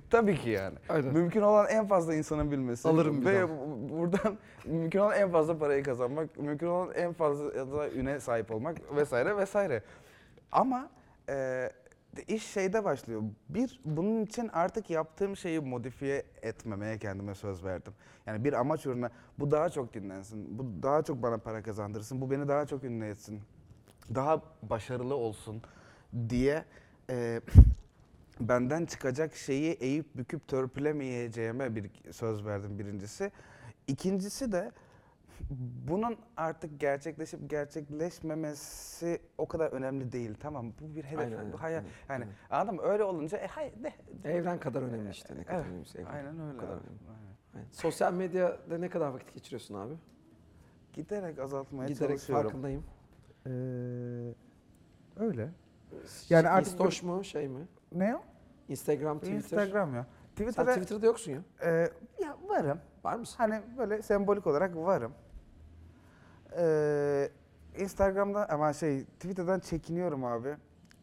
tabii 0.11 0.37
ki 0.37 0.51
yani. 0.51 0.79
Aynen. 0.88 1.12
Mümkün 1.12 1.40
olan 1.40 1.66
en 1.68 1.87
fazla 1.87 2.14
insanın 2.14 2.51
bilmesi. 2.51 2.88
Alırım 2.88 3.25
Ve 3.25 3.49
buradan 3.90 4.38
mümkün 4.64 4.99
olan 4.99 5.16
en 5.16 5.31
fazla 5.31 5.59
parayı 5.59 5.83
kazanmak, 5.83 6.38
mümkün 6.38 6.66
olan 6.66 6.95
en 6.95 7.12
fazla 7.12 7.45
ya 7.45 7.73
da 7.73 7.90
üne 7.90 8.21
sahip 8.21 8.51
olmak 8.51 8.97
vesaire 8.97 9.37
vesaire. 9.37 9.83
Ama 10.53 10.90
e, 11.29 11.71
iş 12.29 12.47
şeyde 12.47 12.85
başlıyor. 12.85 13.23
Bir, 13.49 13.81
bunun 13.85 14.25
için 14.25 14.51
artık 14.53 14.90
yaptığım 14.90 15.37
şeyi 15.37 15.61
modifiye 15.61 16.23
etmemeye 16.42 16.99
kendime 16.99 17.35
söz 17.35 17.64
verdim. 17.64 17.92
Yani 18.27 18.45
bir 18.45 18.53
amaç 18.53 18.87
uğruna 18.87 19.11
bu 19.38 19.51
daha 19.51 19.68
çok 19.68 19.95
dinlensin, 19.95 20.59
bu 20.59 20.83
daha 20.83 21.03
çok 21.03 21.23
bana 21.23 21.38
para 21.38 21.62
kazandırsın, 21.62 22.21
bu 22.21 22.31
beni 22.31 22.49
daha 22.49 22.66
çok 22.66 22.85
ünlü 22.85 23.07
etsin, 23.07 23.40
daha 24.14 24.42
başarılı 24.62 25.14
olsun 25.14 25.62
diye 26.29 26.64
e, 27.12 27.40
benden 28.40 28.87
çıkacak 28.87 29.35
şeyi 29.35 29.72
eğip 29.72 30.16
büküp 30.16 30.48
törpülemeyeceğime 30.48 31.75
bir 31.75 31.90
söz 32.12 32.44
verdim 32.44 32.79
birincisi. 32.79 33.31
İkincisi 33.87 34.53
de 34.53 34.72
bunun 35.88 36.16
artık 36.37 36.81
gerçekleşip 36.81 37.51
gerçekleşmemesi 37.51 39.20
o 39.38 39.48
kadar 39.48 39.72
önemli 39.72 40.12
değil. 40.12 40.35
Tamam 40.40 40.72
bu 40.81 40.94
bir 40.96 41.05
hedef. 41.05 41.18
Aynen, 41.18 41.53
bu 41.53 41.62
hayal. 41.62 41.79
aynen, 41.79 41.88
yani 42.09 42.25
aynen. 42.25 42.29
anladın 42.51 42.75
mı? 42.75 42.83
Öyle 42.83 43.05
olunca 43.05 43.38
e, 43.38 43.46
hay, 43.46 43.72
ne? 43.81 43.92
Evren 44.31 44.61
kadar 44.61 44.83
önemli 44.83 45.11
işte. 45.11 45.37
Ne 45.37 45.44
kadar 45.44 45.59
Evet, 45.59 45.66
önemliyse 45.66 45.98
evren. 46.01 46.11
Aynen 46.12 46.40
öyle. 46.40 46.59
Kadar 46.59 46.72
önemli. 46.72 46.87
aynen. 47.09 47.37
Aynen. 47.55 47.68
Sosyal 47.70 48.12
medyada 48.14 48.79
ne 48.79 48.88
kadar 48.88 49.09
vakit 49.09 49.35
geçiriyorsun 49.35 49.75
abi? 49.75 49.94
Giderek 50.92 51.38
azaltmaya 51.38 51.88
Giderek 51.88 52.09
çalışıyorum. 52.09 52.44
farkındayım. 52.44 52.85
Ee, 53.46 53.51
öyle. 55.16 55.48
Yani 56.29 56.49
artık 56.49 56.73
İstoş 56.73 57.03
mu 57.03 57.25
şey 57.25 57.49
mi? 57.49 57.61
Ne 57.93 58.17
o? 58.17 58.23
Instagram, 58.69 59.19
Twitter. 59.19 59.37
Instagram 59.37 59.95
ya. 59.95 60.07
Sen 60.39 60.45
Twitter'da 60.45 60.73
Twitter'da 60.75 61.07
yoksun 61.07 61.33
ya. 61.33 61.43
e, 61.65 61.91
ya 62.23 62.37
varım. 62.49 62.79
Var 63.05 63.17
mısın? 63.17 63.35
Hani 63.39 63.61
böyle 63.79 64.03
sembolik 64.03 64.47
olarak 64.47 64.77
varım. 64.77 65.13
Ee, 66.59 67.29
Instagram'da 67.79 68.49
ama 68.49 68.73
şey 68.73 69.05
Twitter'dan 69.05 69.61
çekiniyorum 69.61 70.25
abi. 70.25 70.57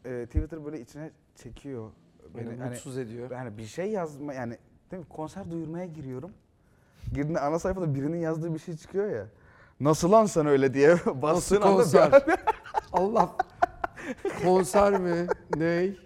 Ee, 0.06 0.26
Twitter 0.26 0.66
böyle 0.66 0.82
içine 0.82 1.12
çekiyor 1.36 1.92
beni. 2.36 2.58
Hani, 2.58 2.70
mutsuz 2.70 2.98
ediyor. 2.98 3.32
yani 3.32 3.58
bir 3.58 3.66
şey 3.66 3.92
yazma 3.92 4.34
yani 4.34 4.58
değil 4.92 5.04
mi? 5.04 5.10
Konser 5.10 5.52
duyurmaya 5.52 5.86
giriyorum. 5.86 6.32
Girdiğinde 7.14 7.40
ana 7.40 7.60
sayfada 7.60 7.96
birinin 7.96 8.18
yazdığı 8.18 8.54
bir 8.54 8.60
şey 8.60 8.78
çıkıyor 8.78 9.10
ya. 9.10 9.26
Nasıl 9.80 10.12
lan 10.12 10.26
sen 10.26 10.46
öyle 10.46 10.74
diye 10.74 10.98
bastığın 11.22 11.62
anda 11.62 11.76
konser? 11.76 12.24
Allah. 12.92 13.36
Konser 14.44 15.00
mi? 15.00 15.28
Ney? 15.58 16.00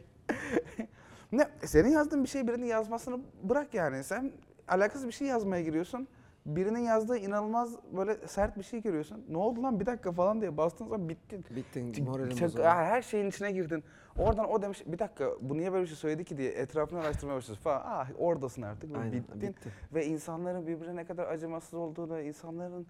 Ne? 1.31 1.47
Senin 1.65 1.89
yazdığın 1.89 2.23
bir 2.23 2.29
şey 2.29 2.47
birinin 2.47 2.65
yazmasını 2.65 3.19
bırak 3.43 3.73
yani. 3.73 4.03
Sen 4.03 4.31
alakasız 4.67 5.07
bir 5.07 5.11
şey 5.11 5.27
yazmaya 5.27 5.61
giriyorsun. 5.63 6.07
birinin 6.45 6.79
yazdığı 6.79 7.17
inanılmaz 7.17 7.75
böyle 7.97 8.27
sert 8.27 8.57
bir 8.57 8.63
şey 8.63 8.81
görüyorsun. 8.81 9.25
Ne 9.29 9.37
oldu 9.37 9.63
lan 9.63 9.79
bir 9.79 9.85
dakika 9.85 10.11
falan 10.11 10.41
diye 10.41 10.57
bastığın 10.57 10.85
zaman 10.85 11.09
bittin. 11.09 11.45
Bittin, 11.55 12.03
moralin 12.03 12.29
Çok- 12.35 12.41
bozuldu. 12.47 12.63
her 12.63 13.01
şeyin 13.01 13.29
içine 13.29 13.51
girdin. 13.51 13.83
Oradan 14.17 14.49
o 14.51 14.61
demiş 14.61 14.83
bir 14.87 14.99
dakika 14.99 15.29
bu 15.41 15.57
niye 15.57 15.71
böyle 15.73 15.83
bir 15.83 15.87
şey 15.87 15.97
söyledi 15.97 16.23
ki 16.25 16.37
diye 16.37 16.51
etrafını 16.51 16.99
araştırmaya 16.99 17.37
başlıyorsun 17.37 17.63
falan. 17.63 17.81
Ah 17.85 18.09
oradasın 18.17 18.61
artık 18.61 18.93
ve 18.93 18.97
Aynen, 18.97 19.13
bittin. 19.13 19.41
bitti. 19.41 19.69
Ve 19.93 20.05
insanların 20.05 20.67
birbirine 20.67 20.95
ne 20.95 21.05
kadar 21.05 21.27
acımasız 21.27 21.73
olduğunu, 21.73 22.21
insanların 22.21 22.87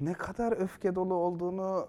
ne 0.00 0.12
kadar 0.12 0.52
öfke 0.52 0.94
dolu 0.94 1.14
olduğunu 1.14 1.86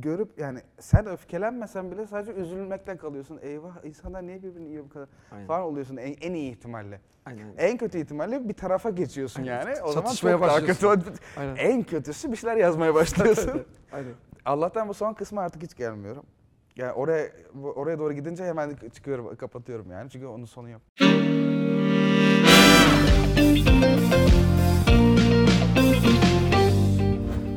görüp 0.00 0.38
yani 0.38 0.60
sen 0.80 1.06
öfkelenmesen 1.06 1.90
bile 1.90 2.06
sadece 2.06 2.32
üzülmekle 2.32 2.96
kalıyorsun. 2.96 3.38
Eyvah 3.42 3.84
insanlar 3.84 4.26
niye 4.26 4.42
birbirini 4.42 4.68
yiyor 4.68 4.84
bu 4.84 4.88
kadar 4.88 5.08
Aynen. 5.32 5.46
falan 5.46 5.62
oluyorsun 5.62 5.96
en, 5.96 6.14
en 6.20 6.34
iyi 6.34 6.50
ihtimalle. 6.50 7.00
Aynen. 7.26 7.54
En 7.58 7.76
kötü 7.78 7.98
ihtimalle 7.98 8.48
bir 8.48 8.54
tarafa 8.54 8.90
geçiyorsun 8.90 9.42
yani. 9.42 9.82
O 9.82 9.92
zaman 9.92 10.06
Çatışmaya 10.06 10.38
çok 10.38 10.42
daha 10.42 10.60
kötü. 10.64 10.86
Aynen. 11.36 11.56
En 11.56 11.82
kötüsü 11.82 12.32
bir 12.32 12.36
şeyler 12.36 12.56
yazmaya 12.56 12.94
başlıyorsun. 12.94 13.62
Aynen. 13.92 14.12
Allah'tan 14.44 14.88
bu 14.88 14.94
son 14.94 15.14
kısmı 15.14 15.40
artık 15.40 15.62
hiç 15.62 15.74
gelmiyorum. 15.74 16.24
Yani 16.76 16.92
oraya 16.92 17.30
oraya 17.74 17.98
doğru 17.98 18.12
gidince 18.12 18.44
hemen 18.44 18.76
çıkıyorum, 18.94 19.36
kapatıyorum 19.36 19.90
yani. 19.90 20.10
Çünkü 20.10 20.26
onun 20.26 20.44
sonu 20.44 20.70
yok. 20.70 20.82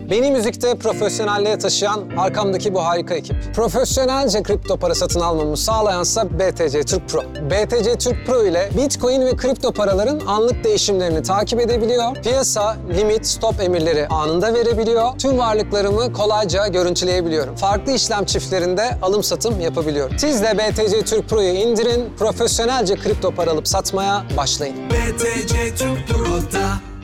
Beni 0.10 0.32
müzikte 0.32 0.76
profesyonelliğe 0.76 1.58
taşıyan 1.58 2.10
arkamdaki 2.18 2.74
bu 2.74 2.86
harika 2.86 3.16
ekip. 3.16 3.36
Profesyonelce 3.56 4.44
kripto 4.44 4.78
para 4.78 4.96
satın 4.96 5.20
almamı 5.20 5.58
sağlayansa 5.58 6.40
BTC 6.40 6.84
Türk 6.84 7.10
Pro. 7.10 7.22
BTC 7.24 7.98
Türk 7.98 8.26
Pro 8.26 8.44
ile 8.44 8.70
Bitcoin 8.78 9.22
ve 9.26 9.36
kripto 9.36 9.72
paraların 9.72 10.20
anlık 10.28 10.64
değişimlerini 10.64 11.22
takip 11.22 11.60
edebiliyor. 11.60 12.16
Piyasa, 12.24 12.78
limit, 12.98 13.26
stop 13.26 13.62
emirleri 13.62 14.08
anında 14.08 14.54
verebiliyor. 14.54 15.20
Tüm 15.20 15.38
varlıklarımı 15.38 16.14
kolayca 16.14 16.68
görüntüleyebiliyorum. 16.68 17.56
Farklı 17.56 17.92
işlem 17.92 18.26
çiftlerinde 18.26 18.98
alım 19.02 19.24
satım 19.24 19.60
yapabiliyorum. 19.60 20.20
Siz 20.20 20.42
de 20.42 20.58
BTC 20.58 21.02
Türk 21.02 21.30
Pro'yu 21.30 21.54
indirin, 21.54 22.14
profesyonelce 22.20 22.96
kripto 22.96 23.32
para 23.32 23.52
alıp 23.52 23.68
satmaya 23.68 24.24
başlayın. 24.38 24.76
BTC 24.90 25.76
Türk 25.76 26.08
Pro'da 26.08 26.97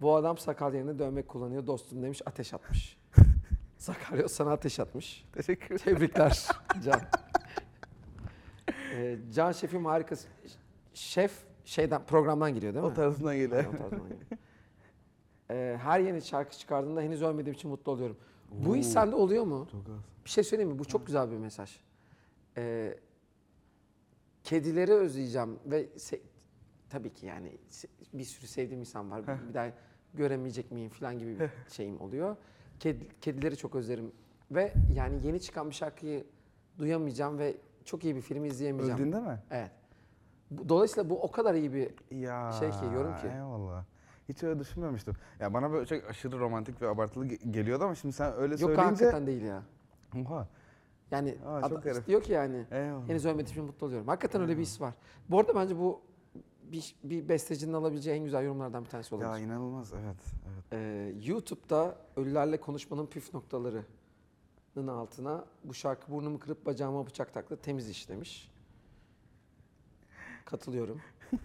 Bu 0.00 0.16
adam 0.16 0.38
sakal 0.38 0.74
yerine 0.74 0.98
dövmek 0.98 1.28
kullanıyor 1.28 1.66
dostum 1.66 2.02
demiş 2.02 2.22
ateş 2.26 2.54
atmış. 2.54 2.98
Sakarya 3.78 4.28
sana 4.28 4.52
ateş 4.52 4.80
atmış. 4.80 5.24
Teşekkür. 5.32 5.78
Tebrikler 5.78 6.48
Can. 6.84 7.00
Ee, 8.94 9.18
Can 9.34 9.52
şefim 9.52 9.84
harika. 9.84 10.16
Şef 10.94 11.32
şeyden 11.64 12.04
programdan 12.06 12.54
geliyor 12.54 12.74
değil 12.74 12.84
mi? 12.84 12.90
O 12.90 12.94
tarzından 12.94 13.36
geliyor. 13.36 13.64
Aynen, 13.64 13.84
o 13.84 13.90
geliyor. 13.90 14.20
Ee, 15.50 15.78
her 15.82 16.00
yeni 16.00 16.22
şarkı 16.22 16.56
çıkardığında 16.58 17.00
henüz 17.00 17.22
ölmediğim 17.22 17.54
için 17.54 17.70
mutlu 17.70 17.92
oluyorum. 17.92 18.16
Bu 18.52 18.76
his 18.76 18.92
sende 18.92 19.16
oluyor 19.16 19.44
mu? 19.44 19.68
Çok 19.72 19.80
az. 19.80 19.96
Bir 20.24 20.30
şey 20.30 20.44
söyleyeyim 20.44 20.72
mi? 20.72 20.78
Bu 20.78 20.84
çok 20.84 21.06
güzel 21.06 21.30
bir 21.30 21.36
mesaj. 21.36 21.80
Ee, 22.56 22.98
kedileri 24.44 24.92
özleyeceğim 24.92 25.58
ve 25.66 25.84
se- 25.86 26.20
tabii 26.90 27.12
ki 27.12 27.26
yani 27.26 27.52
bir 28.14 28.24
sürü 28.24 28.46
sevdiğim 28.46 28.80
insan 28.80 29.10
var. 29.10 29.22
bir 29.48 29.54
daha 29.54 29.70
göremeyecek 30.14 30.70
miyim 30.72 30.90
falan 30.90 31.18
gibi 31.18 31.40
bir 31.40 31.50
şeyim 31.70 32.00
oluyor. 32.00 32.36
Ked- 32.80 33.06
kedileri 33.20 33.56
çok 33.56 33.74
özlerim 33.74 34.12
ve 34.50 34.72
yani 34.94 35.26
yeni 35.26 35.40
çıkan 35.40 35.70
bir 35.70 35.74
şarkıyı 35.74 36.24
duyamayacağım 36.78 37.38
ve 37.38 37.56
çok 37.84 38.04
iyi 38.04 38.16
bir 38.16 38.20
filmi 38.20 38.48
izleyemeyeceğim. 38.48 39.00
Öldüğünde 39.00 39.20
mi? 39.20 39.38
Evet. 39.50 39.70
Dolayısıyla 40.68 41.10
bu 41.10 41.22
o 41.22 41.30
kadar 41.30 41.54
iyi 41.54 41.72
bir 41.72 41.90
Ya 42.10 42.52
Şey 42.52 42.70
ki, 42.70 42.84
yorum 42.94 43.16
ki. 43.16 43.26
Eyvallah. 43.26 43.84
Hiç 44.28 44.42
öyle 44.42 44.60
düşünmemiştim. 44.60 45.14
Ya 45.40 45.54
bana 45.54 45.72
böyle 45.72 45.86
çok 45.86 46.10
aşırı 46.10 46.38
romantik 46.38 46.82
ve 46.82 46.88
abartılı 46.88 47.26
ge- 47.26 47.50
geliyordu 47.50 47.84
ama 47.84 47.94
şimdi 47.94 48.12
sen 48.14 48.32
öyle 48.34 48.52
yok 48.52 48.60
söyleyince... 48.60 48.84
hakikaten 48.84 49.26
değil 49.26 49.42
ya. 49.42 49.62
Oha. 50.24 50.48
Yani 51.10 51.34
Aa, 51.46 51.68
çok 51.68 51.84
herif. 51.84 52.06
diyor 52.06 52.22
ki 52.22 52.32
yani 52.32 52.64
Eyvallah. 52.70 53.08
henüz 53.08 53.26
ölmediğim 53.26 53.50
için 53.50 53.64
mutlu 53.64 53.86
oluyorum. 53.86 54.08
Hakikaten 54.08 54.42
öyle 54.42 54.56
bir 54.56 54.62
his 54.62 54.80
var. 54.80 54.94
Bu 55.30 55.40
arada 55.40 55.54
bence 55.54 55.78
bu 55.78 56.00
bir, 56.72 56.94
bir 57.04 57.28
bestecinin 57.28 57.72
alabileceği 57.72 58.16
en 58.16 58.24
güzel 58.24 58.44
yorumlardan 58.44 58.84
bir 58.84 58.90
tanesi 58.90 59.14
olabilir. 59.14 59.30
Ya 59.30 59.38
inanılmaz 59.38 59.92
evet. 59.92 60.16
evet. 60.48 60.64
Ee, 60.72 61.14
YouTube'da 61.24 61.98
ölülerle 62.16 62.60
konuşmanın 62.60 63.06
püf 63.06 63.34
noktalarının 63.34 64.88
altına 64.88 65.44
bu 65.64 65.74
şarkı 65.74 66.12
burnumu 66.12 66.38
kırıp 66.38 66.66
bacağıma 66.66 67.06
bıçak 67.06 67.34
taktı 67.34 67.56
temiz 67.56 67.88
iş 67.88 68.08
demiş. 68.08 68.50
Katılıyorum. 70.44 71.00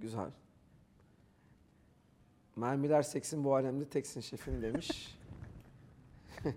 Güzel. 0.00 0.30
Mermiler 2.56 3.02
seksin 3.02 3.44
bu 3.44 3.54
alemde 3.54 3.88
teksin 3.88 4.20
şefim 4.20 4.62
demiş. 4.62 5.18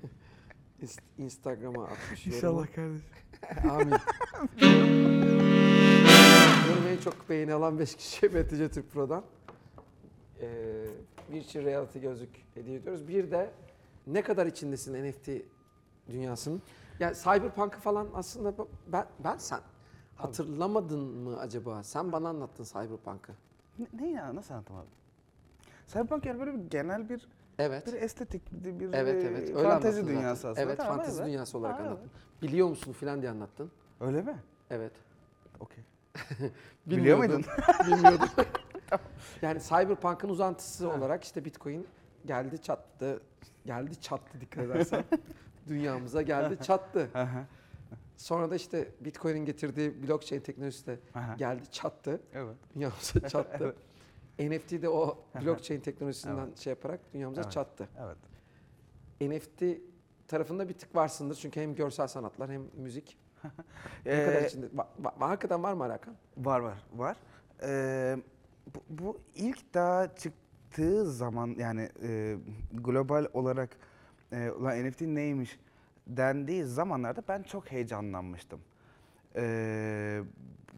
İnst- 0.82 1.02
Instagram'a 1.18 1.84
atmış 1.84 2.28
yorumu. 2.28 2.66
kardeşim. 2.76 3.04
Amin. 3.70 3.94
En 6.94 6.98
çok 6.98 7.30
beğeni 7.30 7.54
alan 7.54 7.80
5 7.80 7.96
kişiye 7.96 8.34
BTC 8.34 8.70
Türk 8.70 8.92
Pro'dan 8.92 9.24
ee, 10.42 10.86
Virtual 11.32 11.66
Reality 11.66 12.00
gözlük 12.00 12.30
hediye 12.54 12.78
ediyoruz. 12.78 13.08
Bir 13.08 13.32
de 13.32 13.52
ne 14.08 14.22
kadar 14.22 14.46
içindesin 14.46 15.10
NFT 15.10 15.30
dünyasının? 16.10 16.62
Yani 17.00 17.16
Cyberpunk'ı 17.16 17.80
falan 17.80 18.08
aslında 18.14 18.54
ben, 18.88 19.06
ben 19.24 19.38
sen 19.38 19.60
hatırlamadın 20.16 21.00
mı 21.00 21.40
acaba? 21.40 21.84
Sen 21.84 22.12
bana 22.12 22.30
anlattın 22.30 22.64
Cyberpunk'ı. 22.64 23.32
Ne, 23.80 23.88
ne 23.94 24.12
ya 24.12 24.36
nasıl 24.36 24.54
anlatamadım? 24.54 24.90
Cyberpunk 25.88 26.26
yani 26.26 26.40
böyle 26.40 26.54
bir 26.54 26.70
genel 26.70 27.10
bir 27.10 27.28
Evet. 27.60 27.88
bir 27.88 27.94
estetik 27.94 28.52
bir, 28.52 28.80
bir 28.80 28.94
Evet 28.94 29.24
e, 29.24 29.28
evet. 29.28 29.50
Öyle 29.50 29.70
fantezi 29.70 30.08
dünyası 30.08 30.42
zaten. 30.42 30.52
aslında. 30.52 30.66
Evet 30.68 30.78
Tamam, 30.78 30.98
fantezi 30.98 31.18
evet. 31.18 31.28
dünyası 31.28 31.58
olarak 31.58 31.80
Ha, 31.80 31.84
anlattın. 31.84 32.12
Biliyor 32.42 32.68
musun 32.68 32.94
filan 32.94 33.22
diye 33.22 33.32
anlattın. 33.32 33.72
Öyle 34.00 34.22
mi? 34.22 34.36
Evet. 34.70 34.92
Okey. 35.60 35.84
Biliyor 36.86 37.18
muydun? 37.18 37.46
Bilmiyordum. 37.88 38.30
yani 39.42 39.62
Cyberpunk'ın 39.62 40.30
uzantısı 40.30 40.90
olarak 40.90 41.24
işte 41.24 41.46
Bitcoin 41.46 41.88
geldi 42.26 42.62
çattı. 42.62 43.22
Geldi 43.66 44.02
çattı 44.02 44.42
dikkat 44.42 44.64
edersen. 44.64 45.04
Dünyamıza 45.68 46.22
geldi 46.22 46.58
çattı. 46.64 47.10
Sonra 48.18 48.52
da 48.52 48.56
işte 48.56 48.88
Bitcoin'in 49.00 49.46
getirdiği 49.46 50.08
blockchain 50.08 50.42
teknolojisi 50.42 50.88
de 50.88 51.00
geldi 51.38 51.72
çattı. 51.72 52.22
Evet. 52.34 52.56
Dünyamıza 52.76 53.28
çattı. 53.30 53.76
NFT 54.40 54.72
de 54.72 54.90
o 54.90 55.26
blockchain 55.42 55.80
teknolojisinden 55.82 56.50
şey 56.56 56.72
yaparak 56.72 57.00
dünyamıza 57.14 57.42
Evet. 57.42 57.52
çattı. 57.52 57.88
Evet. 58.00 58.18
NFT 59.22 59.64
tarafında 60.28 60.70
bir 60.70 60.74
tık 60.74 60.96
varsındır 60.96 61.36
çünkü 61.36 61.62
hem 61.62 61.76
görsel 61.76 62.08
sanatlar 62.08 62.52
hem 62.52 62.64
müzik. 62.78 63.18
Ne 64.06 64.26
kadar 64.26 64.42
Ee, 64.42 64.48
içinde? 64.48 64.66
Va- 64.66 64.88
va- 65.04 65.20
hakikaten 65.20 65.64
var 65.64 65.74
mı 65.74 65.84
alakan? 65.84 66.16
Var 66.38 66.60
var 66.60 66.78
var. 66.96 67.18
Ee, 67.64 68.18
bu, 68.76 68.84
bu 68.90 69.22
ilk 69.36 69.74
daha 69.74 70.16
çıktığı 70.16 71.12
zaman 71.12 71.56
yani 71.58 71.90
e, 72.04 72.38
global 72.74 73.26
olarak 73.34 73.70
e, 74.32 74.50
ulan 74.52 74.86
NFT 74.90 75.02
neymiş 75.02 75.60
dendiği 76.08 76.64
zamanlarda 76.64 77.22
ben 77.28 77.44
çok 77.44 77.72
heyecanlanmıştım. 77.72 78.60
Ee, 79.36 80.22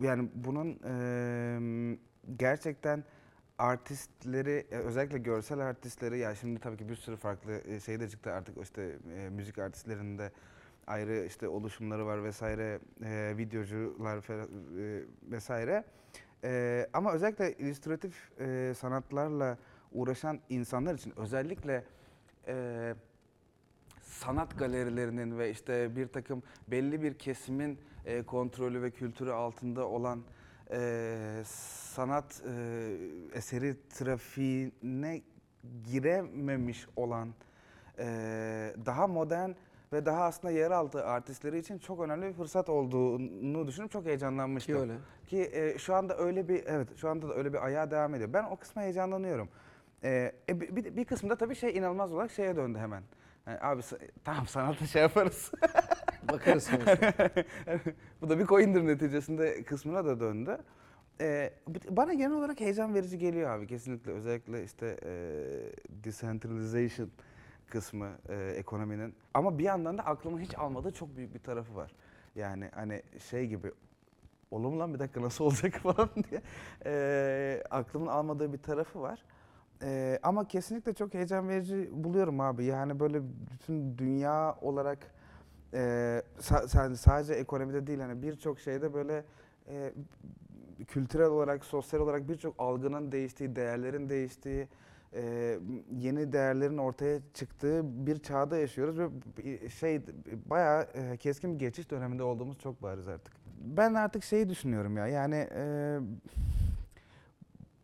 yani 0.02 0.30
bunun 0.36 0.80
e, 0.86 1.98
gerçekten 2.38 3.04
artistleri 3.58 4.66
e, 4.72 4.76
özellikle 4.76 5.18
görsel 5.18 5.60
artistleri 5.60 6.18
ya 6.20 6.36
şimdi 6.36 6.60
tabii 6.60 6.78
ki 6.78 6.90
bir 6.90 6.96
sürü 6.96 7.16
farklı 7.16 7.52
e, 7.68 7.80
şey 7.80 8.00
de 8.00 8.10
çıktı 8.10 8.32
artık 8.32 8.58
işte 8.64 8.98
e, 9.18 9.30
müzik 9.30 9.60
artistlerinde 9.60 10.32
ayrı 10.88 11.26
işte 11.26 11.48
oluşumları 11.48 12.06
var 12.06 12.24
vesaire 12.24 12.80
e, 13.04 13.34
videocular 13.38 14.18
e, 14.18 15.04
vesaire. 15.32 15.84
E, 16.44 16.88
ama 16.94 17.14
özellikle 17.14 17.54
illüstratif 17.54 18.40
e, 18.40 18.74
sanatlarla 18.78 19.58
uğraşan 19.92 20.40
insanlar 20.50 20.96
için 20.96 21.14
özellikle 21.18 21.84
e, 22.48 22.96
sanat 24.02 24.60
galerilerinin 24.60 25.38
ve 25.38 25.52
işte 25.52 25.96
bir 25.96 26.08
takım 26.08 26.44
belli 26.68 27.02
bir 27.02 27.14
kesimin 27.14 27.80
e, 28.06 28.24
kontrolü 28.24 28.82
ve 28.82 28.92
kültürü 28.92 29.32
altında 29.32 29.88
olan 29.88 30.24
e, 30.72 31.42
sanat 31.46 32.44
e, 32.48 32.98
eseri 33.34 33.76
trafiğine 33.90 35.22
girememiş 35.92 36.88
olan 36.96 37.34
e, 38.00 38.06
daha 38.86 39.08
modern 39.08 39.52
ve 39.94 40.06
daha 40.06 40.24
aslında 40.24 40.54
yeraltı 40.54 41.06
artistleri 41.06 41.60
için 41.60 41.78
çok 41.78 42.00
önemli 42.00 42.28
bir 42.28 42.34
fırsat 42.34 42.70
olduğunu 42.70 43.68
düşünüp 43.68 43.92
çok 43.92 44.06
heyecanlanmıştım. 44.06 44.76
Ki 44.76 44.82
öyle. 44.82 44.94
Ki 45.28 45.50
e, 45.54 45.78
şu 45.78 45.96
anda 45.96 46.18
öyle 46.18 46.48
bir 46.48 46.64
evet 46.66 46.98
şu 46.98 47.10
anda 47.10 47.30
da 47.30 47.34
öyle 47.34 47.54
bir 47.54 47.66
ayağa 47.66 47.92
devam 47.92 48.16
ediyor. 48.16 48.34
Ben 48.34 48.44
o 48.44 48.56
kısma 48.56 48.82
heyecanlanıyorum. 48.82 49.50
E, 50.04 50.32
e, 50.50 50.60
bir, 50.60 50.96
bir, 50.96 51.06
kısımda 51.06 51.36
tabii 51.36 51.56
şey 51.56 51.78
inanılmaz 51.78 52.14
olarak 52.14 52.32
şeye 52.32 52.56
döndü 52.56 52.80
hemen. 52.80 53.04
Yani 53.48 53.60
abi 53.62 53.82
sa- 53.82 54.10
tamam 54.24 54.48
sanatı 54.48 54.88
şey 54.88 55.02
yaparız. 55.02 55.52
Bakarız. 56.32 56.70
Bu 58.22 58.30
da 58.30 58.40
bir 58.40 58.46
coin'dir 58.46 58.88
neticesinde 58.88 59.64
kısmına 59.64 60.06
da 60.06 60.20
döndü. 60.20 60.58
Ee, 61.22 61.54
bana 61.90 62.14
genel 62.14 62.32
olarak 62.32 62.60
heyecan 62.60 62.94
verici 62.94 63.18
geliyor 63.18 63.50
abi 63.50 63.68
kesinlikle. 63.68 64.12
Özellikle 64.12 64.64
işte 64.64 64.98
e, 65.04 65.12
decentralization 65.90 67.10
kısmı 67.70 68.10
e, 68.30 68.54
ekonominin. 68.58 69.16
Ama 69.34 69.58
bir 69.58 69.64
yandan 69.64 69.98
da 69.98 70.06
aklımın 70.06 70.40
hiç 70.40 70.58
almadığı 70.58 70.92
çok 70.92 71.18
büyük 71.18 71.34
bir 71.34 71.40
tarafı 71.40 71.76
var. 71.76 71.92
Yani 72.36 72.70
hani 72.76 73.02
şey 73.30 73.48
gibi 73.48 73.72
olur 74.52 74.70
mu 74.70 74.80
lan 74.80 74.94
bir 74.94 75.00
dakika 75.00 75.22
nasıl 75.22 75.46
olacak 75.46 75.74
falan 75.84 76.10
diye 76.30 76.42
e, 76.86 77.64
aklımın 77.70 78.08
almadığı 78.08 78.54
bir 78.54 78.58
tarafı 78.58 79.02
var. 79.02 79.24
E, 79.82 80.20
ama 80.24 80.48
kesinlikle 80.48 80.94
çok 80.94 81.14
heyecan 81.14 81.50
verici 81.50 81.90
buluyorum 81.92 82.40
abi. 82.40 82.66
Yani 82.66 83.00
böyle 83.00 83.22
bütün 83.52 83.98
dünya 83.98 84.58
olarak 84.62 84.98
e, 85.74 85.78
sa- 86.40 86.96
sadece 86.98 87.34
ekonomide 87.34 87.88
değil 87.88 88.00
hani 88.00 88.22
birçok 88.22 88.60
şeyde 88.60 88.94
böyle 88.94 89.24
e, 89.70 89.94
kültürel 90.88 91.28
olarak, 91.28 91.66
sosyal 91.66 92.00
olarak 92.00 92.30
birçok 92.30 92.56
algının 92.58 93.12
değiştiği, 93.12 93.56
değerlerin 93.56 94.10
değiştiği, 94.10 94.68
e, 95.14 95.60
yeni 95.92 96.32
değerlerin 96.34 96.78
ortaya 96.78 97.20
çıktığı 97.34 98.06
bir 98.08 98.20
çağda 98.20 98.58
yaşıyoruz 98.58 99.00
ve 99.00 99.10
şey 99.70 100.02
bayağı 100.46 100.84
e, 100.94 101.18
keskin 101.18 101.54
bir 101.54 101.60
geçiş 101.60 101.92
döneminde 101.92 102.24
olduğumuz 102.24 102.60
çok 102.60 102.82
bariz 102.84 103.08
artık. 103.08 103.34
Ben 103.60 103.94
artık 103.94 104.24
şeyi 104.24 104.50
düşünüyorum 104.50 104.98
ya 104.98 105.08
yani 105.08 105.48
e, 105.56 105.98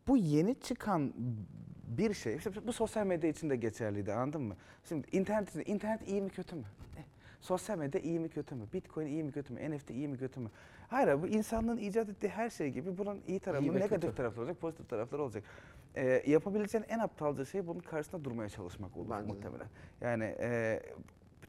bu 0.07 0.17
yeni 0.17 0.59
çıkan 0.59 1.13
bir 1.87 2.13
şey, 2.13 2.35
işte 2.35 2.67
bu 2.67 2.73
sosyal 2.73 3.05
medya 3.05 3.29
için 3.29 3.49
de 3.49 3.55
geçerliydi 3.55 4.13
anladın 4.13 4.41
mı? 4.41 4.55
Şimdi 4.83 5.07
internet, 5.11 5.67
internet 5.67 6.07
iyi 6.07 6.21
mi 6.21 6.29
kötü 6.29 6.55
mü? 6.55 6.63
Eh, 6.97 7.01
Sosyal 7.41 7.77
medya 7.77 8.01
iyi 8.01 8.19
mi 8.19 8.29
kötü 8.29 8.55
mü? 8.55 8.63
Bitcoin 8.73 9.07
iyi 9.07 9.23
mi 9.23 9.31
kötü 9.31 9.53
mü? 9.53 9.71
NFT 9.75 9.89
iyi 9.89 10.07
mi 10.07 10.17
kötü 10.17 10.39
mü? 10.39 10.49
Hayır 10.87 11.21
bu 11.21 11.27
insanlığın 11.27 11.77
icat 11.77 12.09
ettiği 12.09 12.29
her 12.29 12.49
şey 12.49 12.69
gibi 12.69 12.97
bunun 12.97 13.21
iyi 13.27 13.39
tarafı, 13.39 13.63
İyi 13.63 13.73
negatif 13.73 14.01
kötü. 14.01 14.15
tarafları 14.15 14.41
olacak, 14.45 14.61
pozitif 14.61 14.89
tarafları 14.89 15.23
olacak. 15.23 15.43
Ee, 15.95 16.23
yapabileceğin 16.27 16.85
en 16.89 16.99
aptalca 16.99 17.45
şey 17.45 17.67
bunun 17.67 17.79
karşısında 17.79 18.23
durmaya 18.23 18.49
çalışmak 18.49 18.97
olur 18.97 19.09
Bence 19.09 19.29
de. 19.29 19.33
muhtemelen. 19.33 19.67
Yani 20.01 20.35
e, 20.39 20.79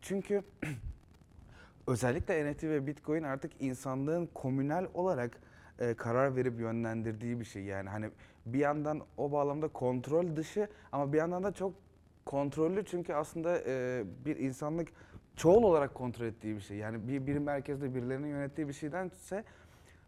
çünkü 0.01 0.43
özellikle 1.86 2.53
NFT 2.53 2.64
ve 2.64 2.86
Bitcoin 2.86 3.22
artık 3.22 3.53
insanlığın 3.61 4.26
komünel 4.34 4.86
olarak 4.95 5.40
e, 5.78 5.95
karar 5.95 6.36
verip 6.36 6.61
yönlendirdiği 6.61 7.40
bir 7.40 7.45
şey. 7.45 7.62
Yani 7.62 7.88
hani 7.88 8.11
bir 8.47 8.59
yandan 8.59 9.01
o 9.16 9.32
bağlamda 9.32 9.68
kontrol 9.68 10.36
dışı 10.36 10.68
ama 10.93 11.12
bir 11.12 11.18
yandan 11.18 11.43
da 11.43 11.53
çok 11.53 11.74
kontrollü 12.24 12.84
çünkü 12.84 13.12
aslında 13.14 13.59
e, 13.66 14.05
bir 14.24 14.36
insanlık 14.36 14.88
çoğul 15.36 15.62
olarak 15.62 15.95
kontrol 15.95 16.26
ettiği 16.26 16.57
bir 16.57 16.61
şey. 16.61 16.76
Yani 16.76 17.09
bir, 17.09 17.26
bir 17.26 17.38
merkezde 17.38 17.95
birilerinin 17.95 18.28
yönettiği 18.28 18.68
bir 18.68 18.72
şeydense 18.72 19.45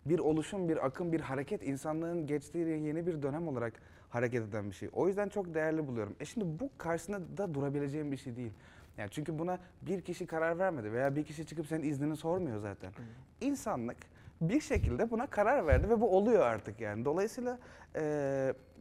bir 0.07 0.19
oluşum, 0.19 0.69
bir 0.69 0.87
akım, 0.87 1.13
bir 1.13 1.21
hareket 1.21 1.63
insanlığın 1.63 2.27
geçtiği 2.27 2.69
yeni 2.69 3.07
bir 3.07 3.23
dönem 3.23 3.49
olarak 3.49 3.73
hareket 4.15 4.49
eden 4.49 4.71
bir 4.71 4.75
şey. 4.75 4.89
O 4.93 5.09
yüzden 5.09 5.29
çok 5.29 5.55
değerli 5.55 5.87
buluyorum. 5.87 6.17
E 6.21 6.25
şimdi 6.25 6.61
bu 6.61 6.71
karşısında 6.79 7.37
da 7.37 7.55
durabileceğim 7.55 8.13
bir 8.13 8.17
şey 8.17 8.37
değil. 8.37 8.53
Yani 8.99 9.11
çünkü 9.11 9.39
buna 9.39 9.59
bir 9.83 10.01
kişi 10.01 10.27
karar 10.27 10.59
vermedi 10.59 10.93
veya 10.93 11.17
bir 11.17 11.25
kişi 11.25 11.47
çıkıp 11.47 11.67
senin 11.67 11.83
iznini 11.83 12.17
sormuyor 12.17 12.59
zaten. 12.59 12.93
İnsanlık 13.41 13.97
bir 14.41 14.61
şekilde 14.61 15.11
buna 15.11 15.27
karar 15.27 15.67
verdi 15.67 15.91
ve 15.91 16.01
bu 16.01 16.17
oluyor 16.17 16.41
artık 16.41 16.81
yani. 16.81 17.05
Dolayısıyla 17.05 17.59
e, 17.97 18.03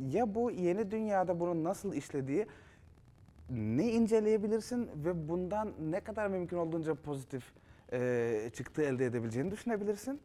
ya 0.09 0.35
bu 0.35 0.51
yeni 0.51 0.91
dünyada 0.91 1.39
bunun 1.39 1.63
nasıl 1.63 1.93
işlediği 1.93 2.47
ne 3.49 3.91
inceleyebilirsin 3.91 4.89
ve 5.05 5.29
bundan 5.29 5.73
ne 5.91 5.99
kadar 5.99 6.27
mümkün 6.27 6.57
olduğunca 6.57 6.95
pozitif 6.95 7.43
e, 7.93 8.49
çıktı 8.53 8.81
elde 8.81 9.05
edebileceğini 9.05 9.51
düşünebilirsin. 9.51 10.21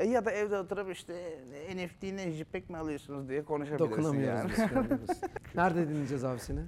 E, 0.00 0.06
ya 0.06 0.24
da 0.24 0.30
evde 0.30 0.58
oturup 0.58 0.90
işte 0.92 1.38
NFT 1.74 2.02
ne 2.02 2.30
JPEG 2.32 2.70
mi 2.70 2.76
alıyorsunuz 2.76 3.28
diye 3.28 3.44
konuşabilirsin 3.44 3.90
Dokunamıyoruz 3.90 4.58
yani. 4.58 4.90
biz. 5.08 5.20
Nerede 5.54 5.88
dinleyeceğiz 5.88 6.24
abi 6.24 6.40
seni? 6.40 6.60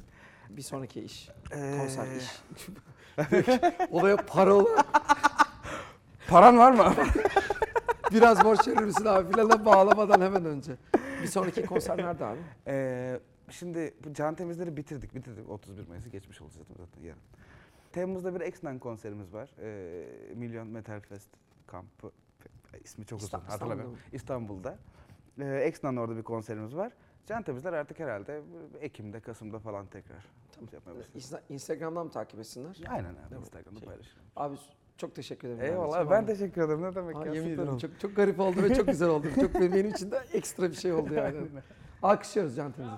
Bir 0.51 0.63
sonraki 0.63 1.01
iş. 1.01 1.29
Ee, 1.53 1.79
Konser 1.79 2.07
iş. 2.17 2.43
Olaya 3.91 4.17
para 4.17 4.55
olarak 4.55 4.87
Paran 6.29 6.59
var 6.59 6.73
mı? 6.73 6.95
biraz 8.13 8.45
borç 8.45 8.69
verir 8.69 8.85
misin 8.85 9.05
abi 9.05 9.33
filana 9.33 9.65
bağlamadan 9.65 10.21
hemen 10.21 10.45
önce. 10.45 10.73
Bir 11.23 11.27
sonraki 11.27 11.67
konser 11.67 11.99
nerede 11.99 12.25
abi? 12.25 12.39
Ee, 12.67 13.21
şimdi 13.51 13.95
bu 14.05 14.15
can 14.15 14.35
temizleri 14.35 14.77
bitirdik. 14.77 15.15
Bitirdik. 15.15 15.51
31 15.51 15.89
Mayıs'ı 15.89 16.09
geçmiş 16.09 16.41
olacak 16.43 16.67
zaten 16.69 17.03
yarın. 17.03 17.21
Temmuz'da 17.93 18.35
bir 18.35 18.41
Exnan 18.41 18.79
konserimiz 18.79 19.35
var. 19.35 19.51
Ee, 19.61 20.05
Milyon 20.35 20.69
Metal 20.69 21.01
Fest 21.01 21.29
kampı. 21.67 22.11
İsmi 22.79 23.07
çok 23.07 23.19
uzun 23.19 23.27
İstanbul- 23.27 23.47
hatırlamıyorum. 23.51 23.99
İstanbul'da. 24.13 24.79
Exnan'da 25.41 26.01
orada 26.01 26.17
bir 26.17 26.23
konserimiz 26.23 26.77
var. 26.77 26.93
Can 27.27 27.43
temizler 27.43 27.73
artık 27.73 27.99
herhalde 27.99 28.43
Ekim'de, 28.81 29.21
Kasım'da 29.21 29.59
falan 29.59 29.87
tekrar 29.87 30.27
tamam. 30.55 30.69
yapmaya 30.73 30.97
başlayacağız. 30.99 31.25
İnsta- 31.33 31.41
Instagram'dan 31.49 32.07
mı 32.07 32.13
takip 32.13 32.41
etsinler? 32.41 32.77
Aynen 32.89 33.09
abi 33.11 33.31
Değil? 33.31 33.41
Instagram'da 33.41 33.79
Şey, 33.79 33.89
paylaşırım. 33.89 34.23
Abi 34.37 34.57
çok 34.97 35.15
teşekkür 35.15 35.49
ederim. 35.49 35.73
Eyvallah 35.73 35.99
Abi. 35.99 36.11
ben 36.11 36.27
teşekkür 36.27 36.63
ederim. 36.63 36.83
Ne 36.83 36.95
demek 36.95 37.17
Aa, 37.17 37.27
ya 37.27 37.33
yemin 37.35 37.51
ederim 37.51 37.79
çok, 37.79 38.01
çok 38.01 38.17
garip 38.17 38.41
oldu 38.41 38.63
ve 38.63 38.75
çok 38.75 38.87
güzel 38.87 39.09
oldu. 39.09 39.27
Çok 39.41 39.55
benim 39.55 39.87
için 39.87 40.11
de 40.11 40.23
ekstra 40.33 40.71
bir 40.71 40.75
şey 40.77 40.93
oldu 40.93 41.15
yani. 41.15 41.37
Alkışlıyoruz 42.03 42.57
Can 42.57 42.73
Temiz'i. 42.73 42.97